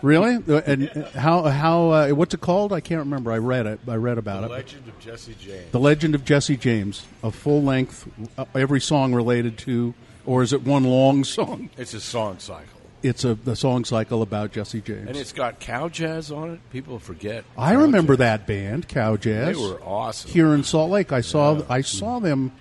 Really? 0.03 0.35
And 0.67 0.89
how 1.15 1.43
how 1.45 1.91
uh, 1.91 2.09
what's 2.11 2.35
it 2.35 2.41
called? 2.41 2.73
I 2.73 2.81
can't 2.81 3.01
remember. 3.01 3.33
I 3.33 3.39
read 3.39 3.67
it. 3.67 3.81
I 3.89 3.95
read 3.97 4.19
about 4.19 4.41
The 4.43 4.47
it. 4.49 4.51
Legend 4.51 4.89
of 4.89 4.99
Jesse 5.01 5.35
James. 5.41 5.71
The 5.73 5.81
Legend 5.81 6.15
of 6.15 6.25
Jesse 6.25 6.57
James, 6.57 7.07
a 7.23 7.31
full 7.31 7.63
length, 7.63 8.09
uh, 8.39 8.45
every 8.55 8.81
song 8.81 9.15
related 9.15 9.59
to, 9.59 9.95
or 10.25 10.43
is 10.43 10.53
it 10.53 10.63
one 10.63 10.85
long 10.85 11.25
song? 11.25 11.71
It's 11.77 11.95
a 11.95 12.01
song 12.01 12.39
cycle. 12.39 12.65
It's 13.03 13.25
a 13.25 13.35
the 13.35 13.55
song 13.55 13.85
cycle 13.85 14.23
about 14.23 14.53
Jesse 14.53 14.81
James. 14.81 15.07
And 15.09 15.17
it's 15.17 15.33
got 15.33 15.61
cow 15.61 15.89
jazz 15.89 16.31
on 16.33 16.51
it. 16.55 16.71
People 16.71 16.99
forget. 16.99 17.45
I 17.57 17.75
cow 17.75 17.83
remember 17.83 18.15
jazz. 18.15 18.19
that 18.19 18.47
band, 18.47 18.89
Cow 18.89 19.17
Jazz. 19.17 19.57
They 19.57 19.63
were 19.63 19.81
awesome. 19.83 20.31
here 20.31 20.53
in 20.55 20.65
Salt 20.65 20.91
Lake. 20.91 21.13
I 21.13 21.21
saw 21.21 21.63
I 21.69 21.83
saw 21.83 22.19
them 22.19 22.53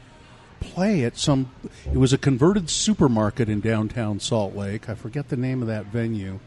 play 0.60 1.04
at 1.04 1.18
some. 1.18 1.50
It 1.86 1.98
was 1.98 2.14
a 2.14 2.18
converted 2.18 2.70
supermarket 2.70 3.50
in 3.50 3.60
downtown 3.62 4.20
Salt 4.20 4.56
Lake. 4.56 4.90
I 4.90 4.94
forget 4.96 5.30
the 5.30 5.38
name 5.38 5.62
of 5.62 5.68
that 5.68 5.86
venue. 5.88 6.40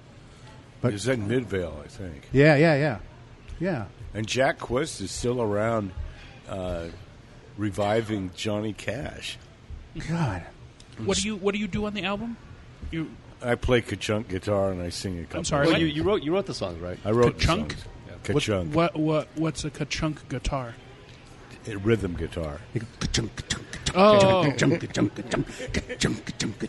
It 0.83 0.93
was 0.93 1.09
in 1.09 1.27
Midvale, 1.27 1.83
I 1.85 1.89
think. 1.89 2.29
Yeah, 2.33 2.55
yeah, 2.57 2.75
yeah, 2.77 2.99
yeah. 3.59 3.85
And 4.15 4.27
Jack 4.27 4.59
Quist 4.59 5.01
is 5.01 5.11
still 5.11 5.43
around 5.43 5.91
uh, 6.49 6.87
reviving 7.57 8.31
Johnny 8.37 8.73
Cash. 8.73 9.39
God, 10.09 10.43
What 11.05 11.19
do 11.19 11.27
you 11.29 11.37
What 11.37 11.53
do 11.55 11.61
you 11.61 11.67
do 11.67 11.87
on 11.87 11.95
the 11.95 12.05
album? 12.05 12.37
You 12.91 13.11
I 13.43 13.55
play 13.55 13.81
ka-chunk 13.83 14.29
guitar 14.29 14.71
and 14.73 14.83
I 14.83 14.89
sing 14.89 15.19
a 15.19 15.23
couple. 15.25 15.39
I'm 15.39 15.45
sorry. 15.45 15.67
Well, 15.69 15.81
you, 15.81 15.87
you 15.87 16.03
wrote 16.03 16.23
you 16.23 16.33
wrote 16.33 16.47
the 16.47 16.55
songs, 16.55 16.79
right? 16.81 16.99
I 17.05 17.11
wrote 17.11 17.39
the 17.39 17.47
Ka-chunk? 17.47 17.73
songs. 17.73 17.85
what, 18.07 18.23
Ka-chunk. 18.25 18.75
what 18.75 18.97
what 18.97 19.29
what's 19.37 19.65
a 19.65 19.71
ka-chunk 19.71 20.29
guitar? 20.29 20.75
A 21.67 21.77
rhythm 21.77 22.15
guitar. 22.15 22.61
Oh, 23.95 24.51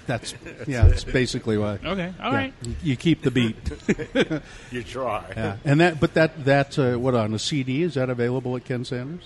That's 0.08 0.34
yeah. 0.68 0.88
That's 0.88 1.04
basically 1.04 1.58
why. 1.58 1.80
okay, 1.84 2.14
all 2.22 2.32
yeah. 2.32 2.38
right. 2.38 2.54
You- 2.64 2.76
You 2.84 2.96
keep 2.96 3.22
the 3.24 3.32
beat. 3.32 3.56
You 4.72 4.84
try. 4.84 5.24
Yeah, 5.36 5.58
and 5.66 5.80
that, 5.82 6.00
but 6.00 6.14
that 6.14 6.44
that's 6.46 6.78
uh, 6.80 6.96
what 6.98 7.16
on 7.16 7.34
a 7.34 7.40
CD 7.40 7.84
is 7.84 7.96
that 7.96 8.10
available 8.10 8.56
at 8.56 8.66
Ken 8.66 8.86
Sanders? 8.86 9.24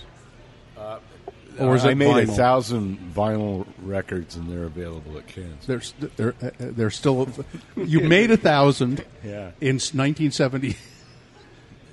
or 1.58 1.76
is 1.76 1.84
I 1.84 1.92
it 1.92 1.94
made 1.94 2.16
a 2.16 2.26
thousand 2.26 2.98
vinyl 3.14 3.64
records 3.80 4.34
and 4.34 4.50
they're 4.50 4.64
available 4.64 5.16
at 5.18 5.26
Ken's. 5.28 5.66
They're 5.66 5.80
st- 5.80 6.16
they're 6.16 6.34
uh, 6.42 6.50
they're 6.58 6.90
still. 6.90 7.28
You 7.76 8.00
made 8.00 8.30
a 8.32 8.36
thousand 8.36 9.04
Yeah. 9.22 9.52
in 9.60 9.76
1970, 9.76 10.76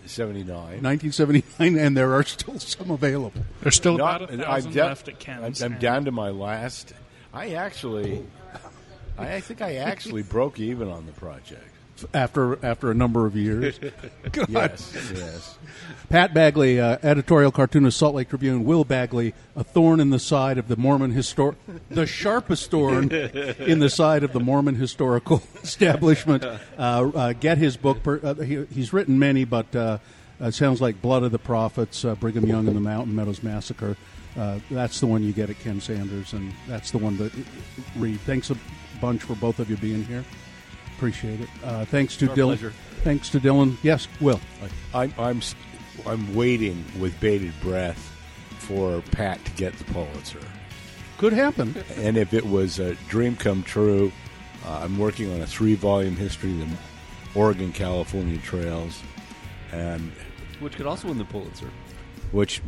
79. 0.08 0.56
1979, 0.82 1.78
and 1.78 1.96
there 1.96 2.14
are 2.14 2.24
still 2.24 2.60
some 2.60 2.92
available. 2.92 3.44
There's 3.62 3.76
still 3.76 3.98
Not- 3.98 4.22
about 4.24 4.30
a 4.30 4.34
I'm 4.34 4.40
thousand 4.40 4.74
down- 4.74 4.88
left 4.90 5.08
at 5.08 5.20
Ken's. 5.20 5.62
I'm, 5.62 5.74
I'm 5.74 5.80
down 5.80 6.06
to 6.06 6.12
my 6.12 6.30
last. 6.30 6.94
I 7.34 7.52
actually, 7.54 8.24
I, 9.18 9.36
I 9.36 9.42
think 9.42 9.62
I 9.62 9.76
actually 9.76 10.24
broke 10.24 10.60
even 10.60 10.90
on 10.90 11.06
the 11.06 11.14
project. 11.14 11.64
After 12.14 12.64
after 12.66 12.92
a 12.92 12.94
number 12.94 13.26
of 13.26 13.36
years, 13.36 13.80
God. 14.32 14.50
Yes, 14.50 15.12
yes. 15.14 15.58
Pat 16.10 16.34
Bagley, 16.34 16.80
uh, 16.80 16.98
editorial 17.04 17.52
cartoonist, 17.52 17.98
Salt 17.98 18.16
Lake 18.16 18.30
Tribune. 18.30 18.66
Will 18.66 18.84
Bagley, 18.84 19.34
a 19.56 19.64
thorn 19.64 20.00
in 20.00 20.10
the 20.10 20.20
side 20.20 20.58
of 20.58 20.68
the 20.68 20.76
Mormon 20.76 21.14
histor, 21.14 21.56
the 21.90 22.06
sharpest 22.06 22.70
thorn 22.70 23.12
in 23.12 23.80
the 23.80 23.90
side 23.90 24.24
of 24.24 24.34
the 24.34 24.40
Mormon 24.40 24.76
historical 24.76 25.42
establishment. 25.64 26.44
Uh, 26.44 26.60
uh, 26.78 27.34
get 27.34 27.58
his 27.58 27.78
book. 27.78 28.04
Per, 28.04 28.20
uh, 28.24 28.34
he, 28.36 28.66
he's 28.66 28.92
written 28.92 29.20
many, 29.20 29.46
but 29.46 29.74
uh, 29.76 30.00
uh, 30.42 30.52
sounds 30.52 30.82
like 30.82 31.02
Blood 31.02 31.24
of 31.24 31.32
the 31.32 31.40
Prophets, 31.40 32.04
uh, 32.04 32.16
Brigham 32.16 32.46
Young 32.46 32.68
and 32.68 32.76
the 32.76 32.82
Mountain 32.82 33.16
Meadows 33.16 33.44
Massacre. 33.44 33.96
Uh, 34.38 34.60
that's 34.70 35.00
the 35.00 35.08
one 35.08 35.24
you 35.24 35.34
get 35.34 35.50
at 35.50 35.60
Ken 35.60 35.80
Sanders, 35.80 36.34
and 36.34 36.54
that's 36.68 36.92
the 36.92 36.98
one 36.98 37.18
that 37.18 37.32
read. 37.98 38.20
Thanks 38.22 38.50
a 38.50 38.58
bunch 39.00 39.22
for 39.22 39.36
both 39.36 39.60
of 39.60 39.70
you 39.70 39.78
being 39.78 40.04
here. 40.06 40.24
Appreciate 41.02 41.42
it. 41.42 41.50
Uh, 41.64 41.84
thanks 41.86 42.16
to 42.18 42.30
Our 42.30 42.36
Dylan. 42.36 42.46
pleasure. 42.50 42.74
Thanks 43.04 43.30
to 43.30 43.40
Dylan. 43.40 43.76
Yes, 43.82 44.08
Will. 44.20 44.40
I'm, 44.94 45.12
I'm, 45.18 45.38
s- 45.38 45.56
I'm 46.06 46.36
waiting 46.36 46.86
with 47.00 47.20
bated 47.20 47.54
breath 47.60 47.98
for 48.60 49.02
Pat 49.12 49.44
to 49.46 49.52
get 49.54 49.76
the 49.80 49.84
Pulitzer. 49.86 50.38
Could 51.18 51.34
happen. 51.34 51.74
And 51.96 52.18
if 52.18 52.36
it 52.36 52.46
was 52.46 52.78
a 52.78 52.94
dream 53.10 53.36
come 53.36 53.64
true, 53.64 54.12
uh, 54.64 54.82
I'm 54.84 55.00
working 55.00 55.34
on 55.34 55.42
a 55.42 55.48
three 55.48 55.74
volume 55.74 56.16
history 56.16 56.52
of 56.52 56.70
the 56.70 56.78
Oregon 57.34 57.72
California 57.74 58.38
trails, 58.38 59.02
and 59.72 60.12
Which 60.60 60.76
could 60.76 60.86
also 60.86 61.08
win 61.08 61.18
the 61.18 61.26
Pulitzer. 61.26 61.72
which 62.32 62.62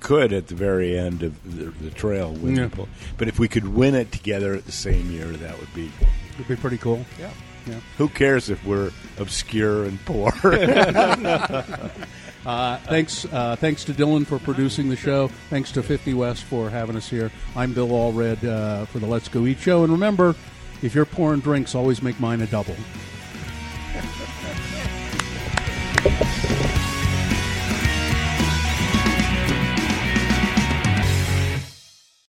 could 0.00 0.32
at 0.32 0.48
the 0.48 0.56
very 0.56 0.98
end 0.98 1.22
of 1.22 1.56
the, 1.56 1.66
the 1.84 1.90
trail 1.92 2.32
win 2.32 2.56
Yeah. 2.56 2.64
the 2.66 2.70
Pul- 2.74 2.88
But 3.18 3.28
if 3.28 3.38
we 3.38 3.46
could 3.46 3.68
win 3.68 3.94
it 3.94 4.10
together 4.10 4.52
at 4.54 4.66
the 4.66 4.72
same 4.72 5.12
year, 5.12 5.26
that 5.26 5.56
would 5.60 5.72
be. 5.76 5.92
It'd 6.34 6.48
be 6.48 6.56
pretty 6.56 6.78
cool. 6.78 7.04
Yeah. 7.20 7.30
Yeah. 7.68 7.80
Who 7.98 8.08
cares 8.08 8.48
if 8.48 8.64
we're 8.64 8.90
obscure 9.18 9.84
and 9.84 10.04
poor? 10.04 10.32
Uh, 12.46 12.78
thanks, 12.78 13.26
uh, 13.26 13.56
thanks 13.56 13.84
to 13.84 13.92
Dylan 13.92 14.26
for 14.26 14.38
producing 14.38 14.88
the 14.88 14.96
show. 14.96 15.28
Thanks 15.50 15.70
to 15.72 15.82
50 15.82 16.14
West 16.14 16.44
for 16.44 16.70
having 16.70 16.96
us 16.96 17.06
here. 17.06 17.30
I'm 17.54 17.74
Bill 17.74 17.88
Allred 17.88 18.42
uh, 18.42 18.86
for 18.86 19.00
the 19.00 19.06
Let's 19.06 19.28
Go 19.28 19.44
Eat 19.44 19.58
show. 19.58 19.82
And 19.82 19.92
remember, 19.92 20.34
if 20.80 20.94
you're 20.94 21.04
pouring 21.04 21.40
drinks, 21.40 21.74
always 21.74 22.00
make 22.00 22.18
mine 22.20 22.40
a 22.40 22.46
double. 22.46 22.76